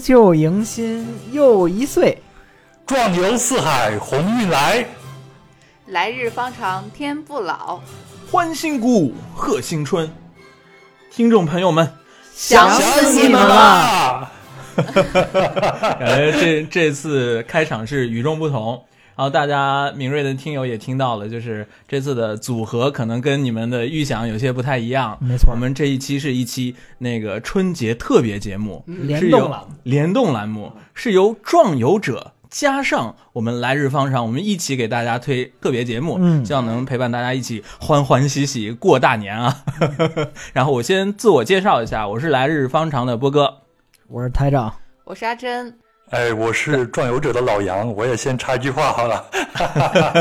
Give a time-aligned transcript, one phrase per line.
[0.00, 2.16] 辞旧迎新又一岁，
[2.86, 4.82] 壮游四海鸿运来，
[5.88, 7.82] 来日方长天不老，
[8.30, 10.10] 欢欣鼓舞贺新春。
[11.10, 11.92] 听众朋友们，
[12.34, 14.32] 想死你们了！
[16.00, 18.82] 感觉这这次开场是与众不同。
[19.20, 25.18] 然后大家敏锐的听友也听到了，就是这次的组合可能跟你们的预想有些不太一样。
[25.20, 29.68] 没错我们这一期是一期那个春节特别节目，联动了。
[29.82, 39.54] 联动栏目是由壮游者加上我们来日方长，我们一起给大家推特别节目，嗯希望能陪伴大家一起欢欢喜喜过大年啊。
[40.54, 43.58] 然后我先自我介绍一下，我是来日方长的波哥。
[44.08, 45.76] 我是台长，我是阿珍，
[46.10, 49.24] 哎，我是壮游者的老杨，我也先插一句话好了。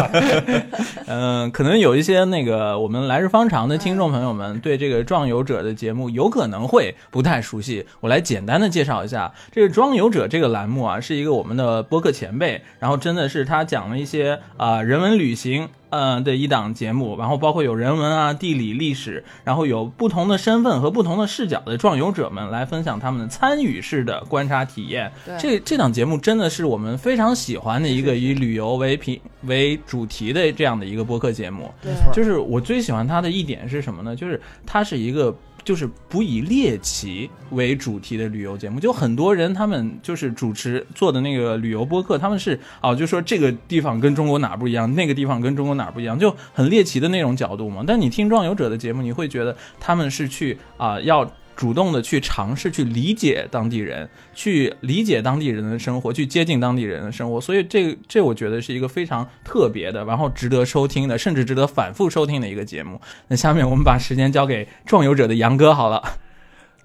[1.08, 9.34] 嗯，可能有一些那个我们来日方长的听众朋友们对这个壮游者的节目有可能会不太熟悉，我来简单的介绍一下。
[9.52, 15.70] 这个壮游者这个栏目啊，是一个我们的播客前辈，然后真的是他讲了一些啊、人文旅行。
[15.90, 25.12] 呃的一档节目，然后包括有人文啊、地理、历史，然后有不同的身份和不同的视角的壮游者们来分享他们的参与式的观察体验。
[25.40, 31.72] 这这档节目真的是我们非常喜欢的一个以旅游为品为主题的这样的一个播客节目。
[31.84, 34.16] 没错就是我最喜欢它的一点是什么呢？
[34.16, 35.36] 就是它是一个
[35.70, 38.80] 就是不以猎奇为主题的旅游节目。
[38.80, 47.84] 就很多人他们就是主持做的那个旅游播客，他们是哦，就说这个地方跟中国哪不一样，那个地方跟中国哪不一样，就很猎奇的那种角度嘛。
[47.86, 51.32] 但你听壮游者的节目，你会觉得他们是去啊、要。
[51.60, 63.02] 主动的去尝试去理解当地人，去理解当地人的生活，去接近当地人的生活，所以这这我觉得是一个非常特别的，然后值得收听的，甚至值得反复收听的一个节目。
[63.28, 66.02] 那下面我们把时间交给壮游者的杨哥好了。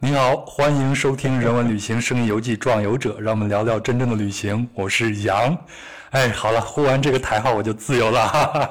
[0.00, 4.69] 你好，欢迎收听《人文旅行声音游记·壮游者》，让我们聊聊真正的旅行。
[4.75, 5.56] 我是杨。
[6.10, 8.71] 哎，好了，呼完这个台号我就自由了，哈哈。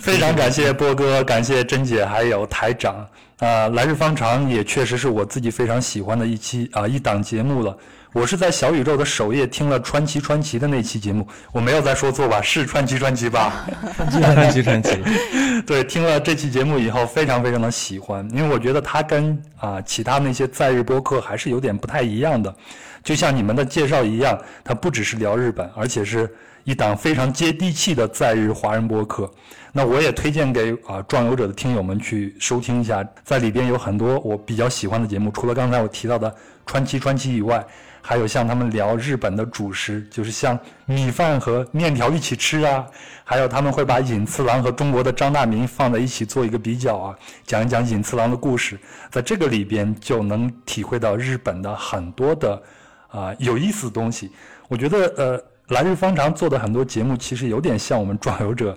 [0.00, 3.06] 非常感谢波哥，感谢珍姐，还有台长。
[3.38, 7.76] 啊、来日方长也确实是我自己非常喜欢的一期啊、一档节目了。
[8.12, 12.40] 我是在小宇宙的首页听了川崎川崎的那期节目，我没有再说错吧？
[12.40, 13.66] 是川崎川崎吧？
[14.08, 14.96] 传奇传奇，
[15.66, 22.54] 对，听了这期节目以后，非常非常的喜欢，因为我觉得它跟啊、其他那些在日播客还是有点不太一样的。
[23.02, 29.28] 就像你们的介绍一样，它不只是聊日本，而且是一档非常接地气的在日华人播客。
[29.76, 36.32] 那我也推荐给啊、壮游者的听友们去收听一下，在里边有很多我比较喜欢的节目，除了刚才我提到的
[36.64, 37.66] 川崎川崎以外，
[38.00, 42.86] 还有像他们聊日本的主食，就是像米饭和面条一起吃啊，
[43.24, 48.78] 还有他们会把隐次郎和中国的张大民放在一起做一个比较啊，讲一讲隐次郎的故事，
[49.10, 52.62] 在这个里边就能体会到日本的很多的
[53.08, 54.30] 啊、有意思的东西。
[54.68, 58.76] 我觉得呃，来日方长做的很多节目其实有点像我们壮游者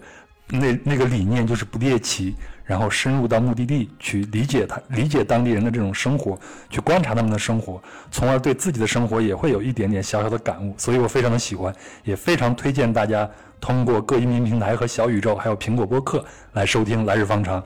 [0.50, 7.82] 那那个理念，就是不猎奇，然后深入到目的地去理解他理解当地人的这种生活，去观察他们的生活，
[8.12, 10.74] 从而对自己的生活也会有一点点小小的感悟。
[10.78, 17.62] 所以我非常的喜欢，也非常推荐大家通过各音频平台和小宇宙，还有苹果播客来收听《来日方长》。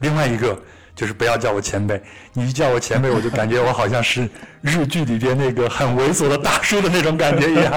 [0.00, 0.60] 另外一个
[0.96, 2.02] 就是不要叫我前辈，
[2.32, 4.28] 你一叫我前辈，我就感觉我好像是
[4.60, 7.72] 日剧里边那个很猥琐的大叔的那种感觉一样。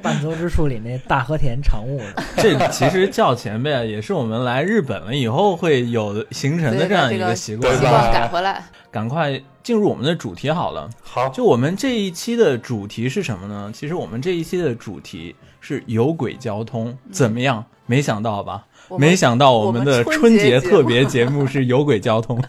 [0.02, 7.80] 半泽之树里那大和田常务的，这其实叫前辈啊，也是我们来日本了以后会有形成的这样一个习惯习。
[7.80, 8.64] 惯改回来。
[8.90, 10.90] 赶快进入我们的主题好了。
[11.00, 13.70] 好，就我们这一期的主题是什么呢？
[13.72, 17.64] 其实我们这一期的主题是有轨交通，怎么样？
[17.86, 18.66] 没想到吧？
[18.98, 22.42] 没想到我们的春节特别节目是有轨交通。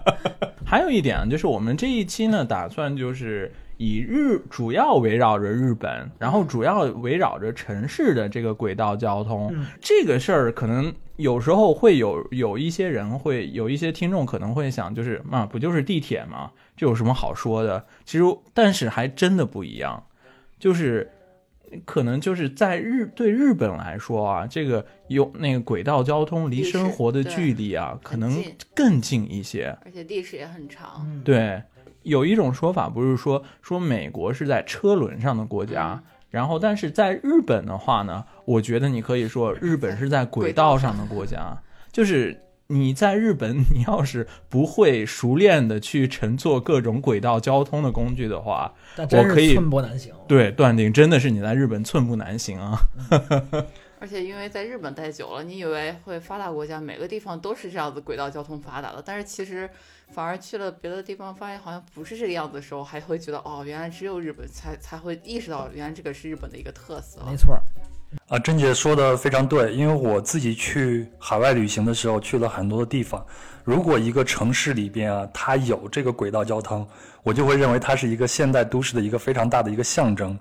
[0.64, 16.50] 还有一点啊，就是我们这一期呢，打算就是以日主要围绕着日本，然后主要围绕着城市的这个轨道交通、嗯这个事儿，可能有时候会有有一些人会有一些听众可能会想，就是啊，不就是地铁吗？
[16.76, 17.84] 这有什么好说的？
[18.04, 20.04] 其实，但是还真的不一样，
[20.58, 21.10] 就是
[21.84, 28.42] 可能就是在日对日本来说啊，这个有那个轨道交通离生活的距离啊，可能
[28.74, 29.76] 更近一些。
[29.84, 31.04] 而且历史也很长。
[31.04, 31.62] 嗯，对，
[32.04, 41.60] 有一种说法不是说说美国是在车轮上的国家，然后但是在日本的话呢，我觉得你可以说日本是在轨道上的国家，
[41.90, 42.40] 就是。
[42.68, 50.14] 你在日本，你要是不会熟练的去乘坐各种轨道交通的工具的话，我可以寸步难行。
[50.26, 52.78] 对，断定真的是你在日本寸步难行啊。
[54.00, 59.68] 而且因为在日本待久了，你以为会发达国家每个地方都是这样子轨道交通发达的，但是其实
[60.12, 67.20] 反而去了别的地方，发现好像不是这个样子的时候，还会觉得哦，原来只有日本才才会意识到，原来这个是日本的一个特色。
[67.28, 67.60] 没错儿，
[68.28, 73.24] 啊，珍姐说的非常对，因为我自己去海外旅行的时候去了很多的地方。
[73.64, 76.86] 如果一个城市里边啊，它有这个轨道交通，
[77.22, 80.38] 我就会认为它是一个现代都市的一个非常大的一个象征。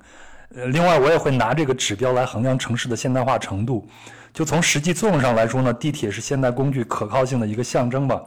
[0.56, 3.88] 呃，另外我也会拿这个指标来衡量城市的现代化程度。
[4.34, 8.22] 就从实际作用上来说呢，地铁是现代工具可靠性的一个象征吧，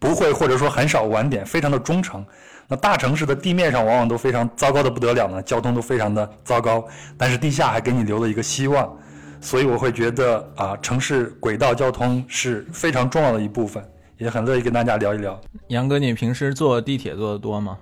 [0.00, 2.24] 不会或者说很少晚点，非常的忠诚。
[2.66, 6.84] 那大城市的地面上往往都非常糟糕的不得了呢，交通都非常的糟糕，
[7.16, 8.92] 但是地下还给你留了一个希望。
[9.40, 13.82] 所以我会觉得啊，城市轨道交通是非常重要的一部分，
[14.18, 15.40] 也很乐意跟大家聊一聊。
[15.68, 17.78] 杨哥，你平时坐地铁坐的多吗？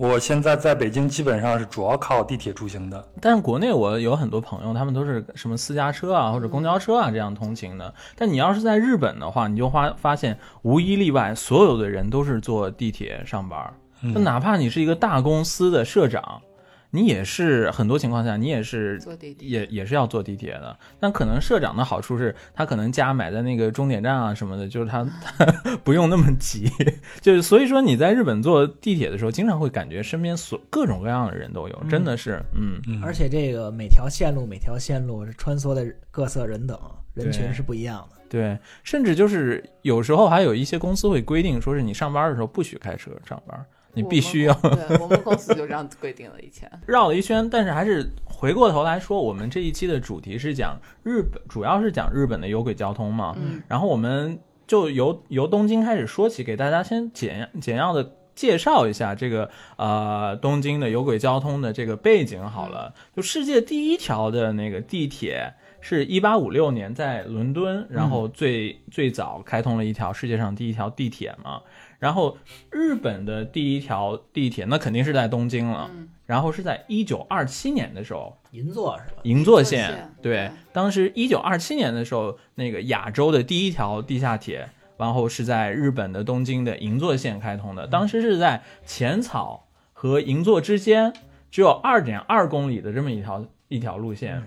[0.00, 3.06] 我现在在北京基本上是主要靠地铁出行的。
[3.20, 7.92] 但是国内我有很多朋友，他们都是什么私家车啊或者公交车啊这样通勤的。
[8.16, 13.70] 但你要是在日本的话，你就发发现无一例外，所有的人都是坐地铁上班。
[14.02, 16.40] 嗯就哪怕你是一个大公司的社长，
[16.92, 20.76] 你也是很多情况下你也是坐地铁也也是要坐地铁的。
[20.98, 25.44] 但可能社长的好处是他可能家买在那个终点站啊什么的，就是他他
[25.84, 26.70] 不用那么急。
[27.20, 32.80] 就是所以说你在日本坐地铁的时候，经常会感觉身边所各种各样的人都有，真的是嗯。
[32.88, 36.78] 嗯，而且这个每条线路每条线路是穿梭的各色人等
[37.14, 38.16] 人群是不一样的。
[38.28, 46.70] 对，甚至就是有时候还有一些公司会规定，说是你上班的时候不许开车上班，你必须要我们对我们公司就这样规定了，以前。
[46.86, 47.48] 绕了一圈。
[47.50, 53.34] 但是还是回过头来说，我们这一期的主题是讲日本，主要是讲日本的有轨交通嘛。
[53.40, 62.94] 嗯，然后我们就由由东京开始说起，给大家先简简要的介绍一下这个呃东京的有轨交通的这个背景好了。
[63.14, 71.60] 就世界第一条的那个地铁是一八五六年在伦敦，然后最、最早开通了一条世界上第一条地铁嘛。
[72.00, 72.36] 然后
[72.70, 79.20] 日本的第一条地铁那肯定是在东京了，嗯然后是在一九二七年的时候银座是吧？
[79.24, 87.86] 银座线对，当时一九二七年的时候，那个亚洲的第一条地下铁，然后是在日本的东京的银座线开通的。
[87.88, 91.12] 当时是在浅草和银座之间
[91.50, 94.40] 只有二点二公里的这么一条一条路线。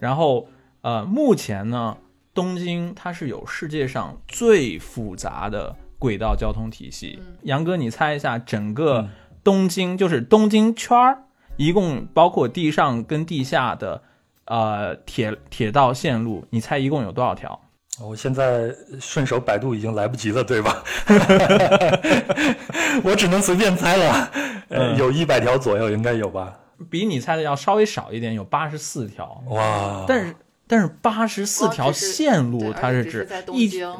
[0.00, 0.48] 然后
[0.80, 1.96] 呃，目前呢，
[2.34, 7.16] 东京它是有世界上最复杂的轨道交通体系。
[7.20, 9.08] 嗯杨哥，你猜一下，整个嗯
[9.44, 11.18] 东京、就是东京圈儿，
[11.56, 14.02] 一共包括地上跟地下的
[14.46, 17.60] 呃铁铁道线路，你猜一共有多少条？
[18.00, 20.82] 我现在顺手百度已经来不及了，对吧？
[23.04, 24.30] 我只能随便猜了，
[24.70, 26.58] 呃，嗯有一百条左右，应该有吧？
[26.90, 29.40] 比你猜的要稍微少一点，有八十四条。
[29.50, 30.04] 哇！
[30.08, 30.34] 但是
[30.72, 33.44] 但是八十四条线路，它是指在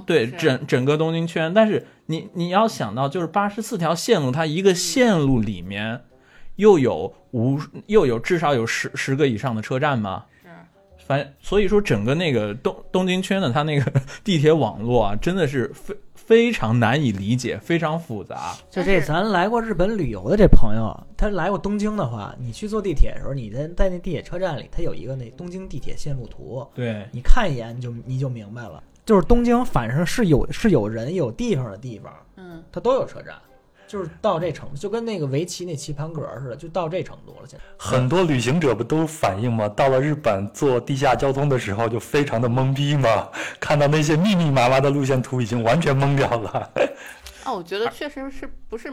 [0.07, 1.53] 对整整个东京圈。
[1.53, 6.01] 但是你你要想到，就是八十四条线路，它一个线路里面
[6.57, 10.25] 又有无又有至少有十十个以上的车站吗。
[10.43, 10.49] 是
[11.05, 13.93] 反所以说，整个那个东东京圈的它那个
[14.25, 18.55] 地铁网络啊，真的是非非常难以理解，非常复杂。
[18.71, 28.83] 就这，咱来过日本旅游的这朋友，他来过东京的话，你去坐地铁的时候，你在在那地铁车站里，它有一个那东京地铁线路图，对，你看一眼你就你就明白了。
[29.05, 33.35] 就是东京反正是有是有人有地方的地方，嗯，它都有车站，
[33.93, 37.47] 就是到这程度，就跟那个围棋那棋盘格似的，就到这程度了。
[37.47, 39.69] 现在很多旅行者不都反映吗？
[39.69, 43.29] 到了日本坐地下交通的时候，就非常的懵逼嘛，
[43.61, 46.73] 看到那些密密麻麻的路线图，已经完全懵掉了。
[47.45, 48.91] 啊，我觉得确实是不是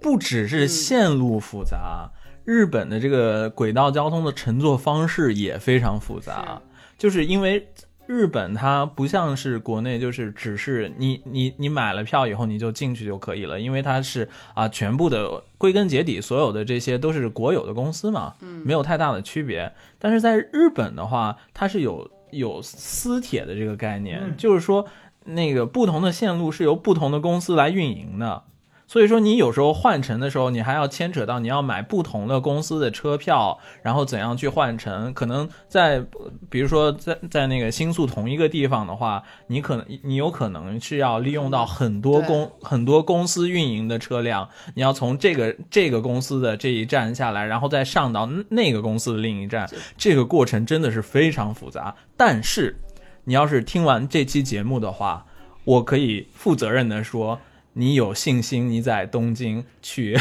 [0.00, 2.08] 不只是线路复杂，
[2.44, 6.62] 日本的这个轨道交通的乘坐方式也非常复杂，
[6.96, 7.68] 就是因为。
[8.06, 19.72] 日本它不像是国内，就是只是你你你买了票以后你就进去就可以了，因为它是啊全部的归根结底所有的这些都是国有的公司嘛，嗯没有太大的区别。
[19.98, 24.86] 但是在日本的话，它是有有私铁的这个概念，嗯就是说
[25.24, 28.44] 那个不同的线路是由不同的公司来运营的。
[28.88, 35.12] 所以说，你有时候换乘的时候，你还要牵扯到你要买不同的公司的车票，然后怎样去换乘。
[35.12, 51.92] 可能在，呃比如说在在那个新宿同一个地方的话，你可能你有可能是要利用到很多公很多公司运营的车辆，你要从这个这个公司的这一站下来，然后再上到那个公司的另一站，这个过程真的是非常复杂。
[52.16, 52.78] 但是，
[53.24, 55.26] 你要是听完这期节目的话，
[55.64, 57.40] 我可以负责任的说。
[57.78, 60.18] 你有信心你在东京去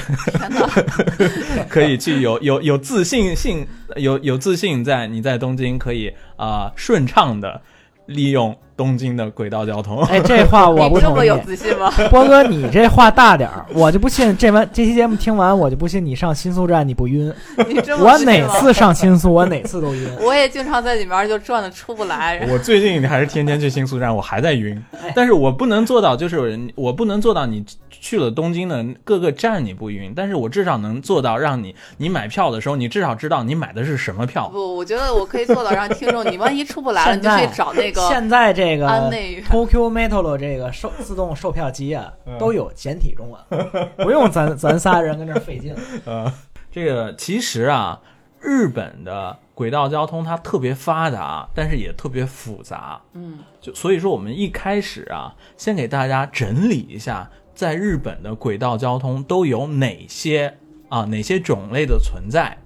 [1.69, 7.62] 可以去有有有自信性有有自信在你在东京可以啊、顺畅的
[8.07, 10.03] 利用东京的轨道交通。
[10.07, 11.13] 哎，这话我不同意。
[11.13, 11.91] 你这么有自信吗？
[12.12, 17.33] 波哥，你这话大点儿，我就不信这完这期节目听完，我就不信你上新宿站你不晕。
[17.67, 20.09] 你这么我哪次上新宿，我哪次都晕。
[20.21, 22.45] 我也经常在里面就转的出不来。
[22.51, 24.81] 我最近还是天天去新宿站，我还在晕，
[25.15, 27.63] 但是我不能做到，就是我不能做到你
[28.05, 34.47] 去了东京的各个站你不晕，但是我至少能做到让你你买票的时候，你至少知道你买的是什么票。
[34.47, 45.75] 不，我觉得我可以做到让听众，你万一出不来了， 你就可以找那个现在这个安内 Tokyo Metro 这个售自动售票机啊，嗯都有简体中文， 不用咱咱仨人跟这费劲。
[46.05, 46.31] 呃，
[46.71, 48.00] 这个其实啊，
[48.39, 53.01] 日本的轨道交通它特别发达，但是也特别复杂。
[53.13, 60.55] 嗯，就所以说，我们一开始啊，先给大家整理一下，在日本的轨道交通都有哪些
[60.89, 62.57] 啊哪些种类的存在，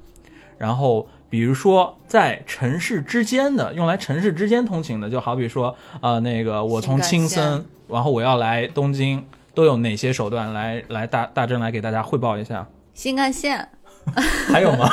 [0.57, 1.07] 然后。
[1.31, 12.67] 比如说，在城市之间的用来城市之间通勤的，就好比说，呃，那个我从青森，然后我要来东京，都有哪些手段来来大大正来给大家汇报一下？
[12.95, 13.69] 新干线，
[14.51, 14.89] 还有吗？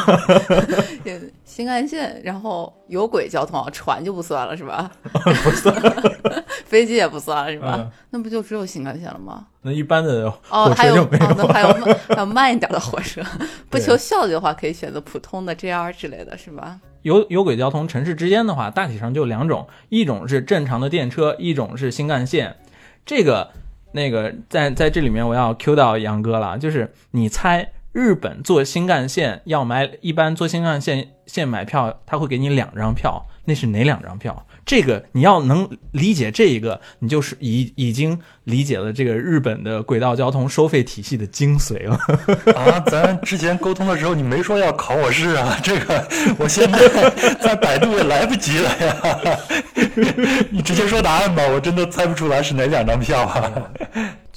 [1.44, 4.90] 新干线，然后有轨交通，船就不算了是吧？
[5.10, 5.74] 不算。
[6.66, 7.76] 飞机也不算了是吧？
[7.78, 9.46] 嗯那不就只有新干线了吗？
[9.62, 13.22] 那一般的哦，还有哦那还有慢还有慢一点的火车，
[13.70, 16.78] 不求效率的话，可以选择普通的 JR 之类的是吧？
[17.02, 22.56] 有有轨交通，城市之间的话，大体上就两种，一种是正常的电车，一种是新干线。
[23.04, 23.48] 这个
[23.92, 34.46] 那个在在这里面我要 Q 到杨哥了，就是你猜日本坐新干线要买，一般坐新干线线买票，他会给你两张票，那是哪两张票？
[34.66, 41.98] 这个你要能理解这一个，你就是已已经理解了这个日本的轨道交通收费体系的精髓了。
[42.54, 46.06] 啊，咱之前沟通的时候你没说要考我试啊，这个
[46.38, 46.78] 我现在
[47.40, 49.38] 在百度也来不及了呀。
[50.52, 53.50] 你直接说答案吧，我真的猜不出来是哪两张票啊。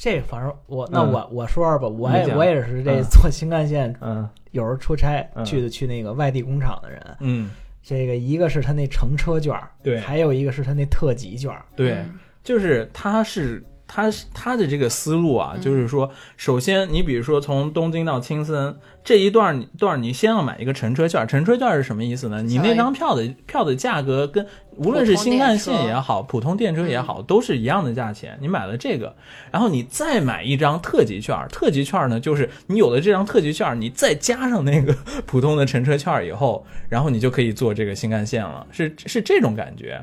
[0.02, 1.12] 这反正我那嗯。
[1.12, 3.04] 我我说说吧，我也我也是这嗯。
[3.04, 4.28] 坐新干线，嗯。
[4.52, 5.44] 有时候出差嗯。
[5.44, 7.52] 去的去那个外地工厂的人，嗯，
[7.84, 9.54] 这个一个是他那乘车券，
[9.84, 10.00] 对。
[10.00, 11.54] 还有一个是他那特级券。
[11.76, 11.92] 对。
[11.96, 12.18] 嗯。
[12.42, 21.28] 就是他是他是他的这个思路啊，嗯就是说，首先你比如说从东京到青森这一段段，你先要买一个乘车券。
[21.28, 22.44] 乘车券是什么意思呢？
[22.44, 28.38] 你那张票的票的价格跟无论是新干线也好，普通电车也好，都是一样的价钱。
[28.40, 29.16] 你买了这个，
[29.52, 31.36] 然后你再买一张特级券。
[31.50, 40.00] 特级券呢，就是你有了这张特级券，你再加上那个普通的乘车券以后，然后你就可以坐这个新干线了，是是这种感觉。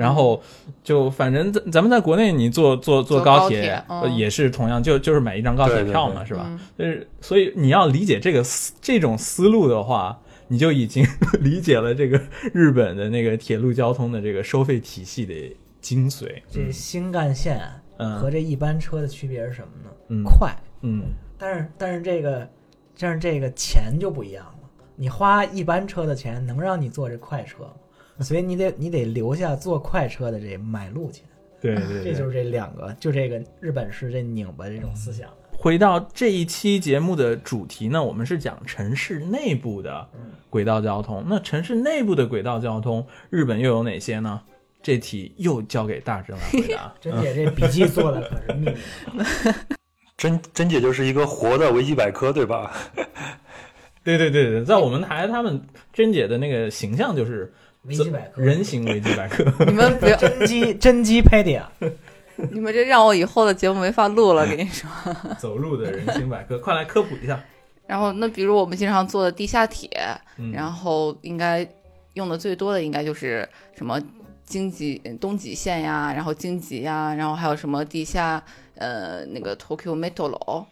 [0.00, 0.42] 然后
[0.82, 3.84] 就反正咱咱们在国内，你坐坐坐坐高铁
[4.16, 6.46] 也是同样，就就是买一张高铁对对对票嘛，是吧？
[6.48, 11.06] 嗯就是所以你要理解这个思这种思路的话，你就已经
[11.40, 12.18] 理解了这个
[12.54, 15.34] 日本的那个铁路交通的这个收费体系的
[15.82, 16.26] 精髓。
[16.50, 17.60] 这新干线
[17.98, 19.90] 嗯和这一般车的区别是什么呢？
[20.08, 21.02] 嗯快，嗯
[21.36, 22.48] 但是但是这个
[22.98, 24.52] 但是这个钱就不一样了。
[24.96, 27.70] 你花一般车的钱能让你坐这快车吗？
[28.20, 31.24] 所以你得你得留下坐快车的这买路钱。
[31.60, 35.28] 对对这就是这两个，就这个日本式这拧巴这种思想。
[35.52, 40.08] 回到这一期节目的主题呢，我们是讲城市内部的
[40.48, 41.22] 轨道交通。
[41.28, 44.40] 那城市内部的轨道交通，日本又有哪些呢？
[44.82, 46.94] 这题又交给大正来回答。
[46.98, 48.70] 珍姐这笔记做的可是密
[49.12, 49.24] 密。
[50.16, 52.74] 珍珍姐就是一个活的维基百科，对吧？
[54.02, 55.60] 对对对对，在我们台，他们
[55.92, 57.52] 珍姐的那个形象就是
[57.84, 59.44] 维基百科人形维基百科。
[59.64, 61.62] 你们不要，真机真机 pedia，
[62.52, 64.88] 你们这让我以后的节目没法录了，跟你说。
[65.38, 67.42] 走路的人形百科，快来科普一下。
[67.86, 69.90] 然后，那比如我们经常坐的地下铁，
[70.36, 71.66] 嗯然后应该
[72.14, 74.00] 用的最多的应该就是什么
[74.44, 78.42] 京急、东极线呀，然后京急呀，然后还有什么地下
[78.76, 80.66] 呃那个 Tokyo Metro，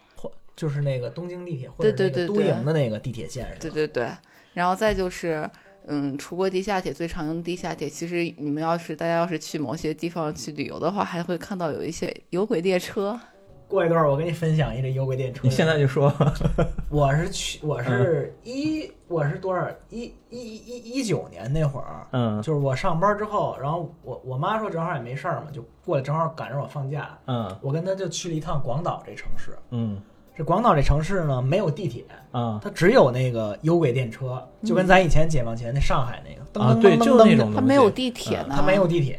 [0.54, 3.58] 就是那个东京地铁对对对对营的那个地铁线是吧？
[3.60, 4.08] 对对对，
[4.52, 5.48] 然后再就是。
[5.88, 13.18] 嗯，除过地下铁最常用的地下铁，其实你们要是大家要是去某些地方去旅游的话，还会看到有一些有轨列车。
[13.66, 15.40] 过一段我给你分享一个有轨列车。
[15.44, 16.10] 你现在就说，
[16.88, 19.68] 我是去，我是一，我是多少？
[19.90, 29.52] 一一一一九年那会儿，嗯就是我上班之后，然后我我妈说正好也没事儿嘛，就过来正好赶上我放假，嗯我跟她就去了一趟广岛这城市。
[29.70, 30.00] 嗯
[30.38, 39.18] 这广岛这城市呢没有地铁，啊它只有那个有轨电车，就跟咱以前解放前那上海那个，噔噔啊对噔噔噔就那种它没有地铁呢，它没有地铁，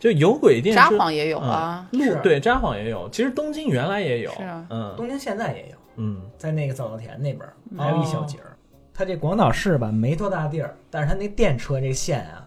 [0.00, 8.56] 就有轨电车札幌也有啊，路是对札幌也有，其实东京原来也有，是啊嗯东京现在也有，嗯在那个早稻田那边儿还有一小节儿。
[8.92, 12.44] 它这广岛市吧没多大地儿，但是它那电车这线啊，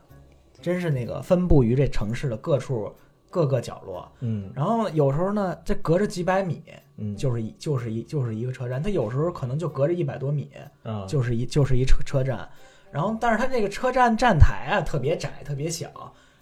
[0.61, 2.93] 真是那个分布于这城市的各处
[3.29, 4.05] 各个角落。
[4.19, 6.61] 嗯然后有时候呢，这隔着几百米，
[7.01, 10.49] 嗯，就是一就是一就是一个车站，它有时候可能就隔着一百多米，
[10.83, 12.47] 啊就是一就是一车车站。
[12.91, 15.89] 然后，但是它这个车站站台啊特别窄，特别小，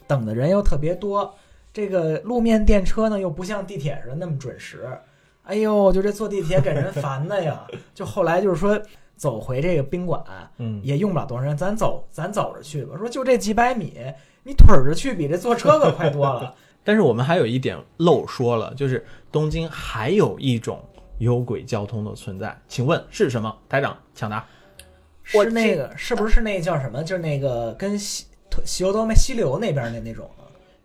[0.08, 1.34] 等的人又特别多。
[1.72, 4.90] 这个路面电车呢又不像地铁似的那么准时。
[5.44, 7.66] 哎呦，就这坐地铁给人烦的呀！
[7.94, 8.80] 就后来就是说
[9.16, 10.24] 走回这个宾馆
[10.58, 12.98] 嗯也用不了多长时间，咱走咱走着去吧。
[12.98, 13.94] 说就这几百米，
[14.44, 16.56] 你腿儿着去比这坐车可快多了。
[16.84, 20.84] 但是我们还有一点漏说了，就是东京还有一种
[21.20, 23.56] 有轨交通的存在，请问是什么？
[23.68, 24.46] 台长抢答。
[25.36, 27.04] 我是那个是不是那叫什么？
[27.04, 28.26] 就是那个跟西
[28.66, 30.28] 西欧多梅西流那边的那种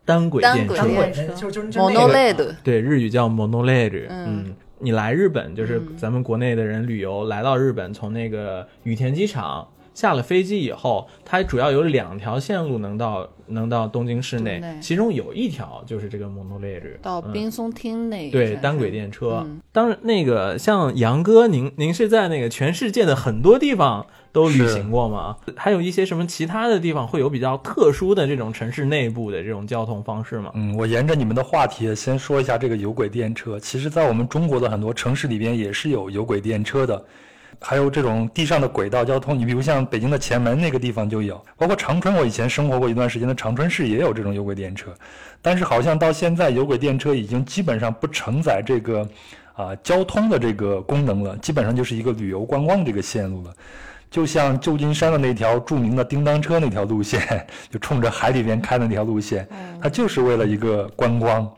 [0.04, 4.06] 单轨电车单轨电，单轨车那就就就那个 monorail 对，日语叫 monorail。
[4.10, 19.42] 嗯嗯，你来日本就是嗯咱们国内的人旅游，来到日本，从那个羽田机场下了飞机以后，它主要有两条线路能到能到东京市内其中有一条就是这个 monorail 嗯到冰松町那一站对单轨电车。
[19.46, 25.36] 嗯当然，那个像杨哥，您您是在那个全世界的很多地方都旅行过吗？
[25.56, 30.50] 还有一些什么其他的地方会有比较特殊的这种城市内部的这种交通方式吗？
[30.54, 33.58] 嗯，我沿着你们的话题先说一下这个有轨电车。
[33.58, 37.04] 其实，在我们中国的很多城市里边也是有有轨电车的，
[37.64, 39.38] 还有这种地上的轨道交通。
[39.38, 44.92] 你比如像北京的前门那个地方就有，包括长春，我以前生活过一段时间的长春市也有这种有轨电车。
[45.40, 49.08] 但是好像到现在，有轨电车已经基本上不承载这个
[49.54, 53.54] 啊、交通的这个功能了，基本上就是一个旅游观光这个线路了。
[54.10, 59.48] 就像旧金山的那条著名的叮当车那条路线， 就冲着海里边开的那条路线，
[59.82, 61.50] 它就是为了一个观光。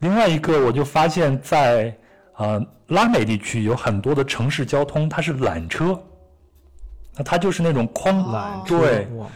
[0.00, 1.94] 另外一个，我就发现在
[2.40, 6.00] 呃拉美地区有很多的城市交通，它是缆车，
[7.16, 8.78] 那它就是那种框缆车。
[8.78, 9.26] 对，哇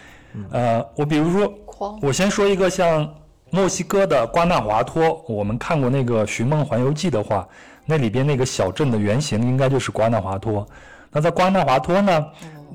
[0.51, 3.09] 呃，我比如说，我先说一个像
[3.51, 7.47] 墨西哥的瓜纳华托，我们看过那个《寻梦环游记》的话，
[7.85, 10.67] 那里边那个小镇的原型应该就是瓜纳华托。
[11.13, 12.27] 那在瓜纳华托呢，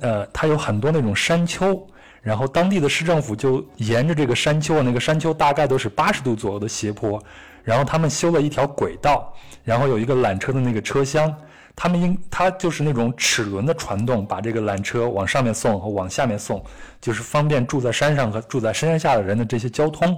[0.01, 1.85] 呃，它有很多那种山丘，
[2.21, 7.21] 然后当地的市政府就沿着这个山丘，那个山丘大概都是八十度左右的斜坡，
[7.69, 9.31] 然后他们修了一条轨道，
[9.63, 11.31] 然后有一个缆车的那个车厢。
[11.75, 16.63] 他们应，它就是那种齿轮的传动，把这个缆车往上面送和往下面送，
[16.99, 20.17] 就是方便住在山上和住在山下的人的这些交通。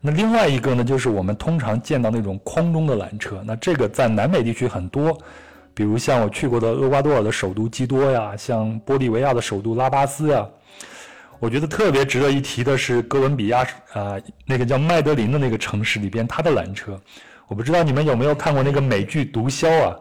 [0.00, 5.18] 那另外一个呢，就是我们通常见到那种空中的缆车，那这个在南美地区很多，
[5.74, 10.46] 比如像我去过的厄瓜多尔的首都基多呀，像玻利维亚的首都拉巴斯呀。
[11.44, 16.98] 我觉得特别值得一提的是哥伦比亚呃、那个叫麦德林的那个城市里边，它的缆车。
[17.48, 19.94] 我不知道你们有没有看过那个美剧《毒枭》啊？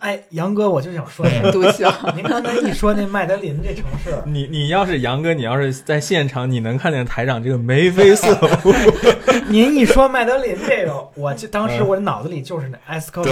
[0.00, 8.30] 哎，杨哥，我就想说那个， 毒枭，您刚才一说那麦德林这城市， 你你要是杨哥，你要是在现场，你能看见台长这个眉飞色
[8.64, 8.74] 舞。
[9.48, 13.30] 您一说麦德林这个，我就当时我脑子里就是那埃斯科巴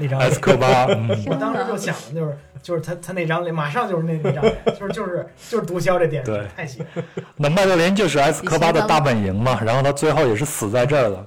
[0.00, 7.04] 那张脸埃斯科巴，嗯，我当时就想的就是就是他他那张脸，马上就是那那张脸， 就是就是就是毒枭这电视对剧太喜欢。
[7.36, 11.26] 那麦德林就是埃斯科巴的大本营嘛，然后他最后也是死在这儿了。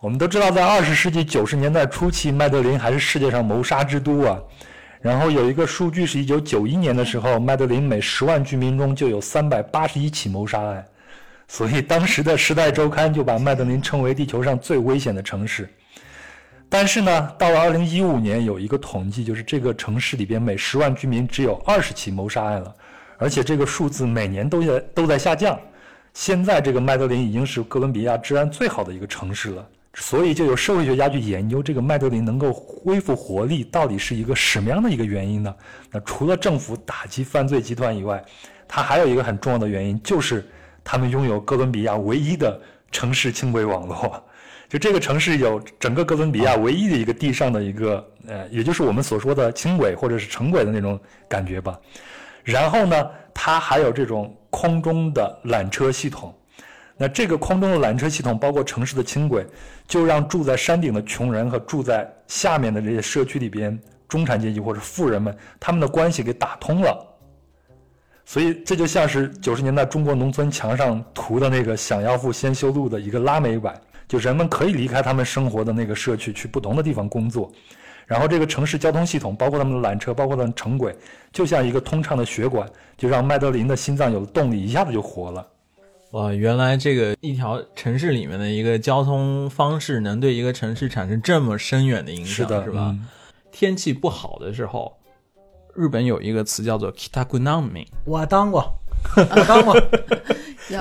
[0.00, 4.38] 我们都知道，在二十世纪九十年代初期，麦德林还是世界上谋杀之都啊。
[5.00, 10.84] 然后有一个数据是，一九九一年的时候，麦德林每十万居民中就有三百八十一起谋杀案，
[11.48, 15.68] 所以当时的《时代周刊》就把麦德林称为地球上最危险的城市。
[16.68, 22.74] 但是呢，到了二零一五年，有一个统计，就是这个城市里边每十万居民只有二十起谋杀案了，
[23.16, 25.58] 而且这个数字每年都在都在下降。
[26.12, 35.54] 现在这个麦德林已经是哥伦比亚治安最好的一个城市了，所以就有社会学家去研究这个麦德林能够恢复活力到底是一个什么样的一个原因呢？
[35.90, 38.22] 那除了政府打击犯罪集团以外，
[38.66, 40.46] 它还有一个很重要的原因，就是
[40.84, 44.22] 他们拥有哥伦比亚唯一的城市轻轨网络。
[44.68, 51.78] 就这个城市有整个哥伦比亚唯一的一个地上的一个呃，也就是我们所说的轻轨或者是城轨的那种感觉吧。
[52.44, 56.34] 然后呢，它还有这种空中的缆车系统。
[57.00, 59.46] 那这个空中的缆车系统，包括城市的轻轨，
[59.86, 63.78] 就让住在山顶的穷人和住在下面的这些社区里边
[64.08, 67.06] 中产阶级或者富人们，他们的关系给打通了。
[68.24, 77.52] 所以这就像是九十年代中国农村墙上涂的那个“想要富先修路”的一个拉美版，就人们可以离开他们生活的那个社区，去不同的地方工作。
[78.06, 80.96] 然后这个城市交通系统，包括他们的缆车，包括他们城轨，
[81.30, 82.66] 就像一个通畅的血管，
[82.96, 85.46] 就让麦德林的心脏有了动力，一下子就活了。
[86.12, 92.88] 哇，原来这个一条城市里面的一个交通方式能对一个城市产生这么深远的影响，是的，是吧？
[92.92, 93.06] 嗯
[93.50, 94.96] 天气不好的时候，
[95.74, 98.72] 日本有一个词叫做 “kitakunami”，我当过，
[99.16, 99.74] 我当过，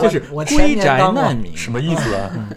[0.01, 2.49] 就是归宅年当过难民，什么意思啊？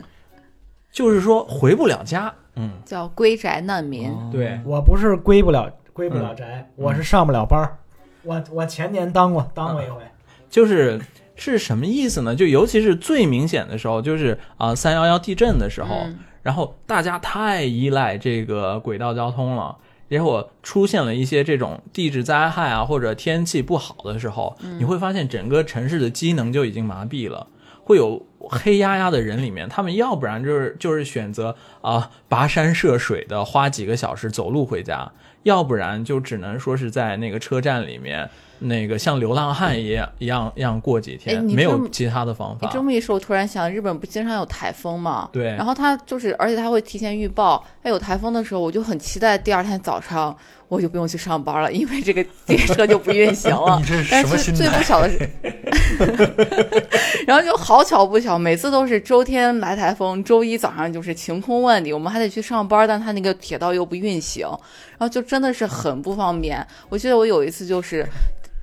[0.91, 2.33] 就是说回不了家。
[2.57, 4.11] 嗯，叫归宅难民。
[4.11, 7.79] 哦对，我不是归不了归不嗯了宅，我是上不了班儿。
[8.23, 10.03] 我我前年当过当过一回，
[10.51, 11.01] 就是
[11.37, 12.35] 是什么意思呢？
[12.35, 19.77] 就尤其是最明显的时候，就是啊三幺幺地震的时候，嗯然后大家太依赖这个轨道交通了。
[20.09, 27.47] 结果出现了一些这种地质灾害啊，或者天气不好的时候，你会发现整个城市的机能就已经麻痹了，
[27.91, 35.11] 会有黑压压的人里面，他们要不然就是就是选择啊、跋山涉水的花几个小时走路回家，
[35.43, 42.83] 要不然就只能说是在那个车站里面那个像流浪汉一样一样一样过几哎天，没有其他的方法你这。
[42.83, 45.29] 么一说，我突然想，日本不经常有台风吗？
[45.33, 50.37] 对然后他就是，而且他会提前预报，它有台风的时候，我就很期待第二天早上
[50.69, 53.87] 我就不用去上班了，因为这个列车就不运行了 你。
[53.87, 54.55] 这是但是什么心？
[54.55, 55.31] 最不巧的是，
[57.27, 64.47] 然后就好巧不巧，每次都是周天来台风，周一早上就是晴空万里，我们还得去上班，但他那个铁道又不运行，
[64.99, 66.67] 然后就真的是很不方便。
[66.89, 68.05] 我记得我有一次就是。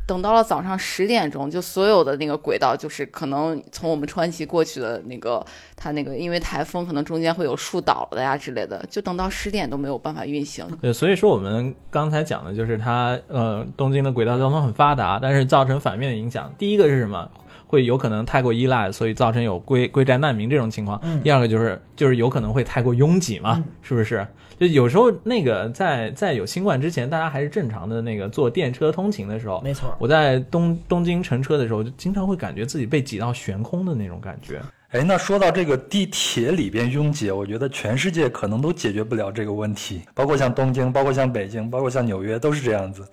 [0.08, 10.66] 等到了早上十点钟，就所有的那个轨道，就是可能从我们川崎过去的那个，它那个因为台风可能中间会有树倒了呀之类的，就等到十点都没有办法运行。
[10.82, 16.52] 对，所以说我们刚才讲的就是它，呃，东京的轨道交通很发达，但是造成反面的影响。
[16.58, 17.30] 第一个是什么？
[17.70, 20.98] 会有可能太过依赖，所以造成有归归宅难民这种情况。
[21.04, 24.26] 嗯第二个就是就是有可能会太过拥挤嘛，嗯是不是？
[24.60, 29.96] 就有时候那个在在有新冠之前，大家还是正常的那个坐电车通勤的时候，没错。
[30.00, 34.60] 我在东东京乘车的时候，就经常会感觉自己被挤到悬空的那种感觉。
[34.90, 43.06] 哎，那说到这个地铁里边拥挤，我觉得全世界可能都解决不了这个问题，包括像东京，包括像北京，包括像纽约，都是这样子。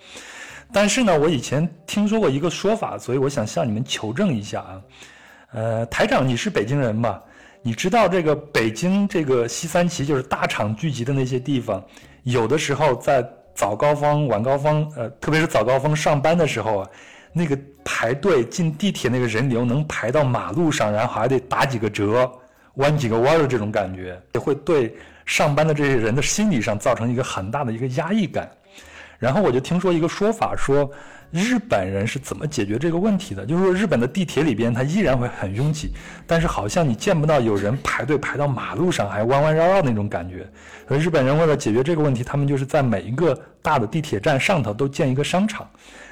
[0.72, 4.82] 但是呢，我以前听说过一个说法，所以我想向你们求证一下啊。
[5.52, 7.22] 呃，台长，你是北京人吧？
[7.66, 11.82] 你知道这个北京这个西三旗就是大厂聚集的那些地方，
[12.24, 16.90] 有的时候在早高峰、晚高峰，呃，特别是早高峰上班的时候啊，
[17.32, 22.30] 那个排队进地铁那个人流能排到马路上，然后还得打几个折、
[22.74, 28.46] 弯几个弯的这种感觉，也会对上班的这些人的心理上造成一个很大的一个压抑感。
[29.18, 30.90] 然后我就听说一个说法，说
[31.34, 33.44] 日本人是怎么解决这个问题的？
[33.44, 35.90] 就是说日本的地铁里边它依然会很拥挤，
[36.28, 40.48] 但是好像你见不到有人排队排到马路上还弯弯绕绕那种感觉。
[40.86, 45.68] 而日本人为了解决这个问题，他们就是在每一个大的地铁站上头都建一个商场。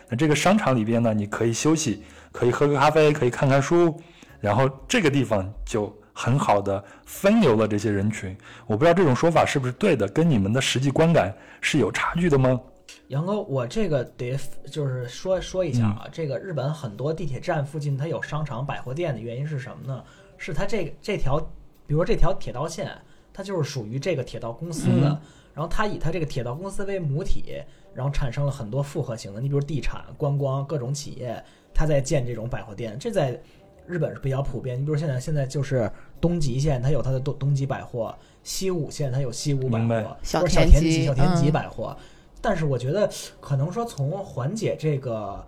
[0.09, 3.97] 那这个商场里边呢，你可以休息，可以喝个咖啡，可以看看书，
[4.41, 8.37] 然后这个地方就很好的分流了这些人群。
[8.67, 12.61] 我不知道这种说法是不是对的，跟你们的实际观感是有差距的吗？
[13.09, 14.39] 杨哥，我这个得
[14.71, 20.03] 就是说说一下嗯啊，这个日本很多地铁站附近它有商场、百货店的原因是什么呢？
[20.39, 21.39] 是它这个这条，
[21.87, 22.91] 比如说这条铁道线，
[23.33, 25.21] 它就是属于这个铁道公司的，嗯
[25.55, 33.39] 然后它以它这个铁道公司为母体，然后产生了很多复合型的，你比如地产、观光各种企业，它在建这种百货店，这在
[33.87, 34.81] 日本是比较普遍。
[34.81, 38.11] 你比如现在现在就是东极线，它有它的东东极百货；
[38.43, 41.95] 西武线它有西武百货，小或者小田急小田急嗯百货。
[42.43, 43.09] 但是我觉得
[43.41, 45.43] 可能说从缓解这个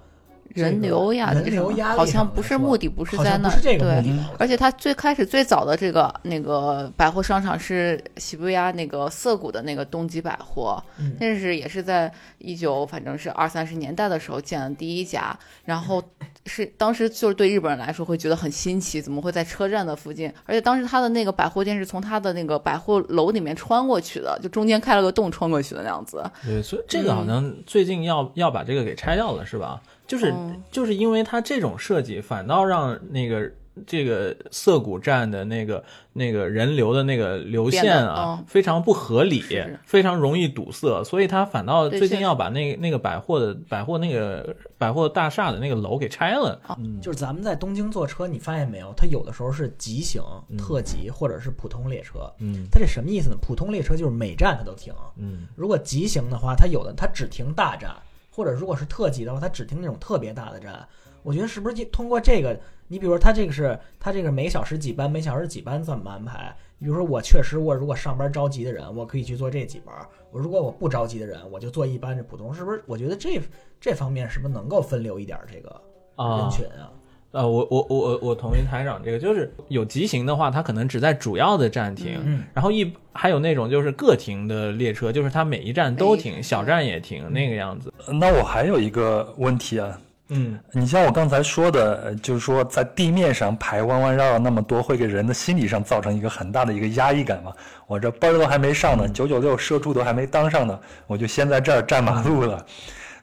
[0.48, 4.14] 人流呀，人流压力好像不是目的，不是在那儿像不是这个对。
[4.38, 16.02] 而且它最开始最早的这个那个百货商场是喜布亚那个涩谷的那个东极百货，嗯那是也是在一九反正是二三十年代的时候建的第一家，然后
[16.46, 20.32] 是当时就是对日本人来说会觉得很新奇，怎么会在车站的附近？
[20.44, 26.22] 而且当时他的那个百货店是从他的那个百货楼里面穿过去的，就中间开了个洞穿过去的那样子。
[26.44, 29.80] 对，所以这个好像最近要、要把这个给拆掉了，是吧？
[30.06, 33.50] 就是、嗯就是因为它这种设计，反倒让那个
[33.86, 46.60] 这个涩谷站的那个那个人流的那个流线啊，嗯非常不合理是，非常容易堵塞，所以它反倒最近要把那那个百货的百货那个百货大厦的那个楼给拆了。
[46.78, 48.92] 嗯，就是咱们在东京坐车，你发现没有？
[48.96, 50.22] 它有的时候是急行、
[50.58, 52.32] 特急或者是普通列车。
[52.38, 52.66] 嗯。
[52.70, 53.36] 它这什么意思呢？
[53.40, 55.46] 普通列车就是每站它都停，嗯。
[55.56, 57.90] 如果急行的话，它有的它只停大站，
[58.34, 60.86] 或者如果是特级的话，他只听那种特别大的站。
[61.22, 66.54] 我觉得是不是通过这个，你比如说他这个是他这个每小时几班，每小时几班怎么安排？
[66.78, 69.94] 比如说我确实我如果上班着急的人，我可以去做这几班；
[70.30, 72.52] 我如果我不着急的人，我就做一班这普通。
[72.52, 72.82] 是不是？
[72.86, 73.40] 我觉得这
[73.80, 75.70] 这方面是不是能够分流一点这个
[76.18, 76.92] 人啊，群啊？
[77.34, 87.92] 呃，我我我我我同意台长这个，就是有急行的话，它可能只在主要的站停，嗯然后一还有那种就是各停的列车，就是它每一站都停，小站也停那个样子。
[88.06, 97.52] 那我还有一个问题啊，嗯，你像我刚才说的，呃就是说在地面上排弯弯绕绕那么多，会给人的心理上造成一个很大的一个压抑感嘛。
[97.88, 102.64] 我这班都还没上呢，九九六社畜都还没当上呢，我就先在这儿站马路了。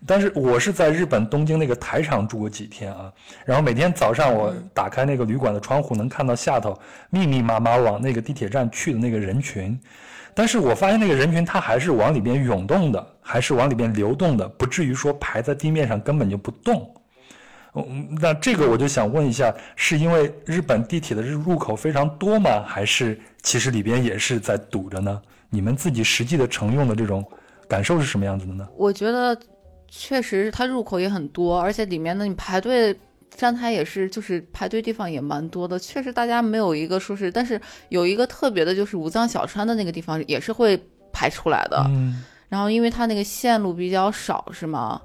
[0.07, 3.11] 但是我是在日本东京那个台场住过几天啊，
[3.45, 6.77] 然后每天早上我打开那个旅馆的窗户，能看到下头
[7.09, 9.79] 密密麻麻往那个地铁站去的那个人群。
[10.33, 16.89] 但是我发现那个人群它还是往里边涌动的，还是往里边流动的，不至于说排在地面上根本就不动。
[17.73, 22.63] 嗯，那这个我就想问一下，是因为日本地铁的入口非常多吗？
[22.65, 25.21] 还是其实里边也是在堵着呢？
[25.49, 27.23] 你们自己实际的乘用的这种
[27.67, 28.67] 感受是什么样子的呢？
[28.75, 29.37] 我觉得
[29.93, 32.97] 确实它入口也很多，而且里面的你排队
[33.29, 35.77] 站台也是，就是排队地方也蛮多的。
[35.77, 41.83] 确实大家没有一个说是，但是有一个特别的，就是武藏小川的那个地方也是会排出来的。
[41.89, 45.01] 嗯，然后因为它那个线路比较少，是吗？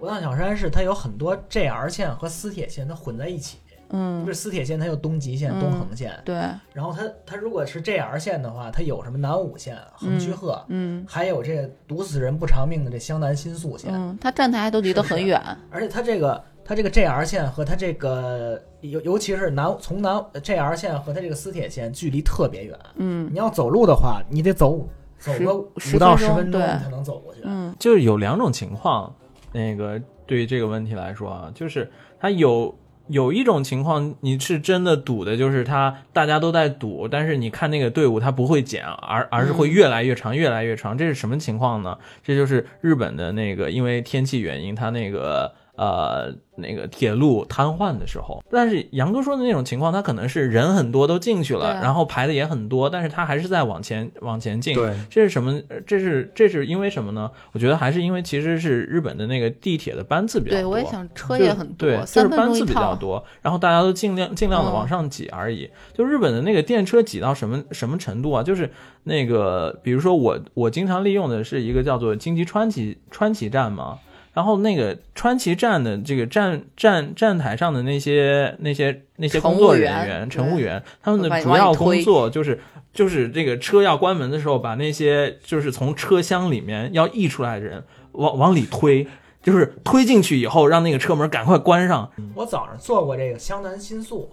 [0.00, 3.56] 武藏小山是它有很多 JR 线和私铁线，它混在一起。
[3.90, 6.34] 嗯就，是私铁线，它有东极线、嗯东横线，对，
[6.72, 13.92] 然后它它如果是 JR 线的话，它有什么南武线、横须贺，嗯还有这个毒死人不偿命的这湘南新宿线。
[13.94, 15.40] 嗯，它站台都离得是是很远。
[15.70, 27.40] 而且它这个它这个 JR 线和它这个尤尤其是南从南 JR 线和它这个私铁线距离特别远，嗯你要走路的话，你得走走个十五到十分钟你才能走过去。
[27.44, 29.14] 嗯就是有两种情况，
[29.52, 32.74] 那个对于这个问题来说啊，就是它有
[33.08, 40.96] 有一种情况你是真的赌的，就是他大家都在赌，但是你看那个队伍它不会减，而而是会越来越长，越来越长。
[40.96, 41.98] 这是什么情况呢？
[42.22, 45.52] 这就是日本的那个因为天气原因，它那个。
[45.76, 54.74] 呃，那个铁路瘫痪的时候，但是杨哥说的那种情况，他可能是人很多都进去了，对然后排的也很多，但是他还是在往前往前进。
[54.74, 55.58] 对，这是什么？
[55.68, 57.30] 呃这是这是因为什么呢？
[57.52, 60.60] 我觉得还是因为其实是日本的那个地铁的班次比较多。
[60.60, 62.66] 对，我也想车就也很多，对，就是班次。
[62.66, 65.70] 比较多，然后大家都尽量尽量的嗯往上挤而已。
[65.94, 68.42] 就日本的那个电车挤到什么什么程度啊？
[68.42, 68.68] 就是
[69.04, 73.98] 那个，比如说我我经常利用的是一个叫做京急川崎川崎站嘛。
[74.36, 82.60] 然后那个川崎站的这个站站站台上的那些那些那些工作人务员乘务员，他们的主要工作就是
[82.92, 89.08] 就是这个车要关门的时候，把那些就是从车厢里面要溢出来的人往往里推，
[89.42, 92.12] 就是推进去以后，让那个车门赶快关上。
[92.34, 94.30] 我早上坐过这个湘南新宿，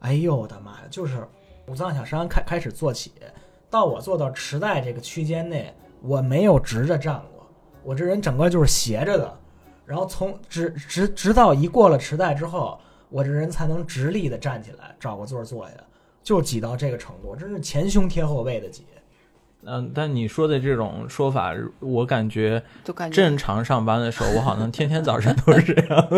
[0.00, 0.82] 哎呦我的妈呀！
[0.90, 1.16] 就是
[1.66, 3.10] 五藏小山开开始坐起，
[3.70, 7.33] 到我坐到池袋这个区间内，我没有直着站过，
[7.84, 9.38] 我这人整个就是斜着的。
[9.86, 15.74] 然后从直直直到一过了池袋之后，我这人才能直立的站起来，找个座儿坐下，
[16.22, 18.86] 就挤到这个程度，真是前胸贴后背的挤。
[19.66, 26.08] 嗯，但你说的这种说法，我感觉就感觉正常上班的时候，我好像天天早晨都是这样。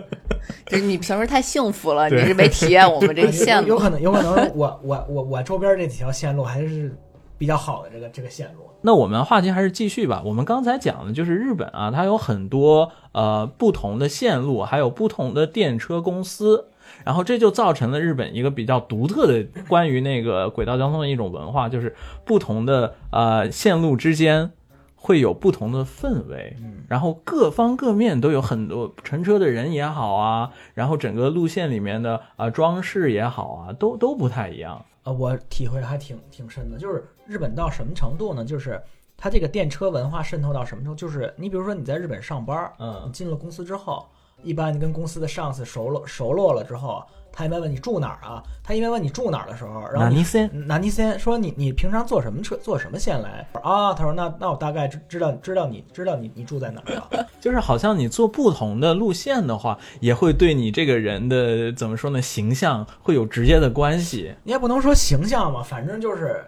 [0.66, 3.68] 就是你平时太幸福了，你是没体验我们这 个线路。
[3.68, 6.94] 有有可能，有可能我我我我周边这几条线路还是
[7.38, 8.60] 比较好的这个这个线路。
[8.86, 10.22] 那我们话题还是继续吧。
[10.26, 16.66] 我们刚才讲的就是日本啊，它有很多呃不同的线路，还有不同的电车公司，
[17.02, 24.50] 然后这就造成了日本一个比较独特的关于那个轨道交通的一种文化，就是不同的呃线路之间
[24.96, 34.84] 会有不同的氛围，嗯，然后各方各面都有很多乘车的人也好啊，然后整个路线里面的啊、呃装饰也好啊，都都不太一样。
[35.04, 38.44] 呃，我体会还挺挺深的，就是日本到什么程度呢？
[38.44, 38.80] 就是
[39.16, 40.96] 它这个电车文化渗透到什么程度？
[40.96, 44.06] 就是你比如说你在日本上班，嗯你嗯进了公司之后，
[44.42, 48.42] 一般你跟公司的上司熟络熟络了之后，他一般问你住哪儿啊？
[48.62, 53.94] 他一般问你住哪儿的时候，然后尼森那尼森说你你平常坐什么车坐什么线来啊？
[53.94, 57.26] 他说那那我大概知知道知道你知道你你住在哪儿了。
[57.40, 64.34] 就是好像你坐不同的路线的话，也会对你这个人的怎么说呢，形象会有直接的关系。
[64.42, 66.44] 你也不能说形象嘛，反正就是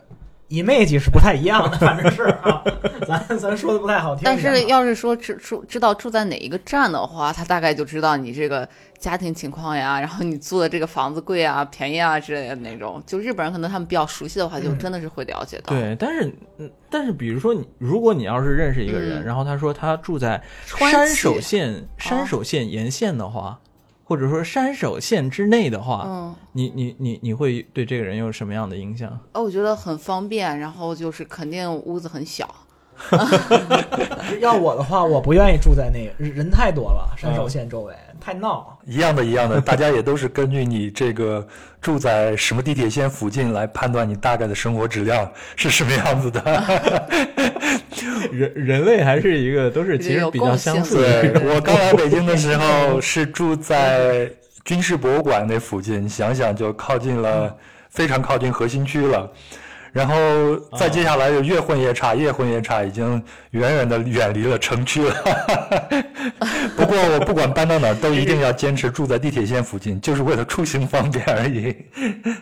[0.49, 2.63] image 是不太一样的，反正是啊，
[3.07, 4.39] 咱咱说的不太好听但。
[4.39, 13.03] 是要是说知住知道住在哪一个站的话，他大概就知道你这个家庭情况呀，然后你租的这个房子贵啊、便宜啊之类的那种。
[13.07, 23.59] 就日本人可能他们比较熟悉的话，就嗯真的是会了解到。，对，但是，嗯，但是比如说你，如果你要是认识一个人，嗯然后他说他住在川山手线山手线沿线的话，
[24.09, 29.19] 或者说山手线之内的话，嗯，你你你你会对这个人有什么样的影响？
[29.33, 32.49] 哦，我觉得很方便，然后就是肯定屋子很小，
[34.41, 38.79] 要我的话，我不愿意住在那个人太多了，山手线周围、太闹。
[38.87, 41.47] 一样的，一样的，大家也都是根据你这个
[41.81, 46.43] 住在什么地铁线附近来判断你大概的生活质量是什么样子的。
[48.33, 51.33] 人人类还是一个都是其实比较相似对。
[51.49, 54.31] 我刚来北京的时候是住在
[54.65, 57.55] 军事博物馆那附近，想想就靠近了，
[57.89, 59.31] 非常靠近核心区了。
[59.97, 60.15] 然后
[60.79, 65.15] 再接下来就越混越差，越混越差，已经远远的远离了城区了。
[66.77, 71.75] 不过我不管搬到哪儿，都一定要坚持住在地铁线附近，就是为了出行方便而已。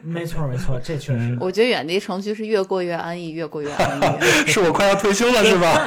[0.03, 1.39] 没错，没错，这确实。
[1.41, 4.03] 我觉得远离城区是越过越安逸，越过越安逸。
[4.51, 5.87] 是我快要退休了，是吧？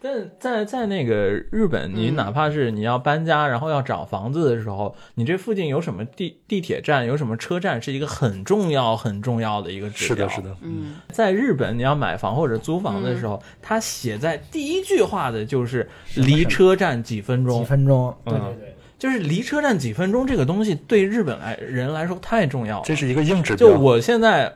[0.00, 1.14] 但在在那个
[1.50, 10.28] 日本，你嗯哪怕是你要搬家，然后要找房子的时候，你这附近有什么地地铁站，有什么车站，是一个很重要很重要的一个指标。
[10.28, 10.48] 是的，是。
[10.48, 10.56] 的。
[10.62, 22.84] 嗯，在日本，你要买房或者租房的时候，它写在第一句话的就是离车站几分钟几，分钟，对嗯对对，就是离车站几分钟这个东西对日本来人来说太重要了。
[22.84, 23.68] 这是一个硬指标。
[23.68, 24.54] 就我现在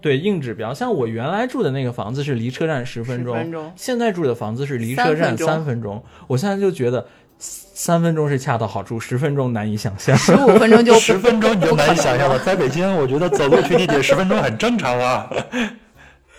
[0.00, 7.06] 对硬指标，像我原来住的那个房子是离车站十分钟，分钟现在住的房子是离车站三三分钟，我现在就觉得
[7.38, 10.16] 三分钟是恰到好处，十分钟难以想象。
[10.16, 15.30] 十五分钟就十分钟你就难以想象了，在北京，我觉得走路去地铁十分钟很正常啊。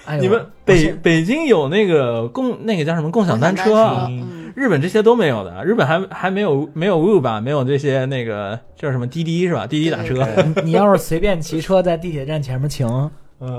[0.05, 4.07] 哎，你们北北京有那个共那个叫什么共享单车啊？
[4.09, 9.67] 嗯，日本这些都没有的，日本还还没有没有 Uber，没有这些那个叫什么滴滴是吧？
[9.67, 10.15] 滴滴打车。
[10.55, 13.11] 对你要是随便骑车在地铁站前面停，嗯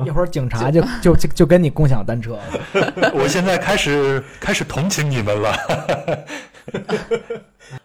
[0.07, 2.39] 一会儿警察就就就就跟你共享单车。
[3.15, 5.53] 我现在开始开始同情你们了。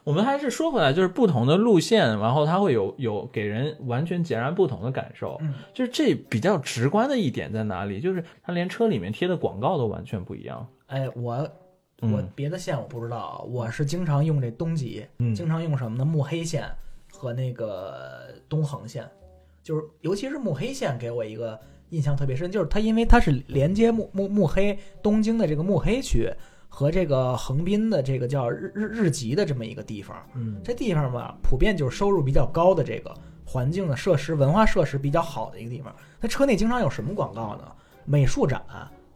[0.03, 5.37] 我们还是说回来，就是不同的路线，然后它会有有给人完全截然不同的感受。
[5.41, 7.99] 嗯就是这比较直观的一点在哪里？
[7.99, 10.67] 就是它连车里面贴的广告都完全不一样。
[10.87, 11.35] 哎，我
[12.01, 16.05] 我嗯别的线我不知道，我是经常用这东极，嗯经常用什么呢？
[16.05, 16.65] 慕黑线
[17.11, 19.09] 和那个东横线，
[19.63, 26.29] 就是尤其是慕黑线给我一个印象特别深，就是它因为它是连接幕幕幕黑东京的这个幕黑区
[26.69, 33.13] 和这个横滨的这个叫日日日吉的这么一个地方，嗯这地方吧，普遍就是收入比较高的这个
[33.45, 35.95] 环境的设施、文化设施比较好的一个地方。
[36.19, 37.63] 它车内经常有什么广告呢？
[38.05, 38.61] 美术展，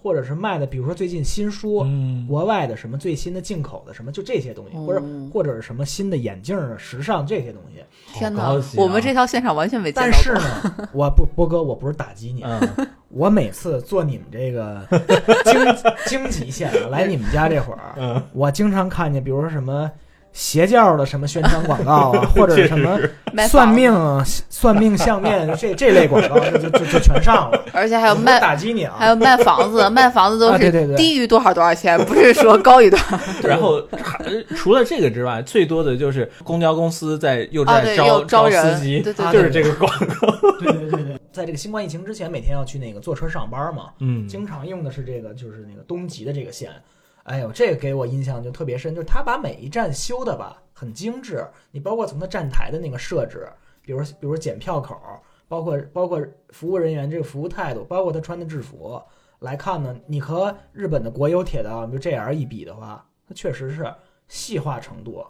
[0.02, 7.84] 或者是卖的，比如说最近新书，嗯，国外的什么最新的进口的什么，就这些东西，或者嗯或者是什么新的眼镜儿、时尚这些东西。
[8.14, 10.12] 天哪好高级啊我们这条线上完全没见到但。
[10.12, 14.86] 是呢，我不波哥，我不是打击你，嗯，我每次坐你们这个
[15.46, 15.76] 经
[16.08, 19.90] 经济线啊来你们家这会儿，嗯我经常看见，比如说什么
[20.34, 22.98] 邪教的什么宣传广告啊， 或者什么
[23.48, 23.94] 算命、
[24.26, 27.66] 算命相面 这这类广告，就就就就全上了。
[27.74, 33.20] 而且还有卖，打击你啊，还有卖房子， 卖房子都啊对对对是低于多少多少钱，不是说高于多少。
[33.44, 34.24] 然后还
[34.56, 40.32] 除了这个之外，最多的就是公交公司在又啊在招、招人司机，对对对就是这个广告。
[40.60, 46.72] 对对对对，在这个新冠疫情之前，每天要去那个坐车上班嘛，嗯经常用的是这个，就是那个东极的这个线。
[47.24, 53.48] 哎呦，这个给我印象就特别深，就是他把每一站修的吧很精致，你包括从他站台的那个设置，
[53.82, 54.96] 比如比如检票口，
[55.48, 59.02] 包括包括服务人员这个服务态度，包括他穿的制服
[59.40, 63.94] 来看呢，你和日本的国有铁道，比如 JR 一比的话，它确实是
[64.28, 65.26] 细化程度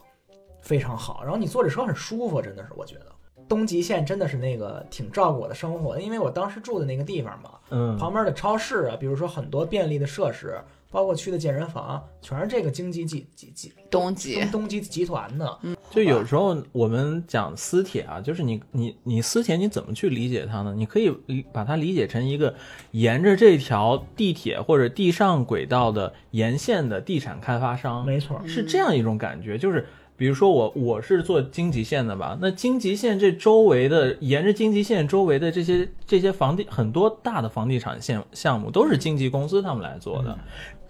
[0.62, 3.06] 非常好，然后你坐这车很舒服，真的是我觉得。
[3.50, 10.58] 东极线真的是那个挺照顾我的生活的，因为我当时住的那个地方嘛，嗯，旁边的超市啊，比如说很多便利的设施，
[10.92, 15.60] 包括去的健身房，全是这个京吉集集集东极东东极集团的。
[15.64, 20.74] 嗯就有时候我们讲私铁啊，就是你你你私铁你怎么去理解它呢？
[20.76, 22.54] 你可以理把它理解成一个
[22.92, 29.86] 沿着这条地铁或者地上轨道的沿线的地产开发商，没错，是这样一种感觉，就是。
[30.18, 40.38] 比如说我我是做京吉线的吧，那京吉线这周围的沿着京吉线周围的这些这些房地很多大的房地产线项目都是经纪公司他们来做的，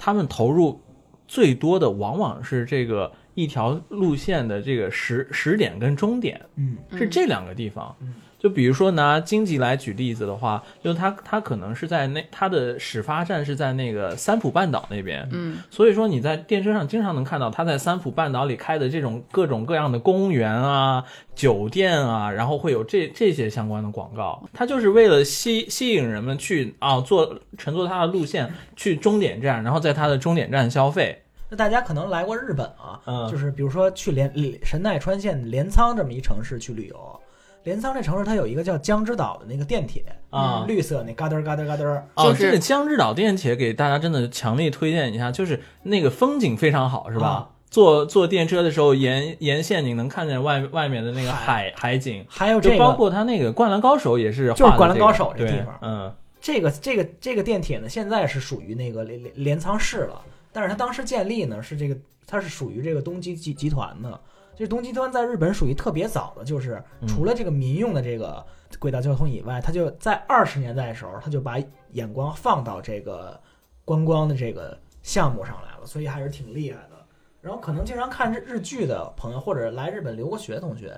[0.03, 0.81] 他们投入
[1.27, 8.10] 最多的往往是这个一条路线的这个始始点跟终点，嗯，是这两个地方嗯。
[8.41, 21.03] 就比如说拿京吉来举例子的话，就它它可能是在那它的始发站是在那个三浦半岛那边，嗯，所以说你在电车上经常能看到它在三浦半岛里开的这种各种各样的公园啊、
[21.35, 31.21] 酒店啊，然后会有这这些相关的广告，它就是为了吸吸引人们去啊坐乘坐它的路线去终点站，然后在它的终点站消费。
[31.47, 37.19] 那大家可能来过日本啊，嗯就是比如说去镰神奈川县镰仓这么一城市去旅游，
[37.63, 40.65] 镰仓这城市它有一个叫江之岛的那个电铁啊。
[40.67, 47.27] 绿色那嘎噔儿嘎噔儿嘎噔儿，哦，就是这个江之岛电铁给大家真的强力推荐一下，就是那个风景非常好，是吧？
[47.27, 47.49] 啊。
[47.69, 51.97] 坐坐电车的时候，沿沿线你能看见外外面的那个海海。
[51.97, 55.77] 景，还有这个包括他那个《灌篮高手》也是这个，就是灌篮高手这地方。
[55.81, 56.13] 嗯。
[56.41, 60.19] 这个这个这个电铁呢，现在是属于那个镰镰镰仓市了，
[60.51, 61.95] 但是它当时建立呢是这个，
[62.25, 64.19] 它是属于这个东京集集团的。
[64.61, 68.45] 这东京端在日本属于特别早的，就是嗯除了这个民用的这个
[68.77, 71.57] 轨道交通以外，它就在二十年代的时候，它就把
[71.93, 73.41] 眼光放到这个
[73.83, 77.05] 观光的这个项目上来了，所以还是挺厉害的。
[77.41, 80.95] 然后可能经常看日日剧的朋友，或者来日本留过学的同学，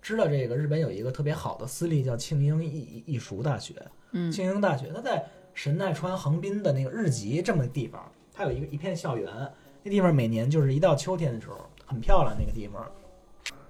[0.00, 3.74] 知道这个日本有一个特别好的私立叫庆英艺艺艺术大学。
[4.12, 9.30] 嗯庆英大学，它在神奈川横滨的那个日吉这么个地方，它有一个一片校园，
[9.82, 12.34] 那地方每年就是一到秋天的时候很漂亮。
[12.38, 12.90] 那个地方，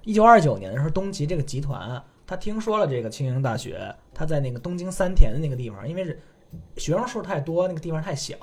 [0.05, 6.21] 一九二九年的时候，东极这个集团他听说了这个庆应大学，他在那个东京三田的那个地方，因为是
[6.77, 8.37] 学生数太多，那个地方太小，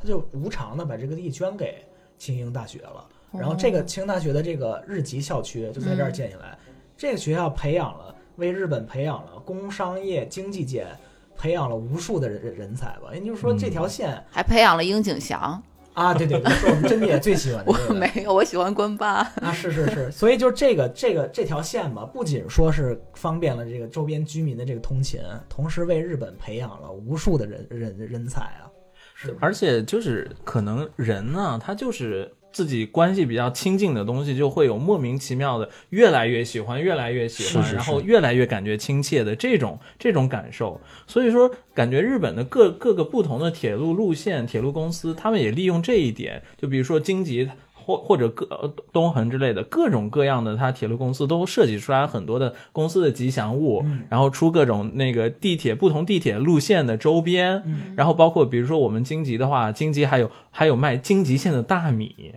[0.00, 1.84] 他就无偿的把这个地捐给
[2.16, 3.06] 庆应大学了。
[3.32, 6.56] 然后这个庆应大学的这个日籍校区就在这儿建起来，
[6.96, 10.86] 这个学校培养了为日本培养了工商业经济界
[11.36, 13.10] 培养了无数的人人人才吧。
[13.12, 15.60] 也就是说，这条线、还培养了樱井翔，
[15.94, 19.20] 啊，对对对，是我们真的也最喜欢的 我这个没有，我喜欢关八。
[19.40, 28.66] 啊，是是是，所以就是这个这个这条线吧，不仅说是方便了这个周边居民的这个通勤，同时为日本培养了无数的人人人才啊。
[29.16, 40.80] 是而且就是可能人呢，他就是自己关系比较亲近的东西，就会有莫名其妙的越来越喜欢，越来越喜欢，是是然后越来越感觉亲切的这种这种感受。
[41.08, 47.50] 所以说，感觉日本的各各个不同的铁路路线、铁路公司，他们也利用这一点，就比如说京吉。
[47.86, 62.32] 或或者各呃东横之类的各种各样的，它铁路公司都设计出来很多的公司的吉祥物，嗯然后出各种那个地铁不同地铁路线的周边，嗯然后包括比如说我们京吉的话，京吉还有还有卖京吉县的大米，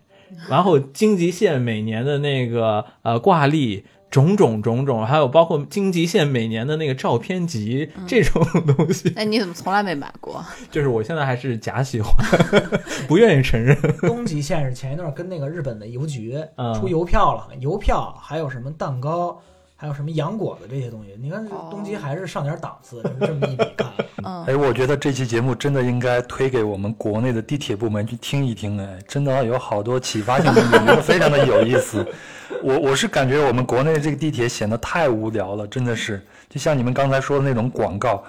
[0.50, 3.86] 然后京吉县每年的那个呃挂历。
[4.10, 10.42] 种种种种，还有包括京吉县每年的那个照片集、这种东西，哎，你怎么从来没买过？
[10.72, 12.16] 就是我现在还是假喜欢，
[13.06, 13.76] 不愿意承认。
[14.08, 19.42] 东极线是前一段跟那个日本的邮局嗯出邮票了，邮票还有什么蛋糕，
[19.80, 21.16] 还有什么洋果子这些东西。
[21.22, 23.88] 你看这哦东极还是上点档次，这么一比看，
[24.26, 32.04] 嗯，哎，我觉得这期节目真的应该推给我们国内的地铁部门去听一听，哎，真的有好多启发性的理论，非常的有意思。
[32.64, 36.20] 我我是感觉我们国内这个地铁显得太无聊了，真的是，
[36.50, 38.24] 就像你们刚才说的那种广告。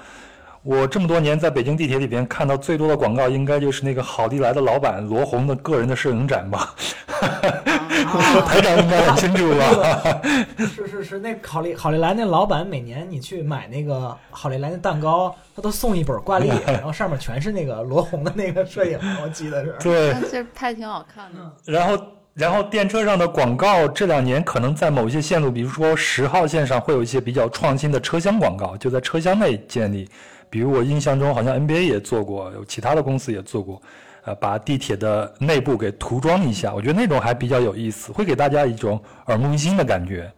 [0.65, 6.75] 我这么多年在北京地铁里边看到最多的广告，应该就是那个好利来的老板罗红的个人的摄影展吧？
[8.47, 10.21] 台长应该很清楚吧？
[10.59, 19.77] 是是是，那好利好利来那老板每年你去买那个好利来那蛋糕，他都送一本挂历，然后上面全是那个罗红的那个摄影，我记得是。
[19.81, 21.73] 对，但这拍挺好看的。
[21.73, 30.09] 然后，然后电车上的广告这两年可能在某些线路，比如说十号线上会有一些比较创新的车厢广告，就在车厢内建立。
[30.51, 33.83] 比如我印象中好像 NBA 也做过，有其他的公司也做过，
[34.29, 40.31] 呃，把地铁的内部给涂装一下，我觉得那种还比较有意思，会给大家一种耳目一新的感觉。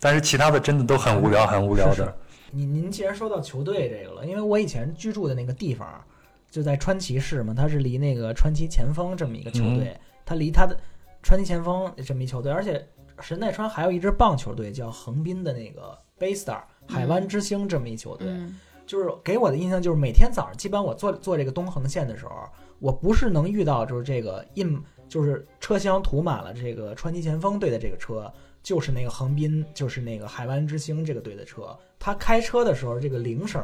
[0.00, 2.16] 但是其他的真的都很无聊，很无聊是是的。
[2.50, 6.02] 您您既然说到球队这个了，因为我以前居住的那个地方
[6.50, 10.74] 就在川崎市嘛，它是离那个川崎前锋这么一个球队，它离它的
[11.22, 12.86] 川崎前锋这么一球队，而且
[13.20, 22.48] 神奈川还有一支棒球队叫横滨的那个 Baystar 海湾之星这么一球队，嗯就是给我的印象就是每天早上，基本我坐坐这个东横线的时候，
[22.78, 31.76] 我不是能遇到就是这个印就是车厢涂满了这个川崎前锋队的这个车，就是那个横滨就是那个海湾之星这个队的车。
[31.98, 33.62] 他开车的时候，这个铃声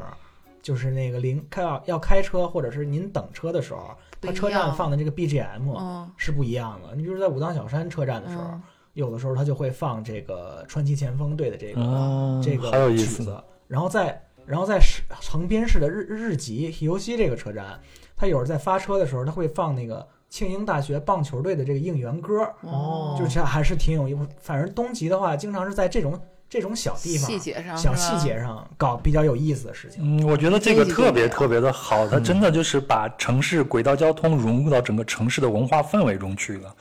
[0.63, 6.95] 就是那个铃开要要开车或者是您等车的时候，他车站放的这个 BGM 嗯是不一样的。
[6.95, 8.63] 你比如在武当小山车站的时候，嗯
[8.95, 17.81] 有的时候他就会放这个川崎前锋队的这个、哦这个好有意思曲子，然后在然后在市横滨市的日日吉游西这个车站，
[18.23, 24.21] 他有时候在发车的时候，他会放那个庆应大学棒球队的这个应援歌，哦就是还是挺有意思。
[24.41, 26.17] 反正东极的话，经常是在这种
[26.49, 30.05] 这种小地方、细节上小细节上搞比较有意思的事情。
[30.05, 36.73] 嗯，我觉得这个特别特别的好，它真的就是把城市轨道交通融入到整个城市的文化氛围中去了。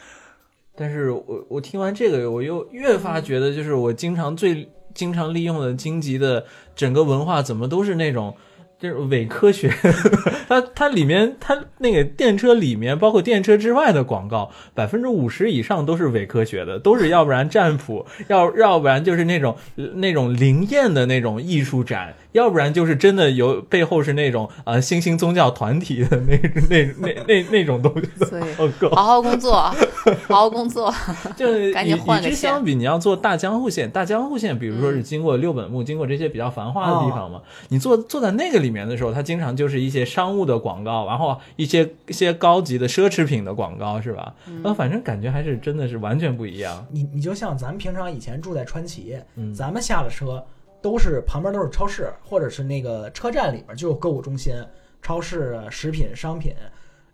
[0.75, 8.35] 但是我我听完这个，我又越发觉得，就是我经常最经常利用的荆棘的整个文化，怎么都是那种
[8.81, 9.71] 就是伪科学，
[10.49, 26.37] 它它里面它那个电车里面，包括电车之外的广告，百分之五十以上都是伪科学的，都是要不然占卜，要要不然就是那种那种灵验的那种艺术展，要不然就是真的有背后是那种呃新兴宗教团体的那
[26.69, 28.43] 那那那那种东西的所以。
[28.91, 29.53] 好好工作，
[30.27, 30.93] 好好工作。
[31.35, 44.33] 就是 赶与与紧换个线之相比，你要做大江户线，大江户线，比如说是经过六本木，经过这些比较繁华的地方嘛，你坐坐在那个里面的时候，它经常就是一些商务的广告，然后一些一些高级的奢侈品的广告，是吧？
[44.63, 46.85] 呃，反正感觉还是真的是完全不一样。
[46.91, 50.43] 你你就像咱们平常以前住在川崎，嗯咱们下了车
[50.81, 54.53] 都是旁边都是超市，或者是那个车站里面就有购物中心、
[55.01, 56.55] 超市啊、食品、商品。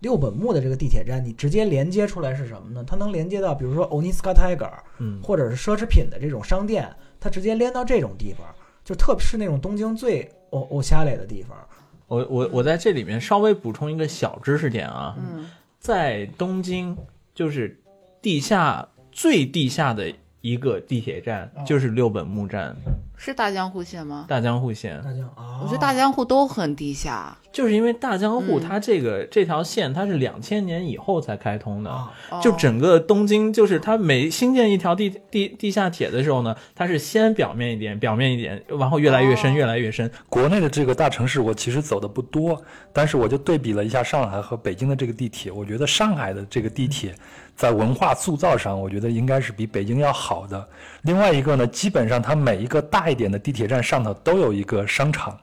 [0.01, 2.83] 六本木的这个地铁站，你直接连接出来是什么呢？
[2.85, 6.87] 它能连接到比如说 Oniska Tiger，嗯或者是奢侈品的这种商店，
[7.19, 8.45] 它直接连到这种地方，
[8.85, 11.57] 就特别是那种东京最欧欧夏类的地方。
[12.05, 15.49] 我我我在这里面稍微补充一个小知识点啊，嗯，
[15.79, 16.95] 在东京
[17.33, 17.81] 就是
[18.21, 22.75] 地下最地下的一个地铁站哦就是六本木站
[23.17, 24.25] 是大江户线吗？
[24.27, 25.01] 大江户线。
[25.03, 27.35] 大江啊，我觉得大江户都很地下。
[27.51, 40.09] 就是因为大江户嗯它这个、这条线它是两千年以后才开通的，啊，就哦整个东京就是它每新建一条地地地下铁的时候呢，它是先表面一点，表面一点，然后越来越深，哦越来越深。
[40.29, 42.61] 国内的这个大城市，我其实走的不多，
[42.93, 47.15] 但是我就对比了一下上海和北京的这个地铁，我觉得上海的这个地铁
[47.55, 50.63] 在文化塑造上，我觉得应该是比北京要好的。
[51.01, 55.37] 另外一个呢，基本上它每一个大一点的地铁站上头都有一个商场，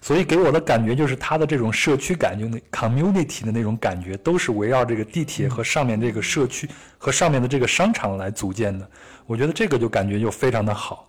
[0.00, 8.88] 所以给我的感觉就是它的这种社区感，就那 community 的那种感觉，都是围绕这个地铁和上面这个社区和上面的这个商场来组建的。
[9.26, 11.08] 我觉得这个就感觉就非常的好。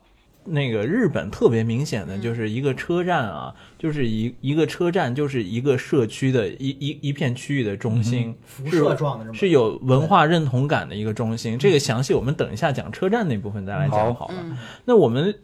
[0.49, 11.59] 那个日本特别明显的就是一个车站啊，就是一一个车站就是一个社区的一一一片区域的中心，辐射状的是有文化认同感的一个中心。
[11.59, 14.35] 这个详细我们等一下讲车站那部分再来讲好了。
[14.41, 15.35] 嗯那我们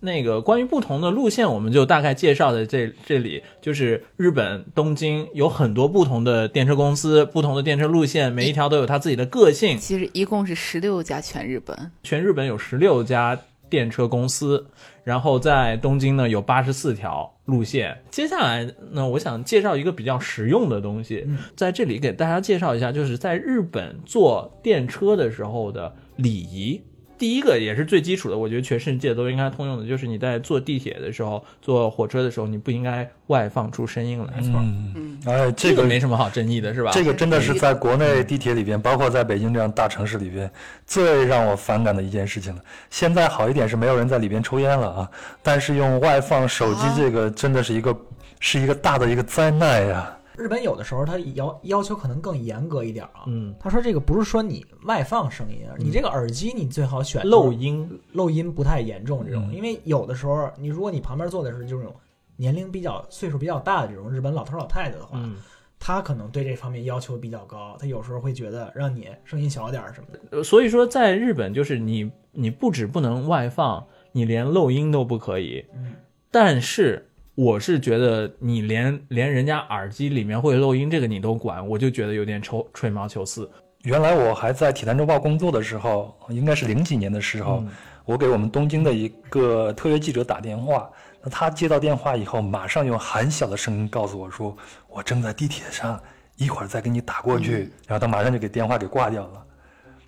[0.00, 3.42] 那个关于不同的路线，我们就大概介绍在这这里。
[3.60, 9.78] 就是日本东京有很多不同的电车公司，不同的电车路线，每一条都有它自己的个性。
[9.78, 11.90] 其实一共是十六家全日本。
[12.02, 13.38] 全日本有十六家
[13.70, 14.66] 电车公司，
[15.04, 17.96] 然后在东京呢有八十四条路线。
[18.10, 26.80] 接下来呢，我想介绍一个比较实用的东西，在这里给大家介绍一下，就是在日本坐电车的时候的礼仪。
[27.18, 34.34] 第一个也是最基础的，我觉得全世界都应该通用的，就是你在坐地铁的时候、坐火车的时候，你不应该外放出声音来。
[34.38, 36.90] 嗯，嗯，哎，这这个没什么好争议的，是吧？
[36.92, 40.50] 这个真的是在国内地铁里边，包括在北京这样大城市里边，
[40.86, 42.62] 最让我反感的一件事情了。
[42.88, 45.10] 现在好一点是没有人在里边抽烟了啊，
[45.42, 47.96] 但是用外放手机啊这个真的是一个
[48.38, 50.14] 是一个大的一个灾难呀。
[50.38, 53.24] 日本有的时候它要要求可能更严格一点啊。
[53.26, 61.94] 嗯，他说这个不是说你外放声音，你这个耳机你最好选漏音，漏音不太严重这种，嗯因为有的时候你如果你旁边坐的是这种
[62.36, 65.36] 年龄比较岁数比较大的这种日本老头老太太的话，嗯。
[65.80, 70.18] 他可能对这方面要求比较高，他有时候会觉得让你声音小点儿什么的。
[70.32, 75.64] 呃所以说，在日本就是你你不止不能外放，你连漏音都不可以。
[75.72, 75.94] 嗯，
[76.32, 77.07] 但是
[77.38, 83.48] 我是觉得你连连人家耳机里面会漏音这个你都管，我就觉得有点抽吹毛求疵。
[83.84, 87.68] 原来我还在《体坛周报》工作的时候，应该是零几年的时候，嗯
[88.04, 90.90] 我给我们东京的一个特约记者打电话，
[91.22, 94.56] 那他接到电话以后，马上用很小的声音告诉我说
[94.90, 96.00] ：“我正在地铁上，
[96.38, 97.70] 一会儿再给你打过去。
[97.86, 99.44] 然后他马上就给电话给挂掉了。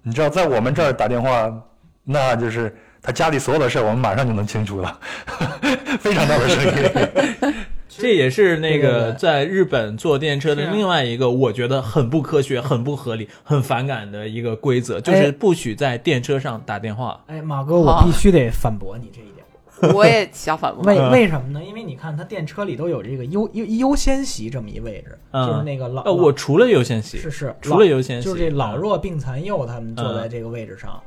[0.03, 1.63] 你知道，在我们这儿打电话，
[2.03, 4.99] 那就是他家里所有的事儿，我们马上就能清楚了，
[6.01, 7.55] 非常大的声音。
[7.89, 15.33] 这也是那个在日本坐电车的另外一个我觉得很不科学、很不合理、很反感的一个规则，就是哎。
[15.33, 17.23] 不许在电车上打电话。
[17.27, 19.95] 哎，马哥，我必须得反驳你这一点。
[19.95, 20.83] 我也想反驳。
[20.85, 21.11] 为嗯。
[21.11, 21.61] 为什么呢？
[21.63, 25.47] 因为你看，他电车里都有这个优优优先席这么一位置，嗯。
[25.47, 28.79] 就是那个老呃，我除了优先席，是是除了优先席，就是这老嗯。
[28.79, 30.99] 弱病残幼他们坐在这个位置上，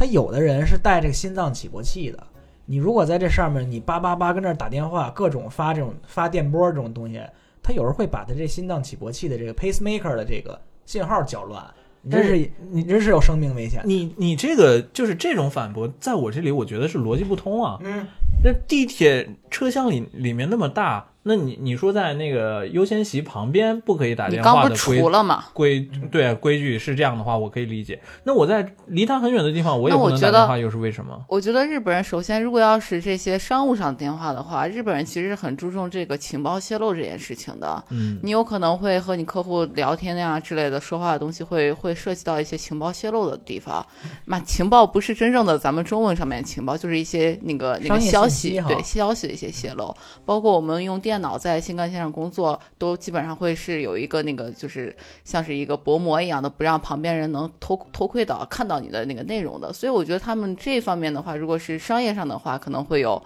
[0.00, 2.26] 他有的人是带这个心脏起搏器的。
[2.64, 7.20] 你如果在这上面，你叭叭叭跟这儿打电话，各种发这种发电波这种东西，
[7.62, 11.62] 他有时候会把他这心脏起搏器的这个 pacemaker 的这个信号搅乱，
[12.00, 13.82] 你这但是你这是有生命危险。
[13.84, 17.78] 你你这个就是这种反驳，在我这里我觉得是逻辑不通啊。
[17.82, 18.06] 嗯，
[18.42, 25.44] 那地铁车厢里里面那么大，那你你说在那个优先席旁边不可以打你电刚不是话的规除了嘛？
[25.52, 28.00] 规对规矩是这样的话，我可以理解。
[28.24, 31.22] 那我在离他很远的地方，我也不能打电话，又是为什么？
[31.28, 37.84] 我觉得日本人首先，如果要是这些商务上的电话的话，日本人其实很注重这个情报泄露这件事情的。
[37.90, 43.84] 嗯，你有可能会和你客户聊天呀之类的，说话的东西会会涉及到一些情报泄露的地方。
[44.24, 49.94] 那情报不是真正的咱们中文上面的情报，就是一些那个那个消息，对消息的一些泄露。
[50.24, 59.72] 包括我们用电电脑在新干线上工作，都基本上会是有一个那个就是像是一个薄膜一样的，不让旁边人能偷偷窥到看到你的那个内容的。
[59.72, 63.20] 所以我觉得他们这方面的话，如果是商业上的话，可能会有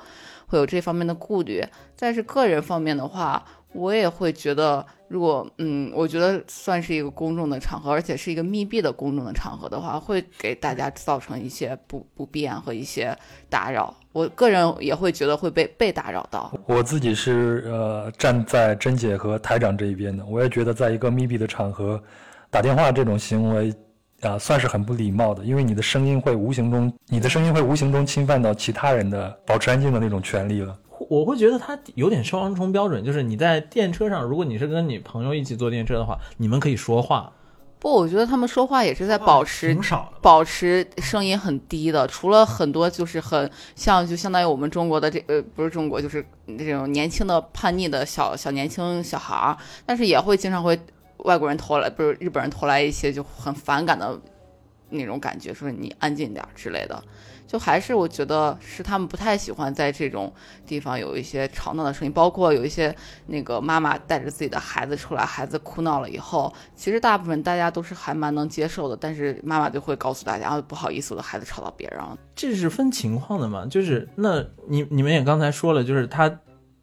[0.47, 1.63] 会有这方面的顾虑。
[1.99, 13.15] 但是个人方面的话，我也会觉得，如果嗯，我觉得算是一个公众的场合，而且是一个密闭的公众的场合的话，会给大家造成一些不不便和一些
[13.51, 13.95] 打扰。
[14.15, 16.53] 我个人也会觉得会被被打扰到。
[16.67, 22.01] 我自己是呃站在甄姐和台长这一边的，我也觉得在一个密闭的场合
[22.49, 23.75] 打电话这种行为
[24.21, 30.75] 啊、算是很不礼貌的，因为你的声音会无形中，你的声音会无形中侵犯到其他人的保持安静的那种权利了。
[31.11, 37.31] 我会觉得他有点双重标准，就是你在电车上，如果你是跟你朋友一起坐电车的话，你们可以说话，
[37.85, 39.77] 不，我觉得他们说话也是在保持。
[40.23, 49.55] 保持声音很低的，除了很多就是很像就相当于我们中国的这呃不是中国就是这种年轻的叛逆的小小年轻小孩儿，
[49.85, 50.81] 但是也会经常会
[51.19, 54.19] 外国人投来不是日本人投来一些就很反感的
[54.89, 57.05] 那种感觉，说你安静点儿之类的。
[57.55, 60.33] 就还是我觉得是他们不太喜欢在这种
[60.67, 62.93] 地方有一些吵闹的声音，包括有一些
[63.27, 72.19] 那个妈妈带着自己的孩子出来，孩子哭闹了以后，其实大部分大家都是还蛮能接受的，但是妈妈就会告诉大家，啊，不好意思，我的孩子吵到别人了。
[72.35, 73.65] 这是分情况的嘛？
[73.67, 76.41] 就是那你你们也刚才说了，就是他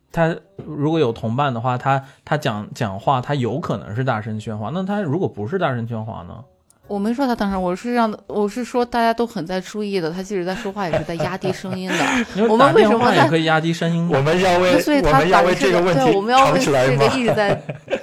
[0.10, 4.72] 他如果有同伴的话，他他讲讲话，他有可能是大声喧哗。
[4.74, 6.46] 那他如果不是大声喧哗呢？
[6.92, 12.06] 我没说他当时，我是让我是说大家都很在注意的，他即使在说话也是在压低声音的。
[12.50, 14.22] 我们为什么在也可以压低声音我？
[14.22, 17.14] 们要为所以我们要他打为这个问对，我们要为题吵起来这个吗？
[17.16, 17.62] 一直在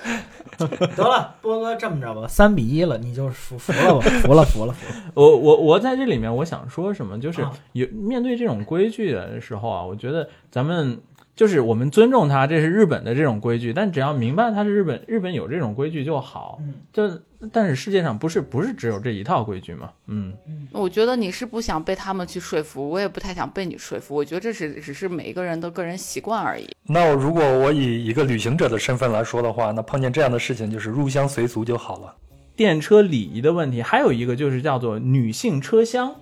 [0.97, 4.95] 得了，波哥这么着吧，三比一了，你就服服了吧，服了，服了，服了。
[5.15, 10.99] 我我我在这里面我想说什么，就是啊有面对这种规矩的时候啊，我觉得咱们
[11.39, 16.59] 就是我们尊重他，这是日本的这种规矩，但只要明白它是日本日本有这种规矩就好。
[16.61, 17.09] 嗯就
[17.53, 19.93] 但是世界上不是不是只有这一套规矩嘛？
[20.09, 20.33] 嗯，
[20.73, 24.17] 我觉得你是不想被他们去说服，我也不太想被你说服。
[24.17, 26.69] 我觉得这是只是每一个人的个人习惯而已。
[26.83, 32.13] 那我如果我以一个旅行者的身份来说的话，那碰见这样的事情就是入乡随俗就好了。
[32.57, 36.13] 电车礼仪的问题，还有一个就是叫做女性车厢。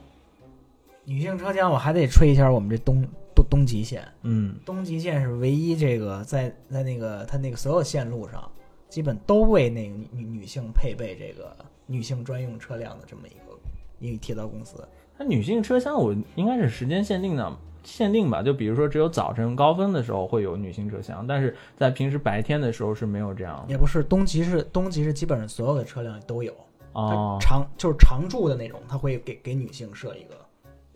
[1.06, 3.02] 女性车厢，我还得吹一下我们这东
[3.36, 4.02] 东东极线。
[4.22, 8.50] 嗯，东极线是唯一这个在在那个它那个所有线路上，
[8.88, 11.54] 基本都为那个女女女性配备这个
[11.86, 13.58] 女性专用车辆的这么一个
[14.00, 14.82] 一个铁道公司。
[15.18, 18.42] 它女性车厢我应该是时间限定的，限定吧。
[18.42, 23.70] 就比如说只有早晨高峰的时候会有女性车厢，但是在平时白天的时候是没有这样的。
[23.70, 26.52] 也不是东极是东极是基本上所有的车辆都有，
[26.92, 30.34] 它哦，常就是常驻的那种，它会给给女性设一个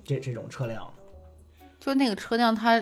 [0.04, 0.86] 这这种车辆。
[1.80, 2.80] 就那个车辆它，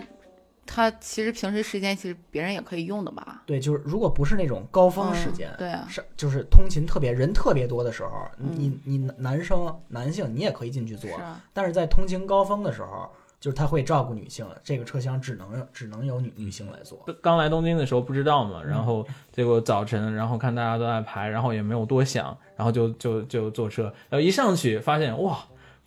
[0.65, 3.41] 它其实平时时间其实别人也可以用的吧？
[3.45, 11.41] 对，就是如果不是那种高峰时间，嗯对啊，是就是通勤特别人特别多的时候，嗯你你男生男性你也可以进去坐是，啊。
[11.53, 16.99] 但是在通勤高峰的时候，就是他会照顾女性，这个车厢只能只能由女女性来坐。
[17.21, 25.39] 刚来东京的时候不知道嘛，嗯然后结果早晨，然后看大家都在排，然后也没有多想，然后就就就坐车，然后一上去发现哇，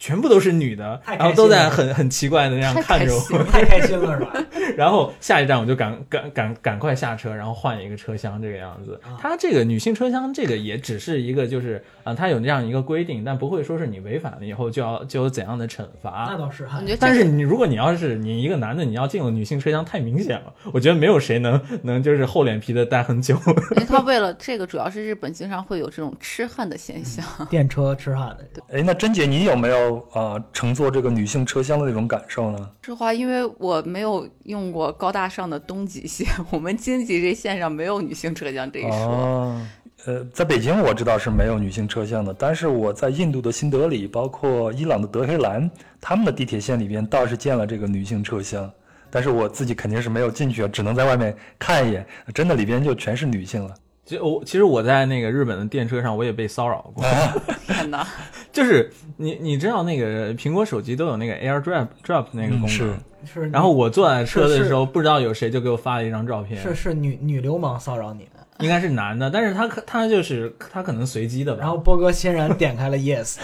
[0.02, 4.32] 全部都是女的，然后都在很很奇怪的那样看着我，太开心了是吧？
[4.76, 9.14] 然后下一站我就赶赶赶赶快下车，然后换一个车厢这个样子啊。
[9.20, 16.36] 它这个女性车厢这个也只是一个就是啊，它有这样一个规定，但不会说是你违反了以后就要就有怎样的惩罚那。
[16.36, 23.38] 倒是哈但是你如果你要是你一个男的，你要进了女性车厢太明显了，我觉得没有谁能能就是厚脸皮的待很久。
[23.46, 27.24] 因为他为了这个，主要是日本经常会有这种痴汉的现象。
[27.48, 32.70] 电车痴汉的，哎，那甄姐，你有没有啊、呃乘坐这个女性车厢的那种感受呢？
[32.82, 38.90] 实话，因为我没有用过高大上的东极线， 我们京极这线上没有女性车厢这一说。
[38.90, 39.66] 哦，
[40.04, 45.70] 呃，在北京我知道是没有女性车厢的，但是我在印度的新德里，包括伊朗的德黑兰，
[46.00, 48.70] 他们的地铁线里边倒是建了这个女性车厢，
[49.10, 53.74] 但是我自己肯定是没有进去啊，只能在外面看一眼，真的里边就全是女性了。
[54.12, 57.02] 其实我其实我在那个日本的电车上，我也被骚扰过。
[57.66, 58.06] 天哪！
[58.52, 62.94] 就是你你知道那个苹果手机都有那个 AirDrop Drop 那个功能，嗯是
[63.24, 71.60] 是然后我坐在车的时候，不知道有谁就给我发了一张照片，是是女女流氓骚扰你们，应该是男的，但是他可他就是他可能随机的吧。
[71.62, 73.38] 然后波哥欣然点开了 yes，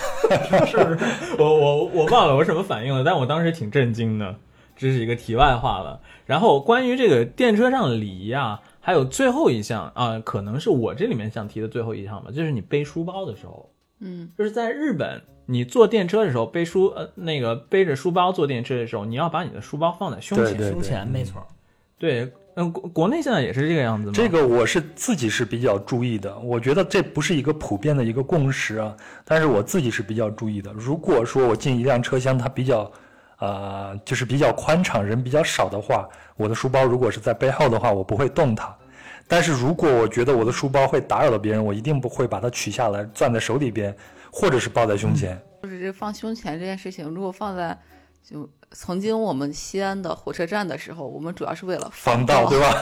[0.68, 0.98] 是不 是？
[1.38, 4.36] 我我我忘了我什么反应了，但我当时挺震惊的，
[4.76, 6.00] 这是一个题外话了。
[6.26, 13.70] 然后关于这个电车上的礼仪啊，还有最后一项啊、可能是我这里面想提的最后一项吧，就是你背书包的时候，
[14.00, 20.56] 嗯，就是在日本，你坐电车的时候背书呃那个背着书包坐电车的时候，你要把你的书包放在胸前。
[20.56, 21.46] 对对胸前没错。
[21.98, 24.12] 对，嗯，国国内现在也是这个样子吗？
[24.14, 30.72] 这个我是自己是比较注意的，我觉得这不是一个普遍的一个共识啊，但是我自己是比较注意的。
[30.72, 32.90] 如果说我进一辆车厢，它比较，
[33.38, 38.74] 呃，就是比较宽敞，人比较少的话，我的书包如果是在背后的话，我不会动它。
[39.26, 43.94] 但是如果我觉得我的书包会打扰到别人，我一定不会把它取下来攥在手里边，
[44.32, 45.40] 或者是抱在胸前。
[45.62, 47.76] 就是这放胸前这件事情，如果放在
[48.22, 52.72] 就曾经我们西安的火车站的时候，我们主要是为了防盗，对吧？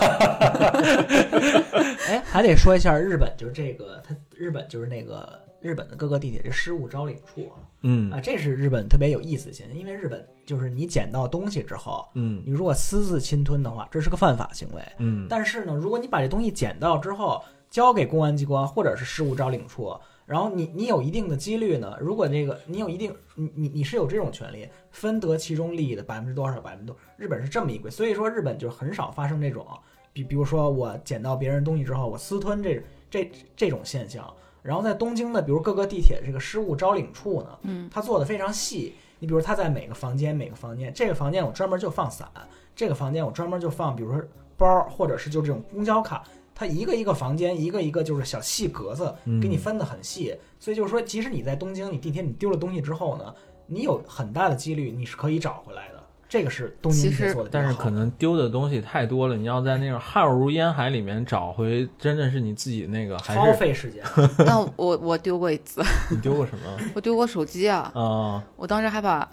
[2.08, 5.28] 哎，还得说一下日本，就是这个，它日本就是那个
[5.66, 14.80] 日本的各个地铁这失物招领处啊，嗯啊，这是日本特别有意思的现象，因为日本就是你捡到东西之后，嗯你如果私自侵吞的话，这是个犯法行为。
[14.98, 19.92] 嗯但是呢，如果你把这东西捡到之后交给公安机关或者是失物招领处，
[20.24, 29.66] 然后你你有一定的几率呢，如果这个你有一定你你你是有这种权利分得其中利益的百分之多少百分之多，日本是这么一规，所以说日本就很少发生这种，
[30.12, 34.32] 比比如说我捡到别人东西之后我私吞这这这种现象。
[34.66, 38.94] 然后在东京的，比如各个地铁这个失物招领处呢，嗯，它做的非常细。
[39.18, 42.28] 你比如它在每个房间每个房间，这个房间我专门就放伞，
[42.74, 44.22] 这个房间我专门就放，比如说
[44.58, 46.22] 包，或者是就这种公交卡，
[46.54, 50.36] 它一个一个房间，一个一个就是小细格子，嗯给你分得很细。
[50.60, 53.34] 所以就是说，即使你在东京，你地铁你丢了东西之后呢，
[53.66, 55.95] 你有很大的几率你是可以找回来的。
[56.28, 57.12] 这个是东京
[57.50, 64.02] 但是可能丢的东西太多了，你要在那种浩如烟海里面找回，真正是你自己那个，还超是费时间。
[64.38, 66.78] 那我我丢过一次，你丢过什么？
[66.94, 69.28] 我丢过手机啊，啊、我当时还把。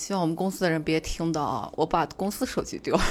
[0.00, 1.70] 希望我们公司的人别听到啊！
[1.76, 3.02] 我把公司手机丢了，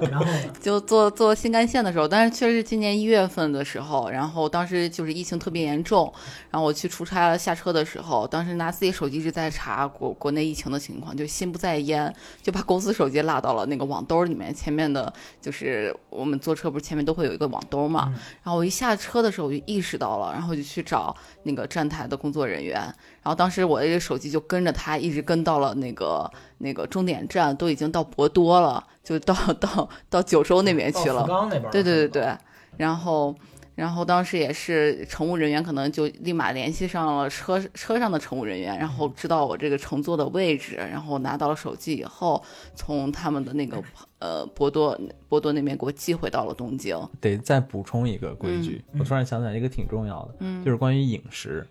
[0.00, 0.26] 然后，
[0.60, 6.12] 就坐坐新干线的时候，但是确实是今年一月份的时候，然后当时就是疫情特别严重，
[6.50, 12.12] 然后我去出差了，下车的时候，当时拿自己手机一直在查国国内疫情的情况，就心不在焉，
[12.42, 18.12] 就把公司手机落到了那个网兜里面，前面的就是我们坐车不是前面都会有一个网兜嘛，嗯。
[18.42, 22.92] 然后我一下车的时候我就意识到了，然后我就去找那个站台的工作人员，
[23.24, 31.28] 然后当时我的这个手机就跟着他一直跟到了那个那个终点站，都已经到博多了，就到到到九州那边去了到福。
[31.28, 32.36] 冈那边对对对对，
[32.76, 33.34] 然后
[33.74, 42.40] 然后当时也是乘务人员可能就立马联系上了车车上的乘务人员，然后知道我这个乘坐的位置，然后拿到了手机以后，
[42.74, 43.82] 从他们的那个
[44.18, 44.96] 呃博多
[45.28, 46.96] 博多那边给我寄回到了东京。
[47.20, 51.66] 得再补充一个规矩，嗯我突然想起来一个挺重要的，嗯，就是关于饮食，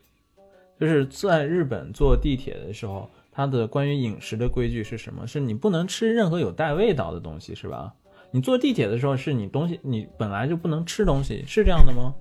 [0.84, 5.26] 就是在日本坐地铁的时候，它的关于饮食的规矩是什么？
[5.26, 7.94] 是你不能吃任何有带味道的东西，是吧？
[8.32, 12.14] 你坐地铁的时候，是你东西你本来就不能吃东西，是这样的吗？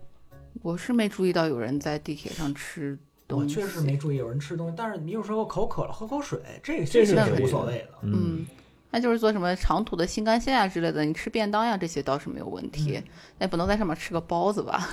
[0.62, 2.96] 我是没注意到有人在地铁上吃
[3.26, 3.58] 东西。
[3.58, 7.98] 我确实没注意有人吃东西，但是你有时候口渴了喝口水，这个这这个是无所谓的。
[8.02, 8.46] 嗯，
[8.92, 13.04] 那就是做什么长途的新干线啊之类的，你吃便当呀这些倒是没有问题，嗯
[13.38, 14.90] 那不能在上面吃个包子吧？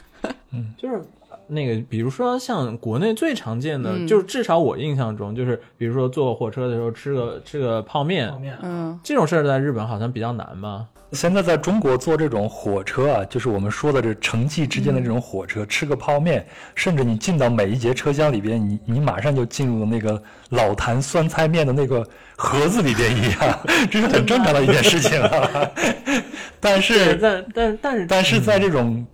[0.52, 1.00] 嗯 就是
[1.48, 10.88] 那个，比如说像国内最常见的，嗯就是至少我印象中，就是比如说坐火车的时候吃个吃个泡面泡，面，嗯这种事儿在日本好像比较难吧？
[11.12, 16.46] 现在在中国坐这种火车啊，就是我们说的这城际之间的这种火车，吃个泡面，
[16.76, 22.08] 甚至你进到每一节车厢里边，你你马上就进入那个老坛酸菜面的那个
[22.38, 25.72] 盒子里边一样，这是很正常的一件事情啊。
[26.60, 29.06] 但是但但但是但是在这种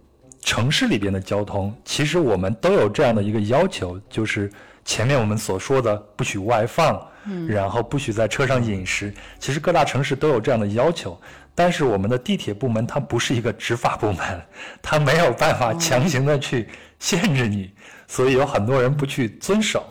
[0.42, 4.52] 城市里边的交通，其实我们都有这样的一个要求，就是
[4.84, 9.14] 前面我们所说的不许外放，嗯然后不许在车上饮食。
[9.40, 11.20] 其实各大城市都有这样的要求，
[11.56, 14.42] 但是我们的地铁部门它不是一个执法部门，
[14.84, 16.68] 它没有办法强行的去
[17.00, 17.72] 限制你，
[18.08, 19.84] 所以有很多人不去遵守。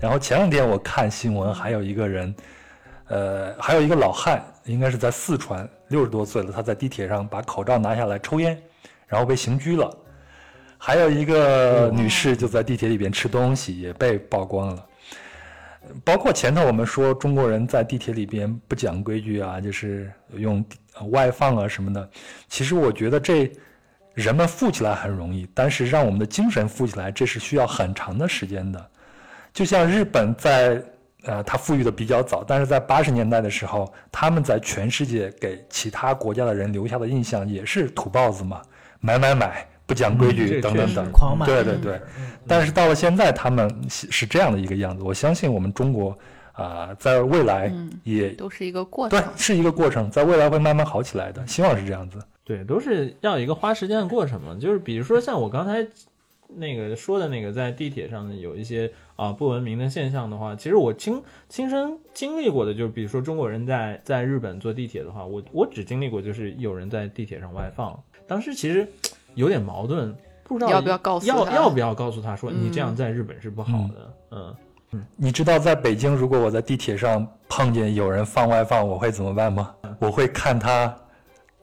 [0.00, 2.34] 然后前两天我看新闻，还有一个人，
[3.06, 8.60] 呃，还有一个老汉，应该是在四川，六十多岁了，他在地铁上把口罩拿下来抽烟，
[9.06, 9.90] 然后被刑拘了。
[10.76, 14.86] 还有一个女士就在地铁里边吃东西，也被曝光了。
[16.04, 20.64] 包括前头我们说中国人在地铁里边不讲规矩啊，就是用
[21.10, 22.08] 外放啊什么的。
[22.48, 23.50] 其实我觉得这
[24.14, 28.90] 人们富起来很容易，但是让我们的精神富起来，这是需要很长的时间的。
[29.52, 30.82] 就像日本在
[31.26, 38.60] 呃，它富裕的比较早，但是在八十年代的时候，他们在全世界给其他国家的人留下的印象也是土包子嘛，
[39.00, 41.12] 买买买，不讲规矩等等等。
[41.12, 42.00] 狂买，对对对，
[42.46, 45.02] 但是到了现在，他们是是这样的一个样子。
[45.02, 46.16] 我相信我们中国
[46.52, 49.20] 啊、在未来嗯也、都是一个过程。
[49.20, 52.18] 对是一个过程，在未来会慢慢好起来的，希望是这样子。
[52.44, 54.56] 对，都是要一个花时间的过程嘛。
[54.60, 55.84] 就是比如说像我刚才
[56.56, 68.86] 那个说的那个，在地铁上有一些啊、不文明的现象的话，其实我亲亲身经历过的，就是比如说中国人在在日本坐地铁的话，我我只经历过就是有人在地铁上外放，当时其实
[69.34, 70.14] 有点矛盾，
[70.44, 74.54] 不知道要不要告诉他要要不要告诉他说嗯你这样在日本是不好的，嗯
[75.16, 79.74] 你知道在北京，如果我在地铁上碰见有人放外放，我会怎么办吗？
[79.98, 80.94] 我会看他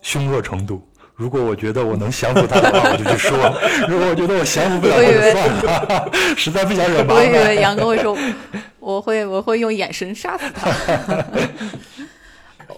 [0.01, 0.85] 凶恶程度。
[1.15, 3.37] 如果我觉得我能降服他的话，我就去说；
[3.87, 6.11] 如果我觉得我降服不了，我就算了。
[6.35, 7.55] 实在不想惹麻烦我以为。
[7.61, 8.17] 杨哥会说，
[8.79, 10.69] 我会我会用眼神杀死他。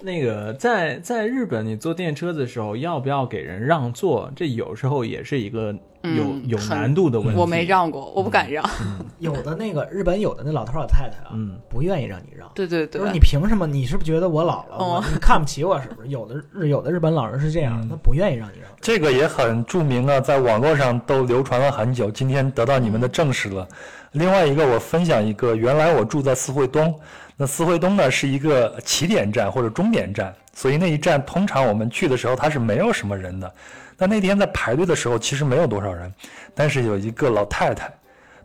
[0.04, 4.30] 那个在在日本，你坐电车的时候要不要给人让座？
[4.36, 7.39] 这有时候也是一个有、有难度的问题。
[7.39, 8.70] 我没让过，我不敢让。
[9.20, 12.51] 有的那个日本有的那老头老太太啊，嗯不愿意让你让。
[12.54, 13.66] 对对对就是你，凭什么？
[13.66, 14.76] 你是不是觉得我老了？
[14.78, 16.10] 哦你看不起我是不是？
[16.10, 18.70] 有的日有的日本老人是这样，嗯他不愿意让你让。
[18.82, 23.66] 这个也很著名啊，在网络上都流传了很久，今天得到你们的证实了。
[24.12, 26.93] 另外一个，我分享一个，原来我住在四惠东，
[27.36, 33.53] 那四惠东呢是一个起点站或者终点站，所以那一站通常我们去的时候它是没有什么人的。
[33.97, 36.13] 那那天在排队的时候，其实没有多少人，
[36.53, 37.91] 但是有一个老太太，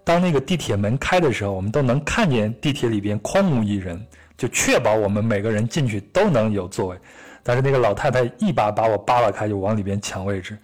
[0.05, 6.99] 当那个地铁门开的时候，我们都能看见地铁里边空无一人，就确保我们每个人进去都能有座位。
[7.43, 10.57] 但是那个老太太一把把我扒拉开，就往里边抢位置，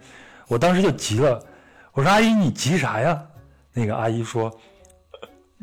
[0.48, 1.42] 我当时就急了，
[1.92, 3.20] 我说：“阿姨，你急啥呀？”
[3.72, 4.50] 那个阿姨说：“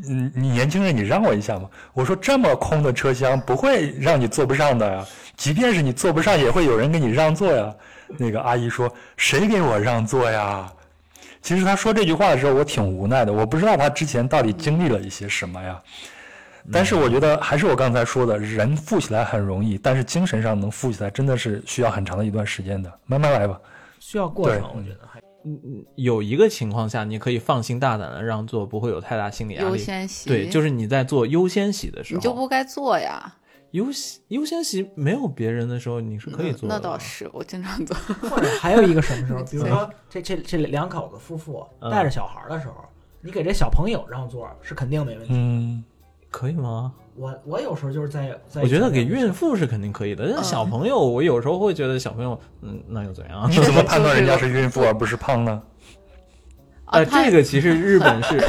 [0.07, 7.73] 嗯，你年轻人，你让我一下嘛。”我说：“这么空的车厢不会让你坐不上的呀，即便是你坐不上，也会有人给你让座呀。”
[8.17, 10.71] 那个阿姨说：“谁给我让座呀？”
[11.41, 15.81] 其实她说这句话的时候，我挺无奈的，我不知道她之前到底经历了一些什么呀。
[16.71, 22.91] 但是我觉得还是我刚才说的，人富起来很容易，但是精神上能富起来，真的是需要很长的一段时间的。
[23.05, 23.59] 慢慢来吧。
[23.99, 25.20] 需要过程，我觉得还
[25.95, 29.79] 有一个情况下，你可以放心大胆的让座，不会有太大心理压力优力。
[29.81, 33.37] 先席，对，就是你在做优先席的时候，你就不该坐呀。
[33.71, 36.75] 优先优先席没有别人的时候，你是可以坐的。
[36.75, 36.99] 那倒。
[36.99, 37.95] 是，我经常坐。
[38.29, 42.75] 或者还有一个什么时候， 比如说这这这两口子夫妇嗯带着小孩的时候，
[43.21, 45.33] 你给这小朋友让座是肯定没问题。
[45.33, 45.83] 嗯，
[46.31, 46.91] 可以吗？
[47.15, 53.47] 我我有时候就是在在我觉得给孕妇是肯定可以的，但嗯小朋友，我有时候会觉得小朋友，嗯，那又怎样？
[53.51, 55.61] 你怎么判断人家是孕妇 而不是胖呢？
[56.85, 58.39] 呃，啊，他这个其实日本是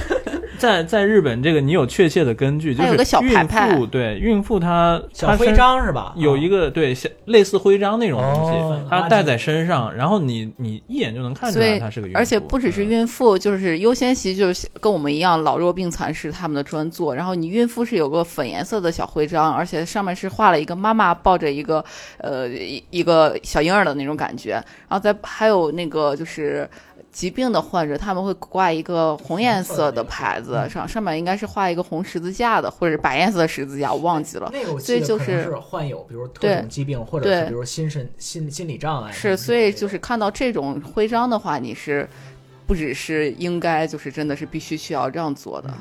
[0.63, 6.15] 在在日本，这个你有确切的根据，就是有个小牌牌孕妇对孕妇她小徽章是吧？
[6.17, 17.13] 有一个个对像类似徽章那种东西，哦它戴在身上，然后你你一眼就能看出来她是个孕妇，而且不只是嗯孕妇，就是优先席，就是跟我们一样，老弱病残是他们的专座。
[17.13, 21.85] 然后你孕妇是有个粉颜色的小徽章，而且上面是画了一个妈妈抱着一个
[22.19, 24.53] 呃一一个小婴儿的那种感觉。
[24.53, 26.71] 然后再还有那个就是。
[27.13, 34.51] 疾病的患者，他们会挂一个红颜色的牌子，上上面应该是画一个红十字架的，或者白颜色的十字架，我忘记了。
[34.53, 39.13] 那个我所以就是是患有比如特种疾病，或者对是比如心神心心理障碍。
[39.13, 42.09] 是，所以就是看到这种徽章的话，你是
[42.67, 45.73] 不只是应该，就是真的是必须需要这样做的。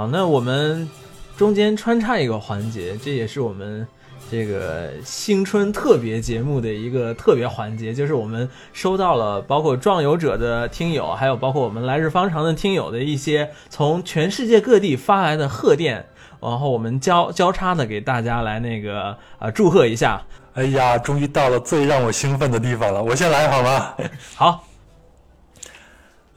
[0.00, 0.88] 好，那我们
[1.36, 3.86] 中间穿插一个环节，这也是我们
[4.30, 16.06] 这个新春特别节目的一个特别环节，就是我们收到了包括壮游者的听友，还有包括我们来日方长的听友的一些从全世界各地发来的贺电，
[16.40, 20.22] 然后我们交交叉的给大家来那个啊、祝贺一下。
[20.54, 23.94] 哎呀，终于到了最让我兴奋的地方了，我先来好吗？
[24.34, 24.64] 好，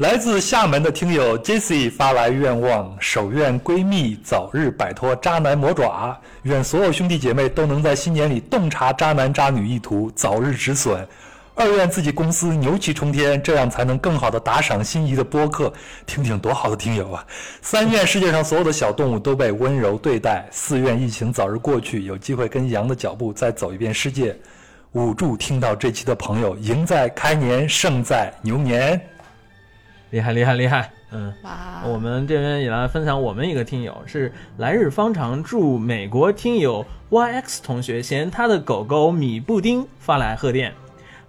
[0.04, 11.08] 来自厦门的听友 Jesse 发来愿望，首愿闺蜜早日摆脱渣男魔爪，愿所有兄弟姐妹都能在新年里洞察渣男渣女意图，早日止损。
[11.56, 15.72] 二愿自己公司牛气冲天，这样才能更好的打赏心仪的播客，
[16.06, 17.26] 听听多好的听友啊！
[17.62, 24.38] 三愿世界上所有的小动物都被温柔对待，四愿疫情早日过去，有机会跟羊的脚步再走一遍世界。
[24.92, 29.00] 五祝听到这期的朋友赢在开年，胜在牛年。
[30.14, 31.34] 厉害厉害厉害，嗯。
[31.42, 40.72] 哇，我们这边也来分享我们一个听友是来日方长驻美国听友 YX 同学嫌他的狗狗米布丁发来贺电。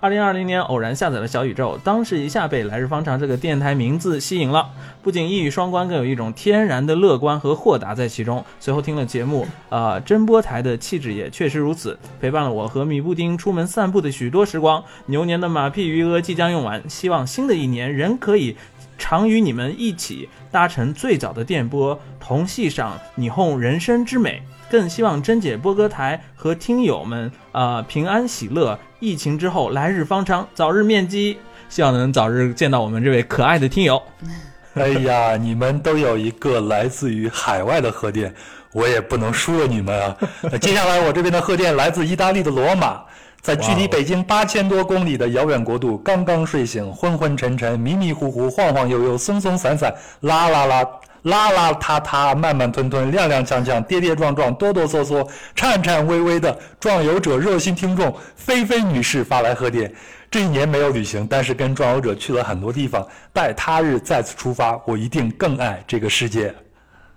[0.01, 4.69] 二零二零年偶然下载了小宇宙，当时一下被来日方长这个电台名字吸引了，
[5.03, 8.45] 不仅一语双关，更有一种天然的乐观和豁达在其中。
[8.61, 14.85] 随后听了节目，呃，真播台的气质也确实如此，陪伴了我和米布丁出门散步的许多时光。
[15.07, 18.55] 牛年的马屁余额即将用完，希望新的一年仍可以
[18.99, 24.43] 常与你们一起搭乘最早的电波，同系上霓虹人生之美。
[24.71, 31.39] 更希望珍姐播歌台和听友们呃平安喜乐，疫情之后来日方长，早日面基。
[31.69, 34.03] 希望能早日见到我们这位可爱的听友。
[34.75, 38.35] 哎呀，你们都有一个来自于海外的贺电，
[38.73, 40.17] 我也不能输了你们啊。
[40.43, 43.03] 那接下来我这边的贺电来自意大利的罗马，
[43.45, 50.83] 在距离北京八千多公里的遥远国度，刚刚睡醒，昏昏沉沉，迷迷糊糊，晃晃悠悠，松松散散，啦啦啦。
[51.25, 59.93] 邋邋遢遢、慢慢吞吞、踉踉跄跄、跌跌撞撞、哆哆嗦嗦、颤颤巍巍的壮游者热心听众菲菲女士发来贺电。
[60.31, 63.07] 这一年没有旅行，但是跟壮游者去了很多地方。
[63.31, 66.55] 待他日再次出发，我一定更爱这个世界。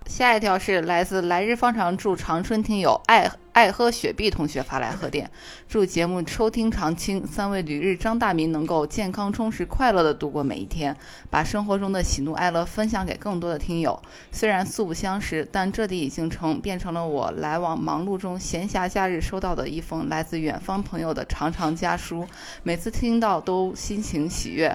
[0.08, 5.30] 下一条是来自来日方长祝长春听友爱爱喝雪碧同学发来贺电，
[5.68, 10.96] 祝节目收听长青，三位旅日张大民能够健康充实、快乐的度过每一天，
[11.28, 14.00] 把生活中的喜怒哀乐分享给更多的听友。
[14.32, 22.26] 虽然素不相识，但这里已经成变成了我来往忙碌中闲暇假日收到的一封来自远方朋友的长长家书，
[22.62, 24.74] 每次听到都心情喜悦，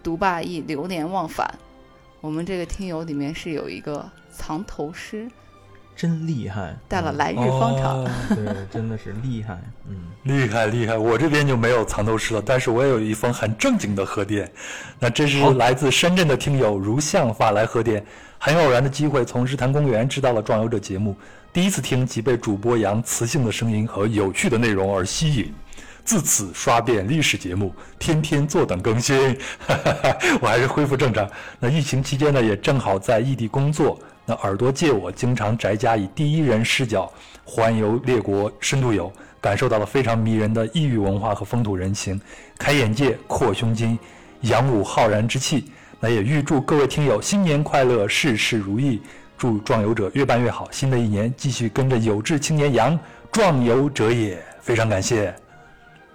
[0.00, 1.52] 读罢亦流连忘返。
[2.20, 4.08] 我们这个听友里面是有一个
[4.40, 5.28] 藏头诗，
[5.94, 8.02] 真厉害，带了来日方长。
[8.02, 10.96] 哦对，真的是厉害，嗯，厉害厉害！
[10.96, 14.50] 我这边就没有藏头诗了，但是我也有一封很正经的贺电。
[14.98, 18.02] 那这是来自深圳的听友如相发来贺电，
[18.38, 21.14] 很偶然的机会从日坛公园知道了《壮游者》节目，
[21.52, 25.52] 第一次听即被主播杨磁性的声音和有趣的内容而吸引。
[26.02, 29.38] 自此刷遍历史节目，天天坐等更新。
[30.40, 31.28] 我还是恢复正常。
[31.60, 34.00] 那疫情期间呢，也正好在异地工作。
[34.30, 37.12] 那耳朵借我，经常宅家以第一人视角
[37.44, 42.20] 环游列国深度游，感受到了非常迷人的异域文化和风土人情，
[42.56, 43.98] 开眼界、扩胸襟、
[44.42, 45.72] 扬武浩然之气。
[45.98, 49.02] 那也预祝各位听友新年快乐，事事如意。
[49.36, 52.96] 祝壮游者越办越好，新的一年继续跟着有志青年杨
[53.32, 54.40] 壮游者也。
[54.60, 55.34] 非常感谢。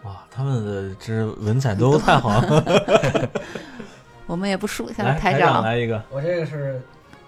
[0.03, 3.30] 哇，他们的这文采都太好了。
[4.26, 6.82] 我们也不输，下来，台长来一个，我这个是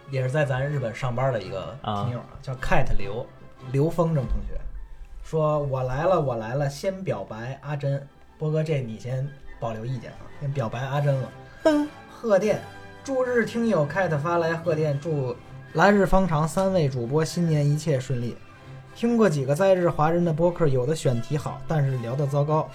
[0.09, 3.25] 也是在咱日本上班的一个啊听友啊，叫 Cat 刘
[3.71, 4.59] 刘风筝同学，
[5.23, 8.05] 说我来了，我来了，先表白阿珍，
[8.37, 9.27] 波哥这你先
[9.59, 11.29] 保留意见啊，先表白阿珍了。
[12.09, 12.61] 贺电，
[13.03, 15.35] 祝日听友 Cat 发来贺电，祝
[15.73, 18.37] 来日方长三位主播新年一切顺利。
[18.95, 22.67] 听过几个在日华人的播客，有的选题好，但是聊得糟糕；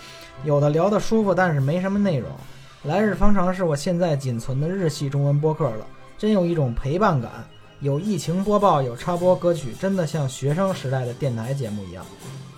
[0.44, 2.30] 有的聊得舒服，但是没什么内容。
[2.84, 5.86] 来日方长是我现在仅存的日系中文播客了，
[6.22, 7.32] 真有一种陪伴感。
[7.80, 12.06] 有疫情播报，有插播歌曲，真的像学生时代的电台节目一样。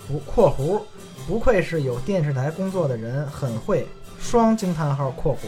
[0.07, 0.83] 不（括弧）
[1.27, 3.87] 不愧是有电视台工作的人，很会。
[4.21, 5.47] 双惊叹号（括弧）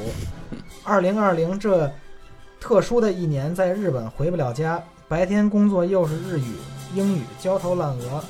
[0.82, 1.92] 二零二零这
[2.58, 6.54] 特殊的一年，在日本回不了家，白天工作又是日语、
[6.94, 8.24] 英语，焦头烂额。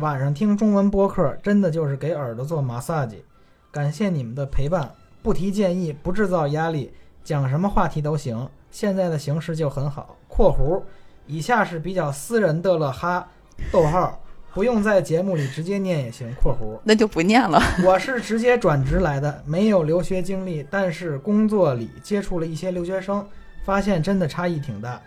[0.00, 3.24] 晚上听中文播客，真的就是给耳朵做马萨吉。
[3.70, 6.92] 感谢你们的陪伴，不提建议，不制造压力，
[7.24, 8.46] 讲什么话题都行。
[8.72, 10.16] 现在的形势就很好。
[10.26, 10.82] （括弧）
[11.28, 13.28] 以下是比较私人的了哈，
[13.70, 14.20] 逗号，
[14.52, 16.28] 不用在节目里直接念也行。
[16.42, 17.62] （括弧）那就不念了。
[17.86, 23.24] 我是直接转职来的，没有留学经历，但是工作里接触了一些留学生，
[23.64, 25.00] 发现真的差异挺大。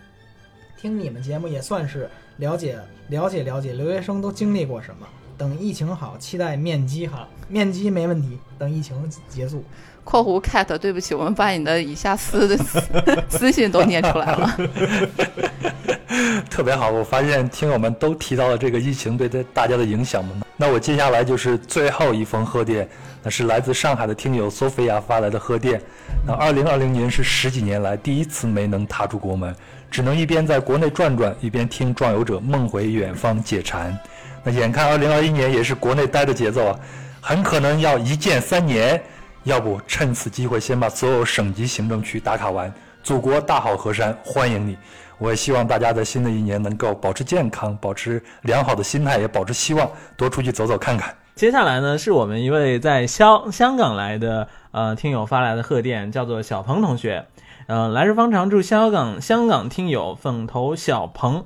[0.78, 2.78] 听你们节目也算是了解
[3.10, 5.08] 了解了解留学生都经历过什么。
[5.38, 8.40] 等疫情好，期待面基哈，面基没问题。
[8.58, 8.96] 等疫情
[9.28, 9.64] 结束
[10.06, 12.82] ，（括弧 cat），对不起，我们把你的以下私的私
[13.28, 14.58] 私信都念出来了。
[16.50, 20.46] 特别好，我发现听友们都提到了这个疫情对大家的影响嘛。
[20.56, 22.88] 那我接下来就是最后一封贺电，
[23.22, 25.82] 那是来自上海的听友索菲亚发来的贺电。
[26.26, 29.54] 那二零二零年是十几年来第一次没能踏出国门，
[29.92, 33.98] 只能一边在国内转转，一边听壮游者梦回远方解馋。
[34.44, 36.80] 那眼看二零二一年也是国内待的节奏啊，
[37.20, 39.02] 很可能要一键三年。
[39.46, 42.72] 要不趁此机会先把所有省级行政区打卡完，
[43.04, 44.76] 祖国大好河山，欢迎你！
[45.20, 49.88] 我也希望大家在新的一年能够保持健康，保持良好的心态，也保持希望，
[50.18, 51.16] 多出去走走看看。
[51.36, 57.28] 接下来呢，是我们一位在香香港来的呃听友发来的贺电，叫做小鹏同学。
[57.68, 61.46] 呃，来日方长祝香港香港听友粉头小鹏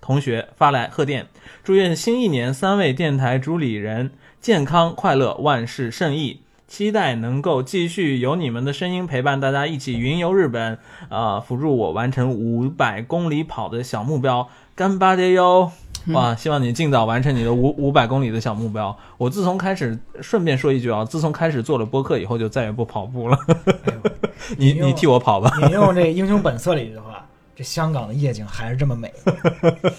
[0.00, 1.26] 同学发来贺电，
[1.64, 6.42] 祝愿新一年三位电台主理人健康快乐，万事胜意。
[6.70, 15.72] 期待能够继续有你们的声音陪伴大家一起云游日本，呃，辅助我完成五百公里跑的小目标，干巴爹哟！
[16.12, 18.96] 哇，希望你尽早完成你的五五百公里的小目标。
[19.18, 23.36] 我自从开始，顺便说一句啊，自从开始做了播客以后，就再也不跑步了。
[23.48, 24.10] 哎呦
[24.56, 25.50] 你你你替我跑吧。
[25.66, 29.12] 引用这《英雄本色》里的话，这香港的夜景还是这么美。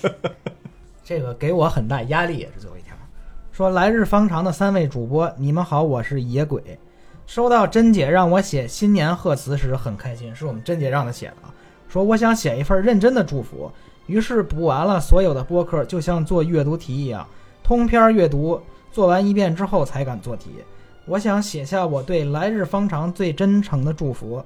[1.03, 2.90] 这个给我很大压力，也是最后一条。
[3.51, 6.79] 说来日方长的三位主播，你们好，我是野鬼。
[7.27, 11.35] 收到珍姐让我写新年贺词时很开心，是我们珍姐让她写的。
[11.89, 13.69] 说我想写一份认真的祝福，
[14.07, 17.27] 于是补完了所有的播客，就像做阅读题一样，
[17.61, 18.57] 通篇阅读，
[18.89, 20.51] 做完一遍之后才敢做题。
[21.05, 24.41] 我想写下我对来日方长最真诚的祝福，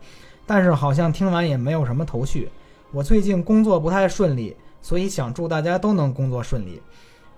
[0.48, 2.50] 但是好像听完也没有什么头绪。
[2.92, 6.82] 我最近工作不太顺利，所以想祝大家都能工作顺利。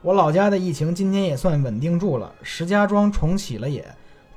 [0.08, 3.86] 我老家的疫情今天也算稳定住了，石家庄重启了也，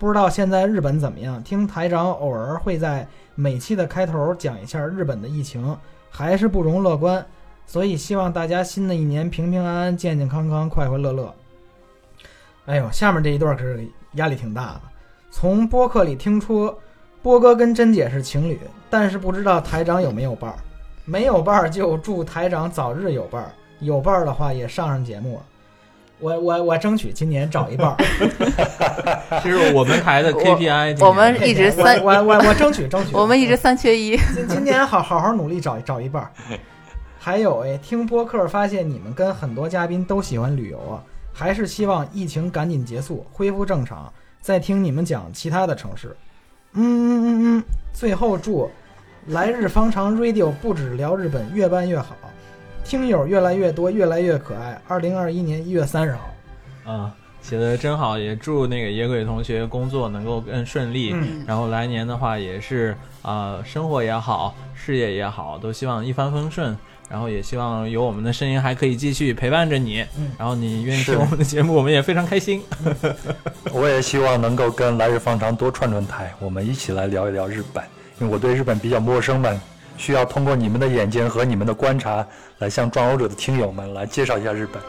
[0.01, 1.41] 不知道现在日本怎么样。
[1.45, 3.07] 听台长偶尔会在
[3.37, 5.79] 每期的开头讲一下日本的疫情，
[6.11, 7.25] 还是不容乐观，
[7.67, 11.33] 所以希望大家新的一年平平安安、健健康康、快快乐乐。
[12.67, 14.81] 哎呦，下面这一段可是压力挺大的。
[15.31, 16.75] 从播客里听出，
[17.23, 18.59] 波哥跟珍姐是情侣，
[18.91, 20.59] 但是不知道台长有没有伴儿。
[21.05, 25.41] 没有伴儿就祝台长早日有伴儿，有伴儿的话也上上节目。
[26.21, 27.97] 我我我争取今年找一半儿。
[29.43, 31.05] 这是我们台的 KPI。
[31.05, 33.15] 我们一直三我我我我争取争取。
[33.15, 34.17] 我们一直三缺一。
[34.35, 36.31] 今今年好好好努力找找一半儿。
[37.19, 41.03] 还有哎，听播客发现你们跟很多嘉宾都喜欢旅游啊，
[41.35, 44.11] 还是希望疫情赶紧结束，恢复正常，
[44.41, 46.17] 再听你们讲其他的城市。
[46.73, 47.65] 嗯嗯嗯嗯。
[47.93, 48.71] 最后祝
[49.27, 52.17] 来日方长 Radio 不止聊日本，越办越好，
[52.85, 54.81] 听友越来越多，越来越可爱。
[54.89, 56.35] 二零二一年一月三十号。
[56.85, 61.13] 啊，写的真好，也祝那个野鬼同学工作能够更顺利。
[61.15, 66.77] 嗯然后来年的话也是啊、呃生活也好，事业也好，都希望一帆风顺。
[67.09, 70.01] 然后也希望有我们的声音还可以继续陪伴着你。
[70.17, 72.63] 嗯然后你愿意是听我们的节目，我们也非常开心。
[73.73, 77.83] 我也希望能够跟来日方长多串串台，我们一起来聊一聊日本，
[78.21, 79.61] 因为我对日本比较陌生嘛，
[80.01, 82.27] 需要通过你们的眼睛和你们的观察，
[82.57, 84.83] 来向壮游者的听友们来介绍一下日本。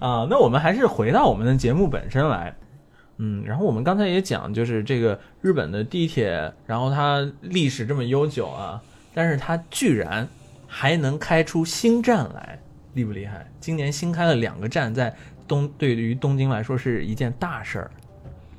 [0.00, 2.52] 啊、那我们还是回到我们的节目本身来。
[3.18, 8.82] 嗯，然后我们刚才也讲，就是这个日本的地铁，然后它历史这么悠久啊，
[9.14, 10.26] 但是它居然
[10.66, 12.58] 还能开出新站来，
[12.94, 13.46] 厉不厉害？
[13.60, 15.14] 今年新开了两个站，在
[15.46, 17.90] 东对于东京来说是一件大事儿，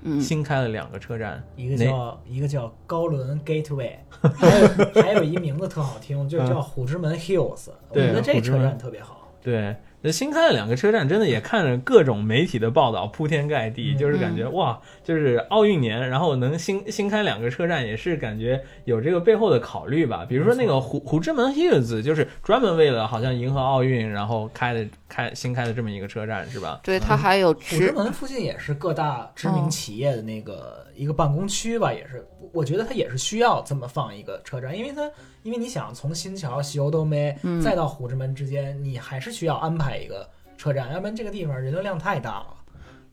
[0.03, 3.97] 嗯，新开了两个车站，一个叫一个叫高伦 Gateway，
[4.35, 4.67] 还有
[5.03, 7.69] 还有一名字特好听，就叫虎之门 Hills。
[7.89, 9.31] 我觉得这车站特别好。
[9.41, 20.25] 对，那新开的两个车站，真的也看着各种媒体的报道铺天盖地，嗯就是感觉哇，就是奥运年，然后能新新开两个车站，也是感觉有这个背后的考虑吧。
[20.27, 26.79] 比如说那个虎虎之门 Hills，就是专门为了好像迎合奥运，然后开的开新开的这么一个车站，是吧？
[26.83, 35.09] 对，它还有虎之直门附近也是各大知名企业的那个一个办公区吧，也是，我觉得它也是需要这么放一个车站，因为它，
[35.43, 42.47] 因为你想从新桥、西欧都梅嗯再到虎之门之间，你还是需要安排一个车站，要不然这个地方人流量太大了。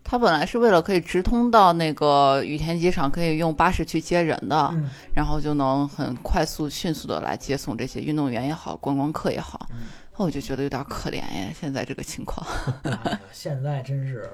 [0.05, 9.67] 它本来是为了可以直通到那个羽田机场，可以用巴士去接人的，嗯，然后就能很快速、迅速的来接送这些运动员也好，观光客也好。
[9.71, 9.87] 嗯
[10.21, 12.45] 那我就觉得有点可怜呀，现在这个情况。
[13.31, 14.29] 现在真是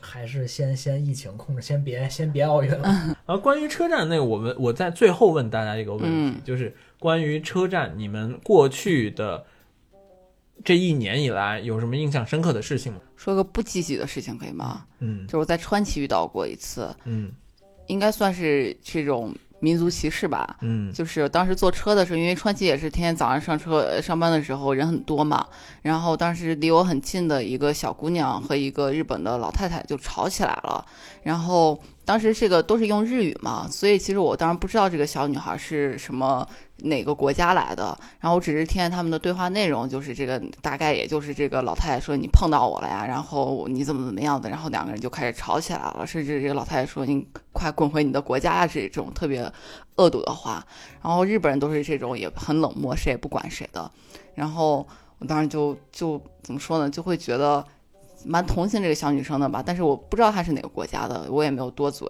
[0.00, 2.88] 还是先先疫情控制，先别先别奥运了。
[3.26, 9.44] 啊，关于车站那个，我们我在最后问大家一个问题，嗯就是关于车站，你们过去的
[10.64, 13.00] 这一年以来有什么印象深刻的事情吗？
[13.16, 14.86] 说个不积极的事情可以吗？
[14.98, 17.32] 嗯就是我在川崎遇到过一次，嗯
[17.86, 20.56] 应该算是这种民族歧视吧。
[20.60, 20.92] 嗯。
[20.92, 25.46] 就是当时坐车的时候，因为川崎也是天天早上上车呃上班的时候人很多嘛，
[25.82, 30.84] 然后当时离我很近的一个小姑娘和一个日本的老太太就吵起来了，
[31.22, 31.80] 然后
[32.10, 36.44] 当时这个都是用日语嘛，所以其实我当时不知道这个小女孩是什么
[36.78, 49.48] 哪个国家来的，然后我只是听见他们的对话内容，就是这个大概也就是这个老太太说你碰到我了呀，然后你怎么怎么样的，然后两个人就开始吵起来了，甚至这个老太太说你快滚回你的国家啊，这种特别
[49.94, 50.66] 恶毒的话。
[51.00, 53.88] 然后日本人都是这种也很冷漠，谁也不管谁的。
[54.34, 54.84] 然后
[55.20, 57.64] 我当时就就怎么说呢，就会觉得
[58.24, 62.06] 蛮同情这个小女生的吧，但是我不知道她是哪个国家的，我也没有多嘴。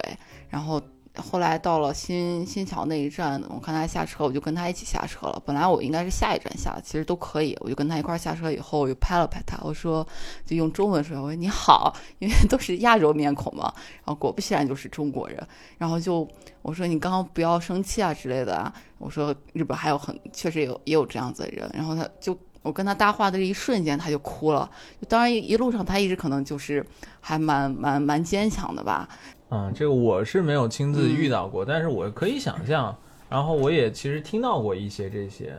[0.48, 0.80] 然后
[1.16, 5.42] 后来到了新新桥那一站，我看她下车，我就跟她一起下车了。
[5.44, 8.50] 本来我应该是下一站下，其实都可以，我就跟她一块儿下车。
[8.50, 10.06] 以后我就拍了拍她，我说
[10.44, 13.72] 就用中文说，我说你好，因为都是亚洲面孔嘛。
[13.74, 15.46] 然后果不其然就是中国人，
[15.78, 16.26] 然后就
[16.62, 18.72] 我说你刚刚不要生气啊之类的啊。
[18.98, 22.36] 我说日本还有很确实有也有这样子的人，然后他就。
[22.62, 24.70] 我跟他搭话的这一瞬间，他就哭了。
[25.08, 26.84] 当然，一路上他一直可能就是
[27.20, 29.08] 还蛮蛮蛮坚强的吧。
[29.50, 32.96] 嗯，这个我是没有亲自遇到过，但是我可以想象。
[33.28, 35.54] 然后我也其实听到过一些这些，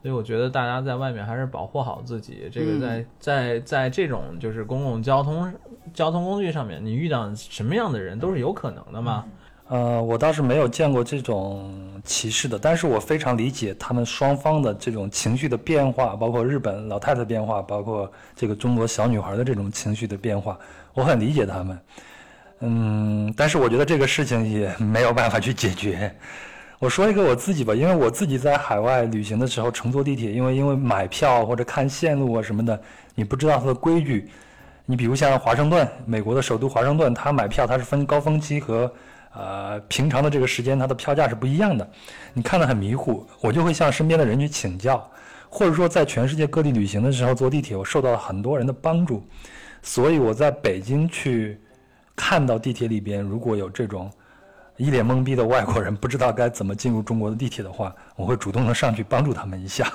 [0.00, 2.48] 所以我觉得大家在外面还是保护好自己。
[2.52, 5.52] 这个在在在这种就是公共交通
[5.92, 9.24] 交通工具上面，你遇到什么样的人都是有可能的嘛。
[9.68, 20.56] 呃，我倒是没有见过这种歧视的，但是我非常理解他们双方的这种情绪的变化，包括日本老太太变化，包括这个中国小女孩的这种情绪的变化，
[20.94, 21.78] 我很理解他们。
[22.60, 26.14] 嗯，但是我觉得这个事情也 没有办法去解决。
[26.78, 32.80] 我说一个我自己吧，因为我自己在海外旅行的时候乘坐地铁，因为因为买票或者看线路啊什么的，
[33.16, 34.30] 你不知道它的规矩。
[34.84, 38.88] 你比如像华盛顿，美国的首都华盛顿，它买票它是分高峰期和。
[39.38, 41.86] 呃，平常的这个时间，它的票价是不一样的，
[42.32, 45.06] 你看得很迷糊，我就会向身边的人去请教，
[45.50, 49.22] 或者说在全世界各地旅行的时候坐地铁，我受到了很多人的帮助，
[49.82, 51.60] 所以我在北京去
[52.14, 54.10] 看到地铁里边如果有这种
[54.78, 59.92] 一脸懵逼的外国人，不知道该怎么进入中国的地铁的话，我会主动的上去帮助他们一下。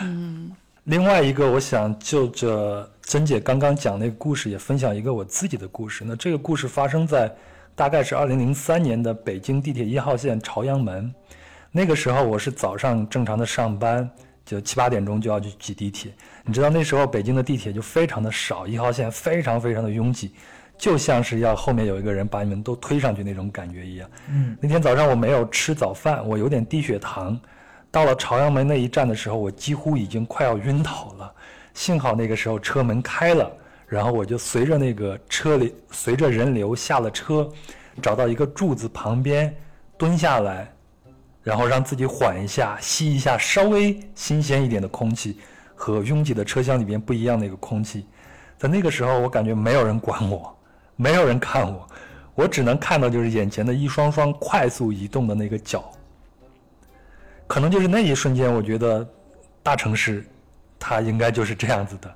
[0.00, 0.50] 嗯，
[0.84, 6.02] 另外一个，我想就着珍姐刚刚讲那个故事，也分享一个我自己的故事。
[6.02, 7.30] 那这个故事发生在。
[7.80, 11.10] 大概是二零零三年的北京地铁一号线朝阳门，
[11.72, 14.06] 那个时候我是早上正常的上班，
[14.44, 16.12] 就七八点钟就要去挤地铁。
[16.44, 20.34] 你知道那时候北京的地铁就非常的少，一号线非常非常的拥挤，
[20.76, 24.10] 就像是要后面有一个人把你们都推上去那种感觉一样。
[24.28, 27.40] 嗯，那天早上我没有吃早饭，我有点低血糖，
[27.90, 31.34] 到了朝阳门那一站的时候，我几乎已经快要晕倒了。
[31.72, 33.50] 幸好那个时候车门开了。
[33.90, 37.50] 然后我就随着那个车里，随着人流下了车，
[38.00, 39.52] 找到一个柱子旁边
[39.98, 40.72] 蹲下来，
[41.42, 45.40] 然后让自己缓一下，吸一下稍微新鲜一点的空气，
[45.74, 48.06] 和拥挤的车厢里边不一样的一个空气。
[48.56, 50.56] 在那个时候，我感觉没有人管我，
[50.94, 51.84] 没有人看我，
[52.36, 55.90] 我只能看到就是眼前的一双双快速移动的那个脚。
[57.48, 59.04] 可能就是那一瞬间，我觉得
[59.64, 60.24] 大城市，
[60.78, 62.14] 它应该就是这样子的。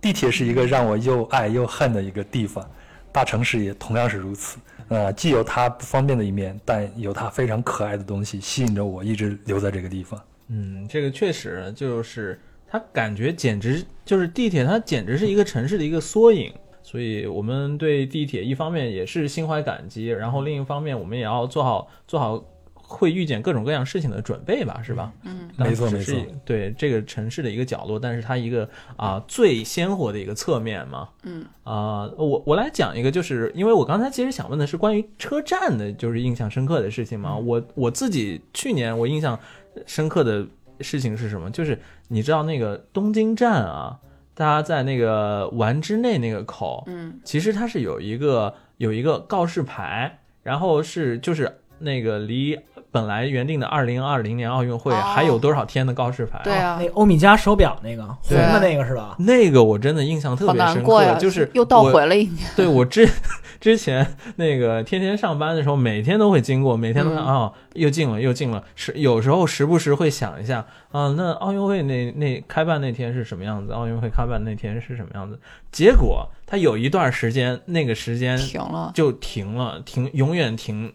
[0.00, 2.64] 地铁是一个让我又爱又恨的一个地方，
[3.10, 4.58] 大城市也同样是如此。
[4.88, 10.22] 呃，既有它不方便的一面，但有它非常可爱的东西吸引着我，一直留在这个地方。
[10.48, 16.52] 嗯，这个确实就是它感觉简直就是地铁，它简直是一个城市的一个缩影。
[16.82, 22.44] 所以我们对地铁一方面也是心怀感激，然后另一方面我们也要做好做好。
[22.90, 25.12] 会遇见各种各样事情的准备吧，是吧？
[25.22, 26.14] 嗯，没错没错。
[26.42, 28.66] 对这个城市的一个角落，但是它一个
[28.96, 31.06] 啊最鲜活的一个侧面嘛。
[31.22, 37.36] 嗯啊，我我来讲一个，就是因为我刚才其实想问的是关于车站的，就是印象深刻的事情嘛。
[37.36, 39.38] 我我自己去年我印象
[39.84, 40.46] 深刻的
[40.80, 41.50] 事情是什么？
[41.50, 41.78] 就是
[42.08, 43.98] 你知道那个东京站啊，
[44.32, 52.58] 大家在那个丸之内那个口，嗯，其实它是有一个有一个告示牌，然后是就是那个离。
[52.90, 56.40] 本来原定的二零二零年奥运会还有多少天的告示牌？
[56.42, 59.14] 对啊，那欧米茄手表那个红的那个是吧？
[59.18, 62.48] 那个我真的印象特别深刻，就是又倒回了一年。
[62.56, 63.08] 对我之
[63.60, 68.62] 之前那个天天上班的时候，每天都会经过，每天都看啊，又进了又进了。
[68.74, 73.72] 时有时候时不时会想一下啊，那奥运会那那开办那天是什么样子？
[73.72, 75.38] 奥运会开办那天是什么样子？
[75.72, 80.92] 结果它有一段时间，那个时间停了，就停了，停永远停，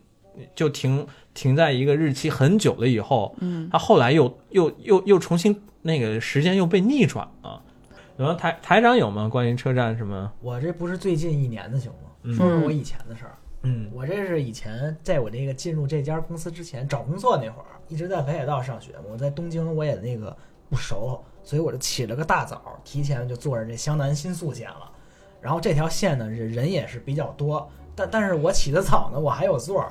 [0.55, 1.05] 就停。
[1.34, 7.61] 停在一个日期很久了以后，嗯，他后来又又又又重新那个时间又被逆转了。
[8.15, 9.27] 然后台台长有吗？
[9.27, 10.31] 关于车站什么？
[10.39, 12.35] 我这不是最近一年的行吗？
[12.35, 13.35] 说说我以前的事儿。
[13.64, 18.91] 嗯，我这是以前在我这个进入这家公司之前找工作那会儿，一直在北海道上学。
[19.10, 20.35] 我在东京我也那个
[20.69, 24.91] 不熟，所以我就起了个大早，提前就坐着这湘南新宿线了。
[25.41, 29.84] 然后这条线呢，人也是比较多，但但是我起得早呢，我还有座。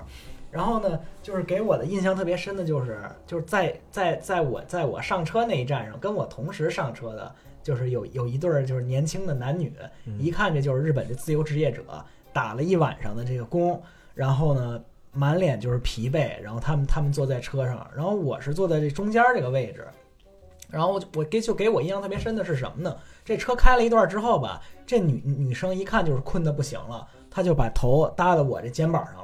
[0.52, 9.72] 然后呢，就是给我的印象特别深的，就是就是在在在我在我上车那一站上，跟我同时上车的，就是有有一对儿就是年轻的男女，
[10.18, 11.82] 一看这就是日本的自由职业者，
[12.34, 13.82] 打了一晚上的这个工，
[14.14, 14.78] 然后呢
[15.10, 19.86] 满脸就是疲惫，然后他们他们坐在车上，然后我是坐在这中间这个位置，
[20.68, 22.94] 然后我我给就给我印象特别深的是什么呢？
[23.24, 29.21] 这车开了一段之后吧，这女女生一看就是困得不行了，她就把头搭到我这肩膀上了。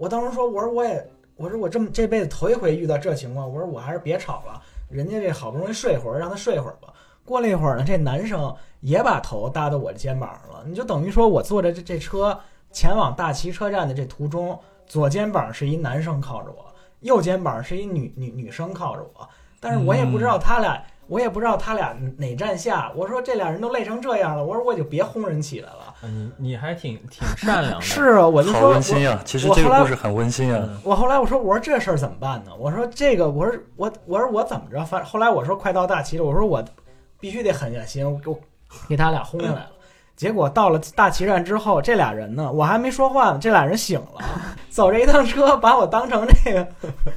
[0.00, 1.06] 我当时说，我说我也，
[1.36, 6.88] 我说我这么这辈子头一回遇到这情况，我说我还是别吵了，人家这好不容易睡会儿，让他睡会儿吧。
[7.22, 12.40] 过了一会儿呢，这男生也把头搭到我的肩膀上了，你就等于说我坐着这这车
[12.72, 16.64] 前往大齐车站的这途中，左肩膀是一男生靠着我，
[17.00, 19.28] 右肩膀是一女女女生靠着我，
[19.60, 22.92] 但是我也不知道他俩，我也不知道他俩哪站下。
[22.94, 25.94] 我说这俩人都累成这样了，我说我就别轰人起来了。
[26.02, 27.80] 你你还挺挺善良的。
[27.82, 30.60] 是啊，我就好说温馨呀、其实我后来这个故事很温馨啊。
[30.62, 32.52] 嗯我后来我说我说这事儿怎么办呢？
[32.56, 34.84] 我说这个我说我我说我怎么着？
[34.84, 36.64] 反后来我说快到大齐了，我说我
[37.18, 38.38] 必须得狠下心，我给我
[38.88, 39.70] 给他俩轰下来了。
[40.20, 44.22] 结果到了大旗站之后，这俩人呢，我还没说话呢，这俩人醒了，
[44.68, 46.68] 走这一趟车把我当成这个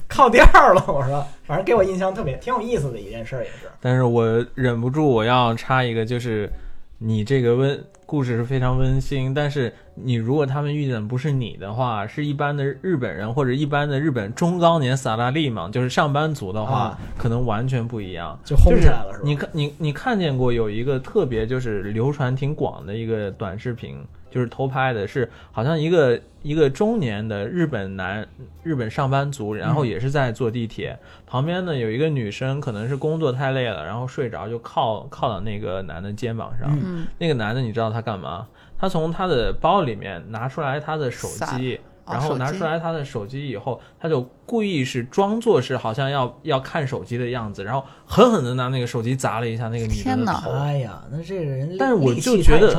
[0.08, 0.82] 靠垫儿了。
[0.88, 3.70] 我说，反正给我印象特别挺有意思的一件事儿，也是。
[3.82, 4.26] 但是我
[4.56, 6.50] 忍不住我要插一个，就是
[6.98, 18.40] 你这个温故事是非常温馨，但是你如果他们遇见的不是你的话，是一般的日本人或者一般的日本中高年萨拉利嘛，就是上班族的话，啊可能完全不一样。
[18.46, 23.98] 就轰起来了是吧你看你你看见过有一个特别就是流传挺广的一个短视频，
[24.34, 28.28] 就是偷拍的是好像一个一个中年的日本男
[28.64, 30.98] 日本上班族，然后也是在坐地铁，
[31.28, 36.76] 旁边呢有一个女生可能是工作太累了，然后睡着就靠靠到那个男的肩膀上，
[37.20, 38.48] 那个男的你知道他干嘛？
[38.80, 41.28] 他从他的包里面拿出来他的手
[41.58, 41.80] 机。
[42.06, 50.52] 哦然后拿出来他的手机以后，他就故意是装作是好像要要看手机的样子，然后狠狠的拿那个手机砸了一下那个女的天哪的头。
[50.52, 52.76] 哎呀，那这个人但是我就觉得。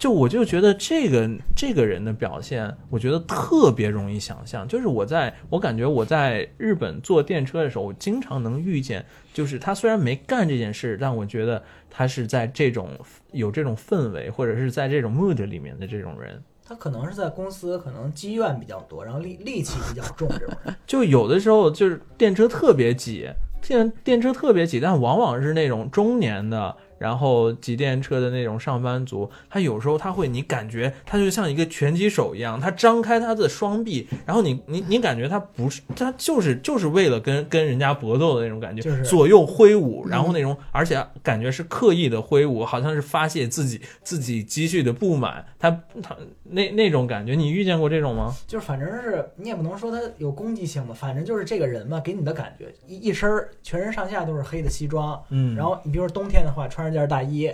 [0.00, 4.66] 就我就觉得这个这个人的表现，我觉得特别容易想象。
[4.66, 12.88] 就是我在我感觉我在日本坐电车的时候，我经常能遇见，就是他虽然没干这件事，但我觉得他是在这种
[13.32, 16.42] 有这种氛围，或者是在这种 mood 里面的这种人。
[16.70, 20.72] 他可能是在公司，可能积怨比较多，然后戾戾气比较重，这种人。
[20.86, 23.28] 就有的时候就是电车特别挤，
[23.60, 45.70] 电电车特别挤，但往往是那种中年的，然后挤电车的那种上班族，他有时候他会，你感觉他就像一个拳击手一样，他张开他的双臂，然后你你你感觉他不是，他就是就是为了跟跟人家搏斗的那种感觉，就是左右挥舞，然后那种，而且感觉是刻意的挥舞，好像是发泄自己自己积蓄的不满，他
[46.00, 46.16] 他
[46.50, 48.34] 那那种感觉，你遇见过这种吗？
[48.46, 57.50] 就是反正是你也不能说他有攻击性吧，反正就是这个人嘛，给你的感觉一一身儿全身上下都是黑的西装，嗯然后你比如说冬天的话穿着件大衣，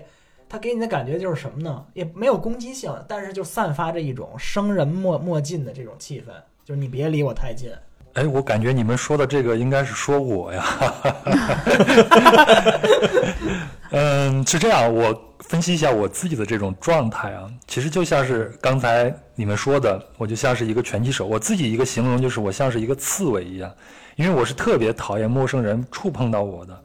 [0.48, 1.84] 他给你的感觉就是什么呢？
[1.92, 6.32] 也没有攻击性，但是就散发着一种生人莫莫近的这种气氛，
[6.64, 7.70] 就是你别离我太近。
[8.14, 10.64] 哎，我感觉你们说的这个应该是说我呀。
[13.90, 21.24] 嗯，是这样，我分析一下我自己的这种状态啊，其实就像是刚才你们说的，我就像是一个拳击手。
[21.24, 23.72] 我自己一个形容就是我像是一个刺猬一样，
[24.16, 26.76] 因为我是特别讨厌陌生人触碰到我的。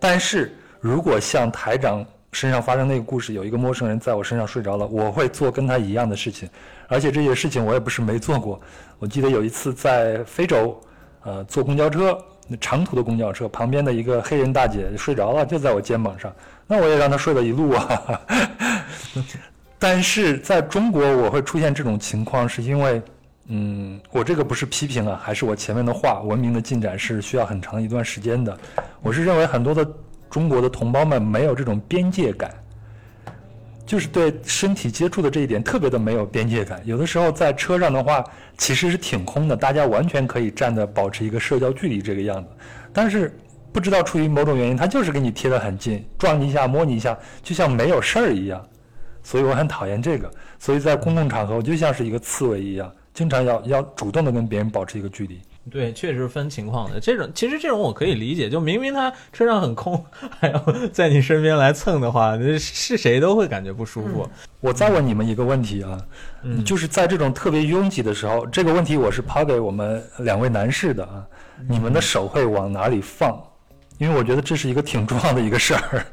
[0.00, 6.48] 但是如果像台长身上发生那个故事，有一个陌生人在我身上睡着了，我会做跟他一样的事情，
[6.88, 8.60] 而且这些事情我也不是没做过。
[8.98, 10.76] 我记得有一次在非洲，
[11.22, 12.18] 呃，坐公交车，
[12.60, 16.34] 长途的公交车，旁边的一个黑人大姐睡着了，就在我肩膀上，
[16.68, 18.20] 那我也让他睡了一路啊。
[19.76, 23.02] 但是在中国，我会出现这种情况，是因为，
[23.48, 28.56] 嗯，我这个不是批评啊，还是我前面的话，文明的进展是需要很长一段时间的。
[29.02, 29.84] 我是认为很多的
[30.30, 32.54] 中国的同胞们没有这种边界感。
[33.86, 36.78] 就是对身体接触的这一点特别的没有边界感。
[36.84, 38.22] 有的时候在车上的话，
[38.58, 42.50] 其实是挺空的，大家完全可以站的保持一个社交距离这个样子。
[42.92, 43.34] 但是
[43.78, 48.60] 不知道出于某种原因，他就是给你贴得很近，撞你一下、摸你一下，就像没有事儿一样。
[49.22, 50.28] 所以我很讨厌这个。
[50.58, 55.40] 所以在公共场合，我就像是一个刺猬一样，经常要要主动的跟别人保持一个距离。
[55.70, 56.98] 对，确实分情况的。
[56.98, 60.04] 这种其实这种我可以理解，就明明他车上很空，
[60.40, 60.60] 还要
[60.92, 64.28] 在你身边来蹭的话，那是谁都会感觉不舒服。
[64.58, 65.96] 我再问你们一个问题啊，
[66.42, 71.24] 嗯就是在这种特别拥挤的时候，这个问题我是抛给我们两位男士的啊，
[71.68, 73.40] 你们的手会往哪里放？
[73.98, 76.06] 因为我觉得这是一个挺重要的一个事儿。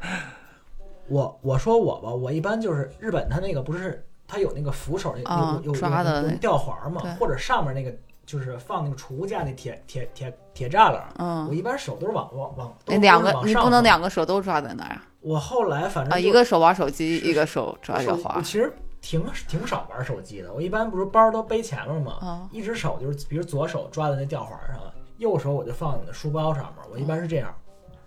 [1.08, 7.92] 我我说我吧，我一般就是日本它那个不是它有那个扶手那啊有有有吊环嘛，或者上面那个
[8.26, 15.02] 就是放那个储物架那铁铁铁铁栅栏，我嗯，一般手都是往往往都那两都个你不能两个手都抓在那儿啊。
[15.20, 18.42] 我后来反正啊，就一个手玩手机，是一个手抓着手滑我。
[18.42, 22.48] 其实挺挺少玩手机的，我一般不是包都背前面嘛，啊。
[22.50, 24.80] 一只手就是比如左手抓在那吊环上，
[25.18, 27.54] 右手我就放在书包上面，我一般是这样。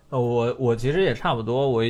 [0.10, 1.84] 呃，我我其实也差不多，我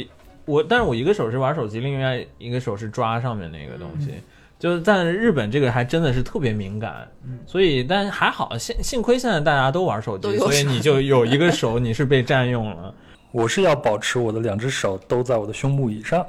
[0.45, 4.13] 我，但是我一个手是玩手机，另外一个手是抓上面那个东西。
[4.57, 12.93] 就是在日本这个还真的是特别敏感，嗯所以但还好，幸幸亏现在大家都玩手机，所以你就有一个手你是被占用了。
[13.31, 16.25] 我是要保持我的两只手都在我的胸部以上，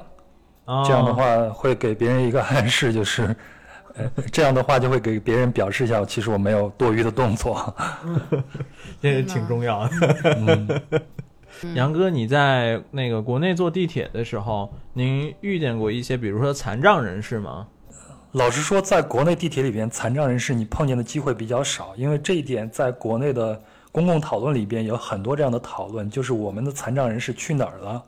[0.66, 3.34] 哦这样的话会给别人一个暗示，就是，
[3.94, 7.74] 呃，这样的话就会给别人表示一下，其实我没有多余的动作。
[9.02, 10.16] 这是挺重要的。
[10.36, 10.68] 嗯，
[11.74, 17.66] 杨哥，你在那个国内坐地铁的时候，您遇见过一些比如说残障人士吗？
[18.32, 23.60] 老实说，在国内地铁里边，残障人士你碰见的机会比较少，因为这一点在国内的
[23.90, 28.02] 公共讨论里边有很多这样的讨论，就是我们的残障人士去哪儿了？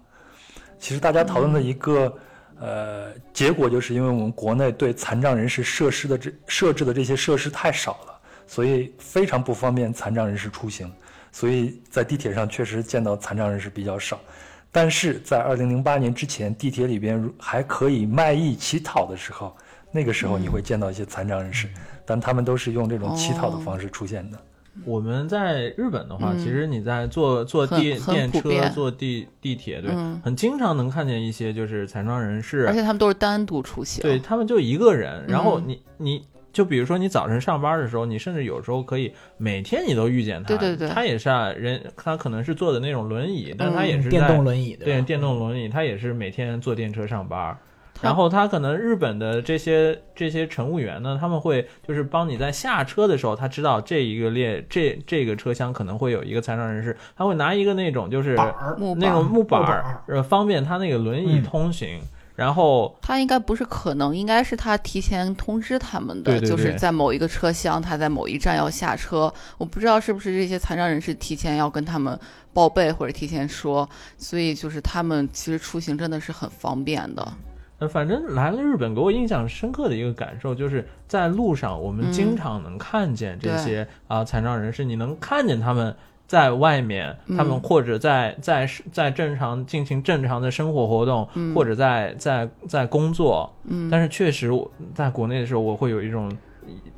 [0.78, 2.16] 其实大家讨论的一个、
[2.60, 8.14] 呃结果，就是因为我们国内对残障人士设施的这设置的这些设施太少了，
[8.46, 10.88] 所以非常不方便残障人士出行，
[11.32, 14.20] 所以在地铁上确实见到残障人士比较少。
[14.70, 19.54] 但是在二零零八年之前，地铁里边还可以卖艺乞讨的时候，
[19.90, 21.68] 那个时候你会见到一些残障人士，
[22.06, 24.38] 但他们都是用这种乞讨的方式出现的。
[24.86, 34.00] 我们在日本的话，嗯其实你在坐坐很地电车、坐地地铁，对，嗯很经常能看见一些就是残障人士，而且他们都是单独出行。
[34.00, 45.00] 对他们就一个人，然后嗯你你就比如说你早晨上班的时候，你甚至有时候可以每天你都遇见他，对对对他也是啊，人他可能是坐的那种轮椅，但他也是在电动轮椅对？
[45.02, 47.56] 电动轮椅，他也是每天坐电车上班。
[48.00, 62.00] 然后他可能日本的这些这些乘务员呢，他们会就是帮你在下车的时候，他知道这一个列这这个车厢可能会有一个残障人士，他会拿一个那种就是板儿木那种木板儿儿，呃，方便他那个轮椅嗯通行。
[62.34, 69.32] 然后他应该不是可能，应该是他提前通知他们的，对对对就是在某一个车厢，他在某一站要下车。
[69.58, 72.18] 我不知道是不是这些残障人士提前要跟他们
[72.52, 77.32] 报备或者提前说，所以就是他们其实出行真的是很方便的。
[77.78, 85.94] 呃，反正来了日本，给我印象深刻的一个感受，就是在路上我们嗯经常能看见这些啊、残障人士，你能看见他们
[86.26, 87.60] 在外面，他们嗯。
[87.60, 91.54] 或者在在在正常进行正常的生活活动，嗯。
[91.54, 93.52] 或者在在在工作。
[93.64, 96.30] 嗯，但是确实我在国内的时候，我会有一种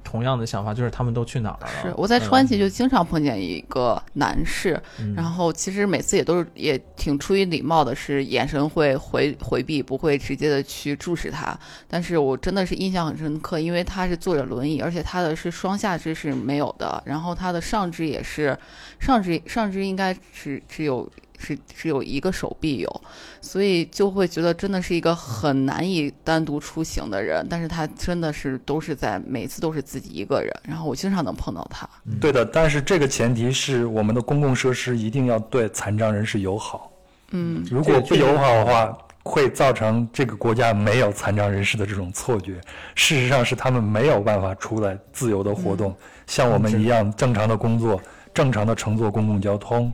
[0.03, 1.69] 同样的想法，就是他们都去哪儿了？
[1.83, 11.59] 是我在川崎嗯就经常碰见一个男士，嗯然后其实每次也都是也挺出于礼貌的，是眼神会回回避，不会直接的去注视他。
[11.89, 18.57] 但是我真的是印象很深刻，因为他是坐着轮椅，而且他的是双下肢是没有的，然后他的上肢也是
[19.01, 21.11] 上肢上肢应该只只有。
[21.39, 23.03] 是只有一个手臂有，
[23.41, 31.89] 所以就会觉得真的是一个很难以单独出行的人，但是他真的是都是在每次都是自己一个人，然后我经常能碰到他。
[32.21, 36.91] 对的，但是这个前提是我们的公共设施一定要对残障人士友好。
[37.31, 42.61] 嗯，如果不友好的话，会造成这个国家没有残障人士的这种错觉。
[42.95, 45.97] 事实上是他们没有办法出来自由的活动，
[46.27, 48.01] 像我们一样正常的工作、
[48.33, 49.93] 正常的乘坐公共交通。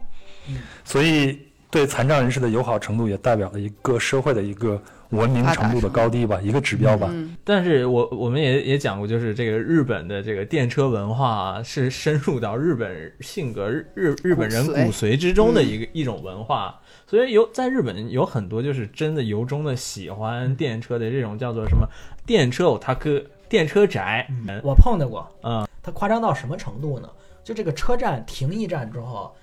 [0.85, 1.39] 所以
[1.71, 7.09] 对残障人士的友好程度也代表了一个社会的一个文明程度的高低吧，一个指标吧。
[7.11, 21.89] 嗯，但是我我们也也讲过，就是这个日本的这个电车文化啊，是深入到日本性格日日日本人骨髓之中的一个、一种文化，所以有在日本有很多就是真的由衷的喜欢电车的这种叫做什么
[22.25, 24.61] 电车 otaku 电车宅，嗯。
[24.63, 27.09] 我碰到过，嗯，他夸张到什么程度呢？
[27.43, 29.35] 就这个车站停一站之后，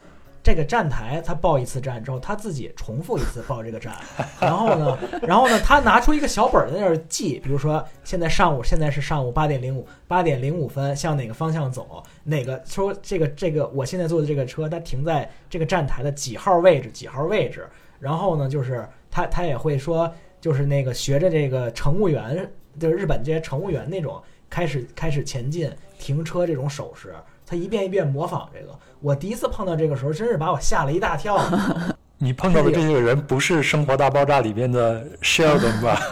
[0.48, 3.94] 这个站台他报一次站之后，他自己重复一次报这个站，
[4.40, 17.68] 然后呢，然后呢，他拿出一个小本儿在那儿记，比如说现在上午现在是上午八点零五八点零五分，向哪个方向走，哪个说这个这个我现在坐的这个车，它停在这个站台的几号位置几号位置，
[18.00, 20.10] 然后呢，就是他他也会说，
[20.40, 22.50] 就是那个学着这个乘务员，
[22.80, 25.70] 就是日本这些乘务员那种开始开始前进
[26.00, 27.14] 停车这种手势，
[27.48, 28.78] 他一遍一遍模仿这个。
[29.00, 31.40] 我第一次碰到这个时候，真是把我吓了一大跳。
[32.20, 35.98] 你碰到的这些人不是《生活大爆炸》里边的 Sheldon 吧？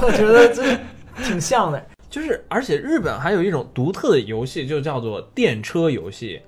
[0.00, 0.78] 我觉得这
[1.22, 1.84] 挺像的。
[2.08, 6.40] 就是而且日本还有一种独特的游戏，就叫做电车游戏。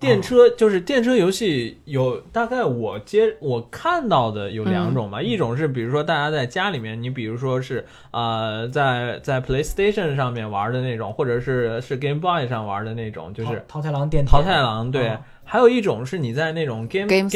[0.00, 17.28] 电车就是电车游戏有大概我接我看到的有两种吧，一种是比如说大家在家里面，你比如说是呃在在 PlayStation 上面玩的那种，或者是是 Game Boy 上玩的那种，就是桃桃太郎电铁桃太郎对，啊还有一种是你在那种 game Game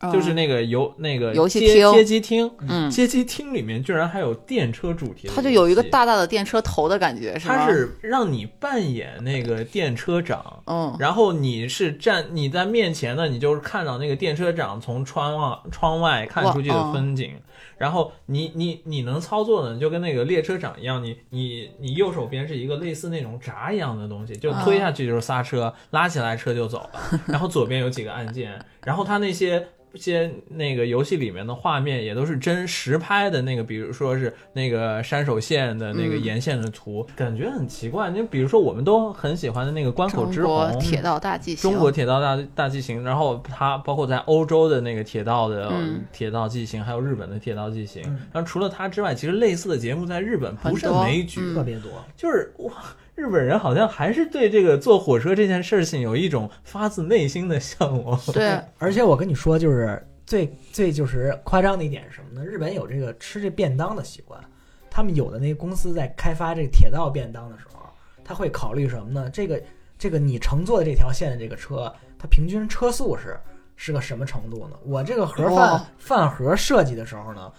[0.00, 0.12] 嗯。
[0.12, 1.92] 就是那个游那个游戏厅。
[1.92, 7.38] 街机厅，嗯，街机厅里面居然还有电车主题它就有一个大大的电车头的感觉？
[7.38, 17.32] 它是让你扮演那个电车长，嗯，然后你是站你在面前呢，你就是看到那个电车长从窗外窗外看出去的风景，
[17.76, 29.66] 然后你你你能操作的就跟那个列车长一样，你你你右手边是一个类似那种闸一样的东西，就推下去就是刹车，拉起来车就走了， 然后左边有几个按键，然后它那些。
[29.94, 38.08] 些那个游戏里面的画面也都是真实拍的那个，比如说是那个山手线的那个嗯沿线的图，感觉很奇怪。
[38.12, 48.02] 就比如说我们都很喜欢的那个关口之中国红，铁道大纪行，中国铁道大大纪行，然后它包括在欧洲的那个铁道的、嗯铁道纪行，还有日本的铁道纪行。
[48.06, 51.90] 嗯然后除了它之外，其实类似的节目在日本不胜很多枚举，嗯特别多。
[52.14, 52.72] 就是哇。
[53.18, 58.16] 日本人好像还是对这个坐火车这件事情有一种发自内心的向往。
[58.32, 62.46] 对， 而且我跟你说，就是最最就是夸张的一点是什么呢？
[62.46, 64.40] 日本有这个吃这便当的习惯，
[64.88, 67.80] 他们有的那个公司在开发这个铁道便当的时候，
[68.22, 69.28] 他会考虑什么呢？
[69.30, 69.60] 这个
[69.98, 73.36] 这个你乘坐的这条线的这个车，它平均车速是
[73.74, 74.76] 是个什么程度呢？
[74.84, 77.52] 我这个盒饭哇饭盒设计的时候呢，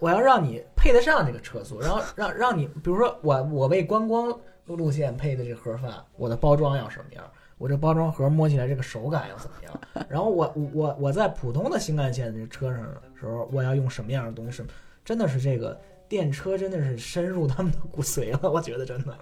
[0.00, 4.36] 我要让你配得上这个车速，然后让让你，比如说我我为观光
[4.76, 7.24] 路线配的这盒饭，我的包装要什么样？
[7.58, 9.80] 我这包装盒摸起来这个手感要怎么样？
[10.08, 14.62] 然后我我我在普通的新干线这车上的时候，我要用什么样的东西？
[15.04, 15.76] 真的是这个
[16.08, 19.18] 电车真的是深入他们的骨髓了，我觉得真的。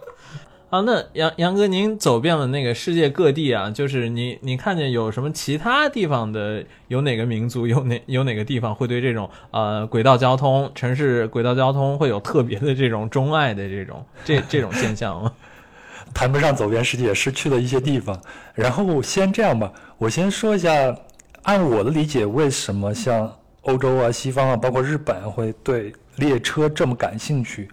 [0.69, 15.33] 啊，那杨杨哥，您走遍了那个世界各地啊，就是你你看见有什么其他地方的有哪个民族有哪有哪个地方会对这种呃轨道交通、城市轨道交通会有特别的这种钟爱的这种这这种现象吗？
[16.13, 18.21] 谈不上走遍世界，是去了一些地方。
[18.55, 20.97] 然后先这样吧，我先说一下，
[21.43, 23.33] 按我的理解，为什么像
[23.63, 27.69] 欧洲啊、西方啊，包括日本会对列车这么感兴趣？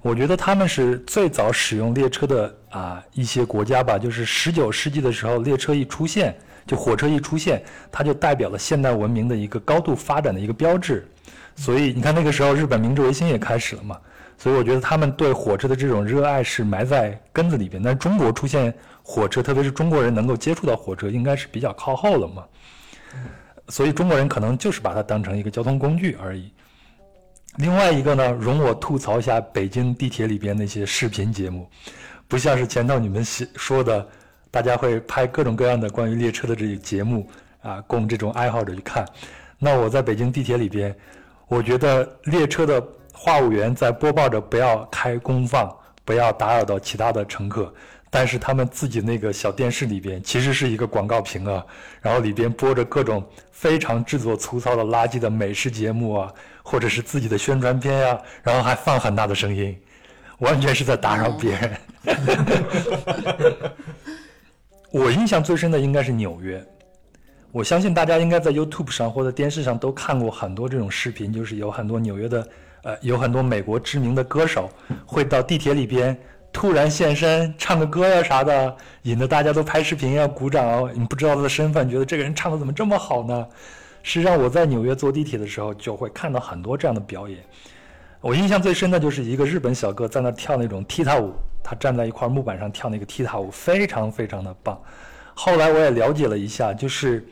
[0.00, 3.98] 我觉得他们是最早使用列车的啊一些国家吧。
[3.98, 11.06] 就是十九世纪的时候，列车一出现，就火车一出现，它就代表了现代文明的一个高度发展的一个标志。
[11.56, 13.98] 所以你看那个时候，日本明治维新也开始了嘛。
[14.38, 17.82] 所以我觉得他们对火车的这种热爱是埋在根子里边。
[17.82, 18.72] 但是中国出现
[19.02, 22.44] 火车，特别是中国人能够接触到火车，应该是比较靠后了嘛。
[23.66, 26.52] 所以中国人可能就是把它当成一个交通工具而已。
[27.58, 31.68] 另外一个呢，容我吐槽一下北京地铁里边那些视频节目，
[32.28, 34.06] 不像是前头你们说的，
[34.48, 37.28] 大家会拍各种各样的关于列车的这个节目
[37.60, 39.04] 啊，供这种爱好者去看。
[39.58, 40.94] 那我在北京地铁里边，
[41.48, 42.80] 我觉得列车的
[43.12, 45.68] 话务员在播报着不要开功放，
[46.04, 47.74] 不要打扰到其他的乘客。
[48.10, 51.62] 但是他们自己那个小电视里边其实是一个广告屏啊，
[52.00, 56.32] 然后里边播着各种非常制作粗糙的垃圾的美食节目啊，
[56.70, 59.74] 或者是自己的宣传片呀、然后还放很大的声音，
[60.40, 61.70] 完全是在打扰别人。
[64.92, 66.62] 我印象最深的应该是纽约，
[67.52, 72.46] 我相信大家应该在 YouTube 上或者电视上都看过很多这种视频，就是有很多纽约的，
[72.82, 74.70] 呃，有很多美国知名的歌手
[75.06, 76.14] 会到地铁里边
[76.52, 80.90] 突然现身，唱个歌呀啥的，引得大家都拍视频呀、鼓掌哦。
[80.94, 83.46] 你不知道他的身份，觉得这个人唱的怎么这么好呢？
[84.02, 87.38] 实际上我在纽约坐地铁的时候，就会看到很多这样的表演。
[88.20, 94.80] 我印象最深的就是一个日本小哥在那跳那种踢踏舞，他站在一块木板上跳那个踢踏舞，非常非常的棒。
[95.34, 97.24] 后来我也了解了一下，就是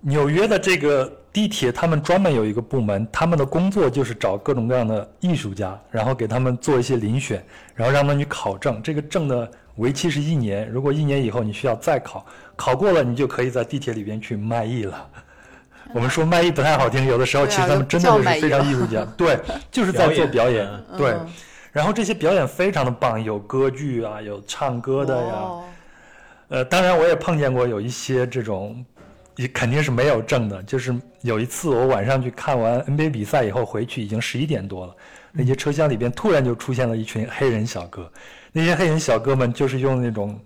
[0.00, 7.44] 纽约的这个地铁，他们专门有一个部门，他们的工作就是找各种各样的艺术家，然后给他们做一些遴选，
[7.74, 8.82] 然后让他们去考证。
[8.82, 12.26] 这个证的为期是一年，如果一年以后你需要再考，
[12.56, 15.08] 考过了你就可以在地铁里边去卖艺了。
[15.92, 19.38] 我们说卖艺不太好听，有的时候其实他们真的就是非常艺术家，对，
[19.70, 21.10] 就是在做表演，对。
[21.10, 21.26] 嗯
[21.70, 25.64] 然后这些表演非常的棒，有歌剧啊，有唱歌的呀，哦
[26.48, 28.84] 呃，当然我也碰见过有一些这种，
[29.36, 30.60] 也肯定是没有证的。
[30.62, 34.96] 就是有一次我晚上去看完 NBA 比赛以后回去，已经十一点多了，
[35.30, 38.10] 那些车厢里边突然就出现了一群黑人小哥，
[38.50, 40.40] 那些黑人小哥们就是用那种，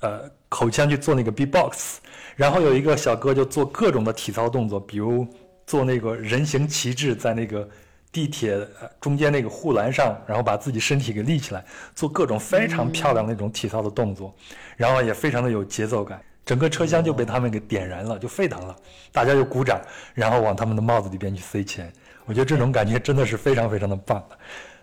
[0.00, 0.22] 呃，
[0.54, 1.98] 口腔去做那个 B-box，
[2.36, 5.26] 然后有一个小哥就做各种的体操动作，比如
[5.66, 7.68] 做那个人形旗帜在那个。
[8.14, 8.56] 地铁
[9.00, 11.64] 中间那个护栏上，然后把自己身体给立起来，
[11.96, 14.32] 做各种非常漂亮那种体操的动作，
[14.76, 18.76] 然后也非常的有节奏感，整个车厢就被他们给点燃了，就沸腾了，
[19.10, 19.80] 大家就鼓掌，
[20.14, 21.92] 然后往他们的帽子里边去塞钱。
[22.24, 24.24] 我觉得这种感觉真的是非常非常的棒。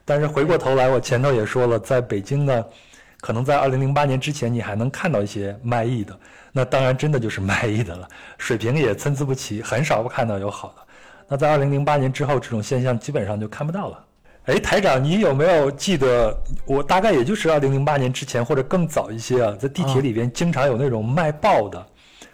[0.04, 2.66] 但是回过头来，我前头也说了，在北京呢，
[3.22, 6.20] 可能在二零零八年之前，你还能看到一些卖艺的，
[6.52, 10.82] 那当然真的就是卖艺的了， 水平也参差不齐，很少看到有好的。
[11.28, 14.04] 那在二零零八年之后，这种现象基本上就看不到了。
[14.46, 16.36] 哎，台长，你有没有记得？
[16.66, 21.86] 我大概也就是二零零八年之前或者更早一些啊，在地铁里边经常有那种卖报的，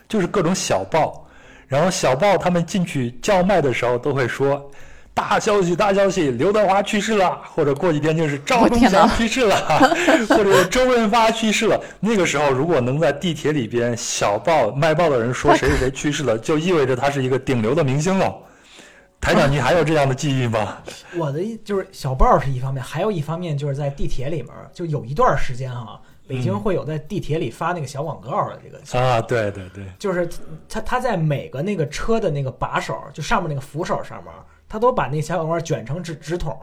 [0.07, 1.27] 就是各种小报，
[1.67, 4.71] 然后小报他们进去叫卖的时候都会说。
[5.17, 6.29] 大消息，大消息！
[6.29, 9.55] 刘德华去世了，或者过几天就是赵忠祥去世了，
[10.29, 11.81] 或者周润发去世了。
[11.99, 18.31] 那个时候，如果能在地铁里边小报卖报的人说谁谁谁去世了，就意味着他是一个顶流的明星了。
[19.19, 20.77] 台长，你还有这样的记忆吗？
[21.15, 30.29] 我的就是小报是一方面，还有一方面就是在地铁里面，就有一段时间哈，北京会有在地铁里发那个小广告的这个啊，对对对，就是
[30.69, 34.31] 他他在每个那个车的那个把手，就上面那个扶手上面。
[34.69, 36.57] 他都把那小广告卷成纸纸筒，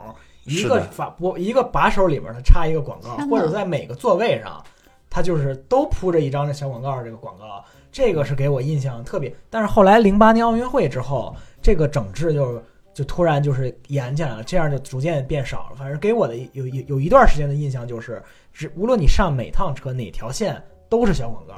[0.45, 4.63] 一个发拨一个把手里面他插一个广告，或者在每个座位上，
[5.09, 9.35] 他就是都铺着一张这小广告这个广告，这个是给我印象特别。
[9.49, 12.63] 但是后来零八年奥运会之后，这个整治就
[12.93, 15.77] 就突然就是严起来了，这样就逐渐变少了。
[15.77, 18.23] 反正给我的有有有一段时间的印象就是，
[18.53, 20.63] 只无论你上每趟车哪条线。
[20.89, 21.55] 都是小广告，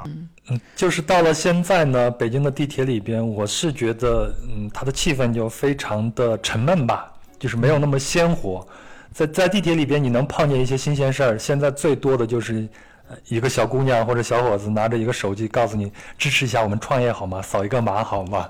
[0.49, 8.67] 嗯，就是到了现在呢，北京的地铁里边，我是觉得，嗯，它的气氛就非常的沉闷吧，就是没有那么鲜活。
[9.13, 11.39] 在在地铁里边，你能碰见一些新鲜事儿。
[11.39, 12.69] 现在最多的就是，
[13.29, 17.43] 一个小姑娘或者小伙子拿着一个手机，告诉你支持一下我们创业好吗？
[17.43, 18.49] 扫一个码好吗？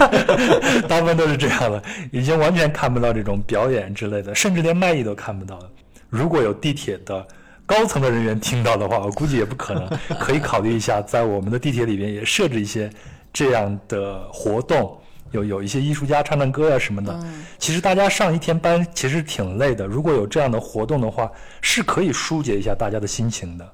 [0.88, 5.70] 大部分都是这样的，已经完全看不到这种表演之类的，甚至连卖艺都看不到了。
[6.08, 7.26] 如果有地铁的。
[7.70, 9.88] 高层的人员听到的话，我估计也不可能。
[10.18, 12.90] 可以考虑一下，在我们的地铁里边也设置一些
[13.32, 14.98] 这样的活动，
[15.30, 17.16] 有有一些艺术家唱唱歌啊什么的。
[17.58, 21.30] 其实大家上一天班其实挺累的，如果有这样的活动的话，
[21.60, 23.72] 是可以疏解一下大家的心情的。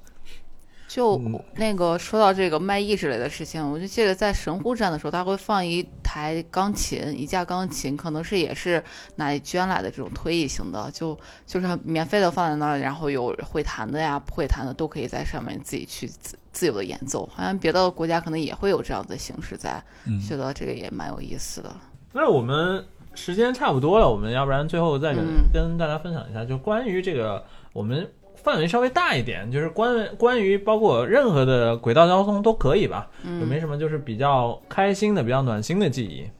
[0.88, 1.20] 就
[1.56, 8.82] 那个说到这个卖艺之类的事情，我就记得在神户站的时候，他会放一台钢琴，一架钢琴，可能是也是
[9.16, 17.28] 哪里捐来的这种推艺型的，就就是免费的放在那儿，然后有会弹的呀，不会弹的都可以在上面自己去自自由的演奏。
[17.34, 19.82] 好像别的国家可能也会有这样的形式在，
[20.26, 21.74] 觉得这个也蛮有意思的。
[22.12, 28.08] 那我们时间差不多了，我们要不然最后再跟跟大家分享一下，就关于这个我们。
[28.46, 33.10] 范围稍微大一点，就是关关于包括任何的轨道交通都可以吧？
[33.24, 36.30] 有没什么就是比较开心的、比较暖心的记忆？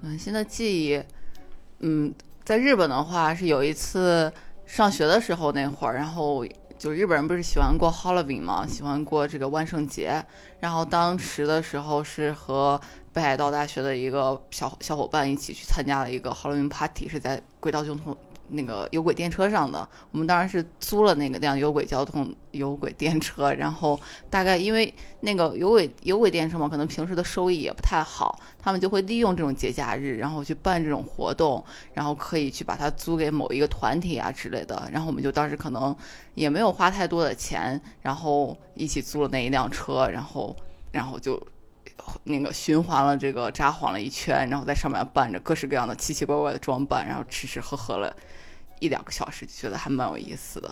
[0.00, 1.02] 暖心的记忆，
[1.80, 4.32] 嗯，在日本的话是有一次
[4.64, 6.42] 上学的时候那会儿，然后
[6.78, 8.66] 就日本人不是喜欢过 Halloween 吗？
[8.66, 10.24] 喜欢过这个万圣节。
[10.58, 12.80] 然后当时的时候是和
[13.12, 18.16] 北海道大学的一个小小伙伴一起去参加了一个 Halloween party，是在轨道交通。
[18.48, 23.98] 那个有轨电车上的，我们当然是租了那个辆有轨交通有轨电车，然后
[24.30, 35.94] 大概因为那个有轨有轨电车嘛，可能平时的收益也不太好，他们就会利用这种节假日，然后去办这种活动，然后可以去把它租给某一个团体啊之类的，然后我们就当时可能
[36.34, 40.54] 也没有花太多的钱，然后一起租了那一辆车，然后
[40.92, 41.40] 然后就
[42.24, 48.14] 那个循环了这个札幌了一圈，然后在上面办着各式各样的奇奇怪怪的装扮，然后吃吃喝喝了。
[48.80, 50.70] 一两个小时就觉得还蛮有意思的。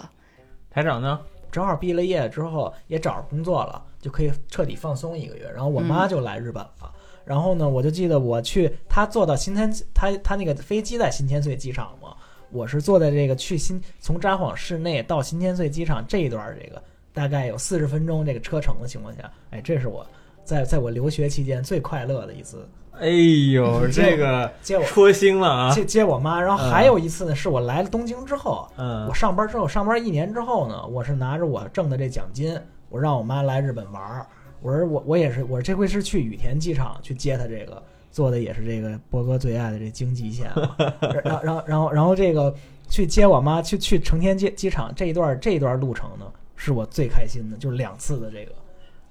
[0.70, 1.20] 台长呢，
[1.51, 5.48] 正好毕了业之后也找着工作了，就可以彻底放松一个月。
[5.51, 6.93] 然后我妈就来日本了。
[7.24, 12.14] 然后呢，我就记得我去，她坐到新千，她她那个飞机在新千岁机场嘛，
[12.51, 16.82] 我是坐在这个去新从札幌市内到新千岁机场这一段这个
[17.12, 20.06] 大概有四十分钟这个车程的情况下，哎，这是我
[20.44, 22.68] 在在我留学期间最快乐的一次。
[23.01, 25.75] 哎呦，这个接我戳心了啊！
[25.75, 32.57] 接接我妈，然后还有一次呢，是我来了东京之后，嗯，我上班之后，上班一年之后呢，我是拿着我挣的这奖金，
[32.89, 34.27] 我让我妈来日本玩儿。
[34.62, 40.51] 我说我我也是，我这回是去羽田机场去接她，这个坐的也是这个波哥最爱的这京急线，
[41.25, 42.55] 然后然后然后然后这个
[42.89, 48.53] 去接我妈去去成田机机场这一段这一段路程呢，是我最开心的，就是两次的这个。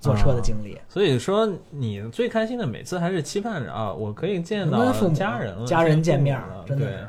[0.04, 7.08] 坐车的经历，所以说你最开心的每次还是期盼着啊，我可以见到家人了，家人见面了，真的是。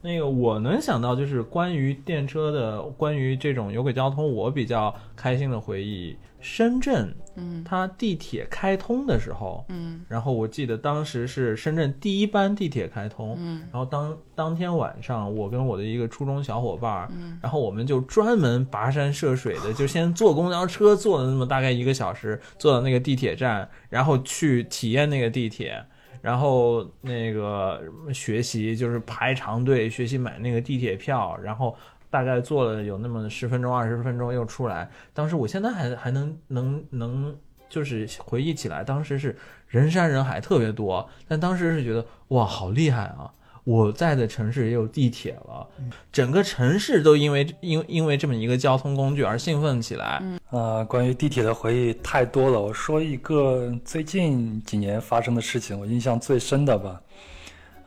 [0.00, 6.16] 那个我能想到就是关于电车的，关于这种有轨交通，我比较开心的回忆。
[6.46, 25.84] 深圳，嗯，它地铁开通的时候，嗯，然后我记得当时是深圳第一班地铁开通，嗯，然后当当天晚上，我跟我的一个初中小伙伴，嗯，然后我们就专门跋山涉水的，就先坐公交车坐了那么大概一个小时，坐到那个地铁站，然后去体验那个地铁，
[26.22, 27.82] 然后那个
[28.14, 31.76] 学习就是排长队学习买那个地铁票，然后。
[32.16, 34.88] 大概坐了有那么十分钟、二十分钟，又出来。
[35.12, 37.36] 当时我现在还还能能能
[37.68, 39.36] 就是回忆起来，当时是
[39.68, 41.06] 人山人海，特别多。
[41.28, 43.30] 但当时是觉得哇，好厉害啊！
[43.64, 45.68] 我在的城市也有地铁了，
[46.10, 50.22] 整个城市都因为因因为这么一个交通工具而兴奋起来。
[50.48, 52.58] 呃、关于地铁的回忆太多了。
[52.58, 56.98] 我说一个最近几年发生的事情，我印象最深的吧，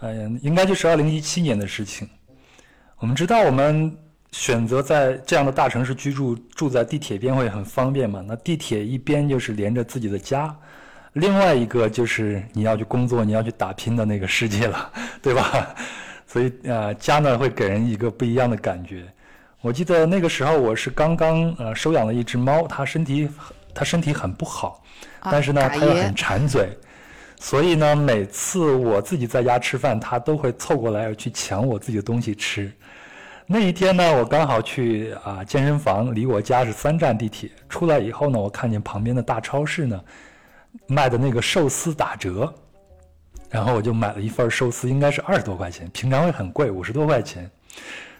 [0.01, 2.07] 哎呀，应该就是二零一七年的事情。
[2.99, 3.97] 我们知道，我们
[4.31, 8.23] 选择在这样的大城市居住，住在地铁边会很方便嘛。
[8.27, 10.55] 那地铁一边就是连着自己的家，
[11.13, 14.91] 另外一个就是你要去工作、你要去打拼的那个世界了，
[15.21, 15.75] 对吧？
[16.27, 19.03] 所以呃，家呢会给人一个不一样的感觉。
[19.61, 23.27] 我记得那个时候我是刚刚呃收养了一只猫，它身体
[23.73, 24.83] 它身体很不好，
[25.21, 26.69] 啊但是呢它又很馋嘴，
[27.39, 32.71] 所以呢每次我自己在家吃饭，它都会凑过来去抢我自己的东西吃。
[33.51, 37.49] 那一天呢，我刚好去啊健身房，离我家是三站地铁。
[37.67, 39.99] 出来以后呢，我看见旁边的大超市呢
[40.85, 42.53] 卖的那个寿司打折，
[43.49, 47.49] 然后我就买了一份寿司，应该是二十多块钱，平常会很贵，五十多块钱。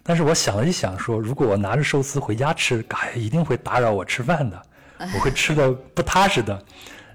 [0.01, 4.59] 但是我想了一想说，如果我拿着寿司回家吃，嘎一定会打扰我吃饭的，
[4.97, 6.59] 我会吃的不踏实的。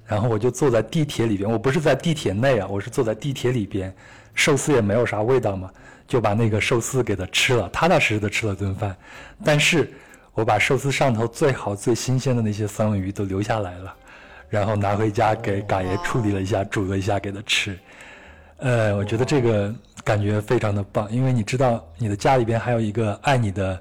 [0.06, 3.92] 然后我就坐在地铁里边，我不是在地铁内啊，我是坐在地铁里边，
[4.34, 5.68] 寿司也没有啥味道嘛，
[6.06, 8.96] 就把那个寿司给它吃了，踏踏实实的吃了顿饭。
[9.44, 9.92] 但是
[10.32, 13.94] 我把寿司上头最好最新鲜的那些三文鱼都留下来了，
[14.48, 17.78] 然后拿回家给嘎爷处理了一下，煮了一下给他吃。
[18.58, 23.80] 呃，我觉得这个感觉非常的棒，因为你知道你的家里边还有一个爱你的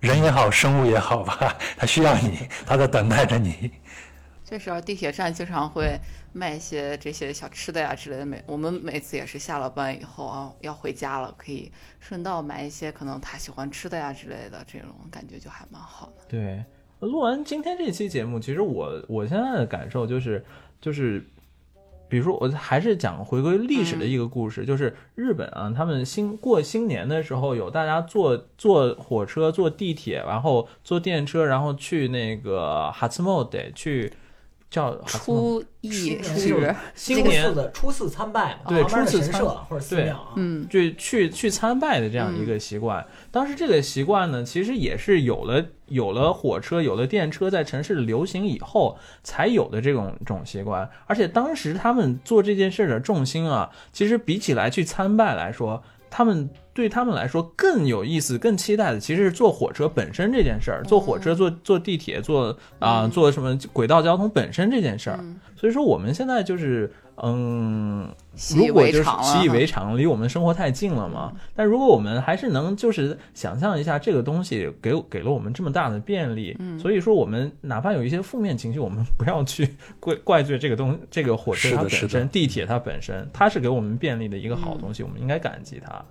[0.00, 3.70] 人也好，生物也好吧，他需要你，他在等待着你。
[4.44, 5.98] 这时候地铁站经常会
[6.36, 8.26] 卖一些这些小吃的呀之类的。
[8.26, 16.24] 每我们每次也是下了班以后啊，要回家了，可以顺道买一些可能他喜欢吃的呀之类的，这种感觉就还蛮好的。
[16.28, 16.64] 对，
[17.00, 20.44] 录完今天这期节目，其实我我现在的感受就是
[20.80, 21.24] 就是。
[22.08, 34.12] 比如说，我还是讲回归历史的一个故事，就是日本啊，他们新过新年的时候，有大家坐坐火车、坐地铁，然后坐电车，然后去那个哈茨莫得去
[34.68, 36.74] 叫初一新是不是？
[36.94, 43.06] 新年的初四参拜嘛，对旁边的初四参神社或者寺庙啊，嗯，就去去参拜的这样一个习惯。
[43.30, 50.88] 当时这个习惯呢，其实也是有了有了火车、有了电车在城市流行以后才有的这种这种习惯。
[51.06, 60.84] 而且当时他们做这件事的重心啊，其实比起来去参拜来说，他们对他们来说更有意思、更期待的，其实是坐火车本身这件事儿。
[60.84, 65.18] 坐火车、坐坐地铁、坐啊、坐什么轨道交通本身这件事儿。
[65.22, 66.92] 嗯所以说我们现在就是
[67.22, 71.32] 嗯，习以如果就是为常习以为常，离我们生活太近了嘛。
[71.54, 79.66] 但如果我们还是能就是想象一下这个东西给给了我们这么大的便利，嗯所以说我们哪怕有一些负面情绪，我们不要去
[79.98, 86.04] 怪怪罪这个东这个火车它本身，地铁它本身，它是给我们便利的一个好东西，我们应该感激它。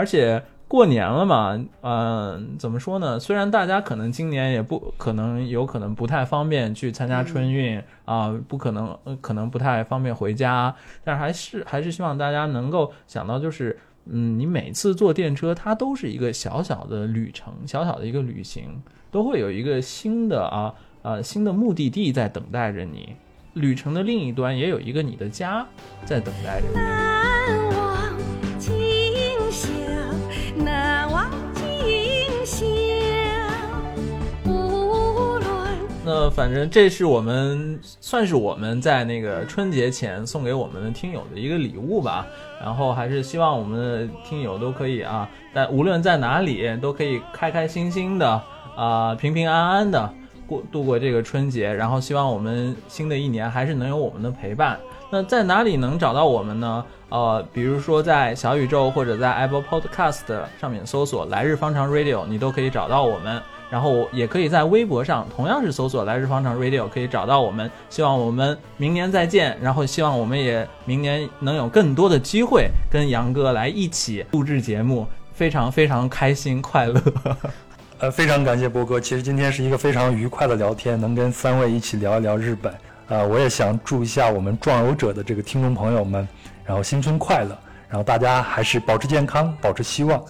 [0.00, 3.20] 而且过年了嘛，嗯、怎么说呢？
[3.20, 10.74] 虽然大家可能今年也不可能，有可能不太方便去参加春运啊、不可能，呃可能不太方便回家，
[11.04, 20.72] 但是还是还是希望大家能够想到，就是嗯，你每次坐电车，它都是一个小小的旅程，小小的一个旅行，都会有一个新的啊
[21.02, 23.16] 啊新的目的地在等待着你。
[23.52, 25.66] 旅程的另一端也有一个你的家
[26.06, 27.69] 在等待着你。
[36.12, 42.26] 那反正这是我们算是我们在那个春节前送给我们的听友的一个礼物吧。
[42.60, 48.42] 然后还是希望我们的听友都可以啊，在无论在哪里都可以开开心心的
[48.74, 50.12] 啊、平平安安的
[50.48, 51.72] 过度过这个春节。
[51.72, 54.76] 然后希望我们新的一年还是能有我们的陪伴。
[55.12, 56.84] 那在哪里能找到我们呢？
[57.08, 60.26] 呃，比如说在小宇宙或者在 Apple Podcast
[60.60, 63.40] 上面搜索“来日方长 Radio”，你都可以找到我们。
[63.70, 67.70] 然后也可以在微博上同样是搜索“来日方长 Radio” 可以找到我们。
[67.88, 77.00] 希望我们明年再见，然后希望我们也明年能有更多的机会跟杨哥来一起录制节目，非常非常开心快乐。
[78.00, 78.98] 呃，非常感谢波哥。
[78.98, 82.74] 其实今天是一个非常愉快的聊天，能跟三位一起聊一聊日本。
[83.08, 86.26] 呃、我也想祝一下我们壮游者的这个听众朋友们，
[86.64, 90.24] 然后新春快乐，然后大家还是保持健康，保持希望，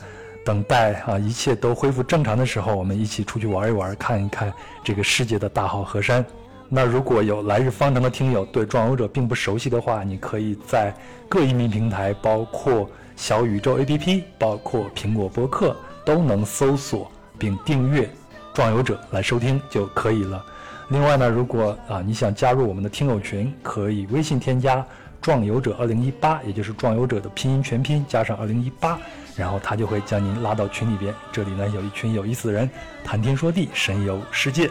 [0.44, 4.52] 等待啊一切都恢复正常的时候，我们一起出去玩一玩，看一看
[4.82, 6.24] 这个世界的大好河山。
[6.68, 10.94] 那如果有来日方长的听友对壮游者并不熟悉的话，你可以在
[11.28, 18.08] 各音频平台，包括小宇宙 APP，包括苹果播客，都能搜索并订阅
[18.54, 20.44] “壮游者”来收听就可以了。
[20.90, 24.84] 另外呢，如果啊你想加入我们的听友群，可以微信添加
[25.20, 28.96] “壮游者二零一八”，也就是“壮游者”的拼音全拼加上二零一八，
[29.40, 32.68] 然后他就会将您拉到群里边这里呢有一群有意思的人
[33.02, 34.70] 谈天说地神游世界。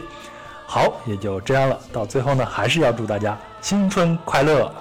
[0.67, 4.71] 好也就这样了到最后呢还是要祝大家新春快乐。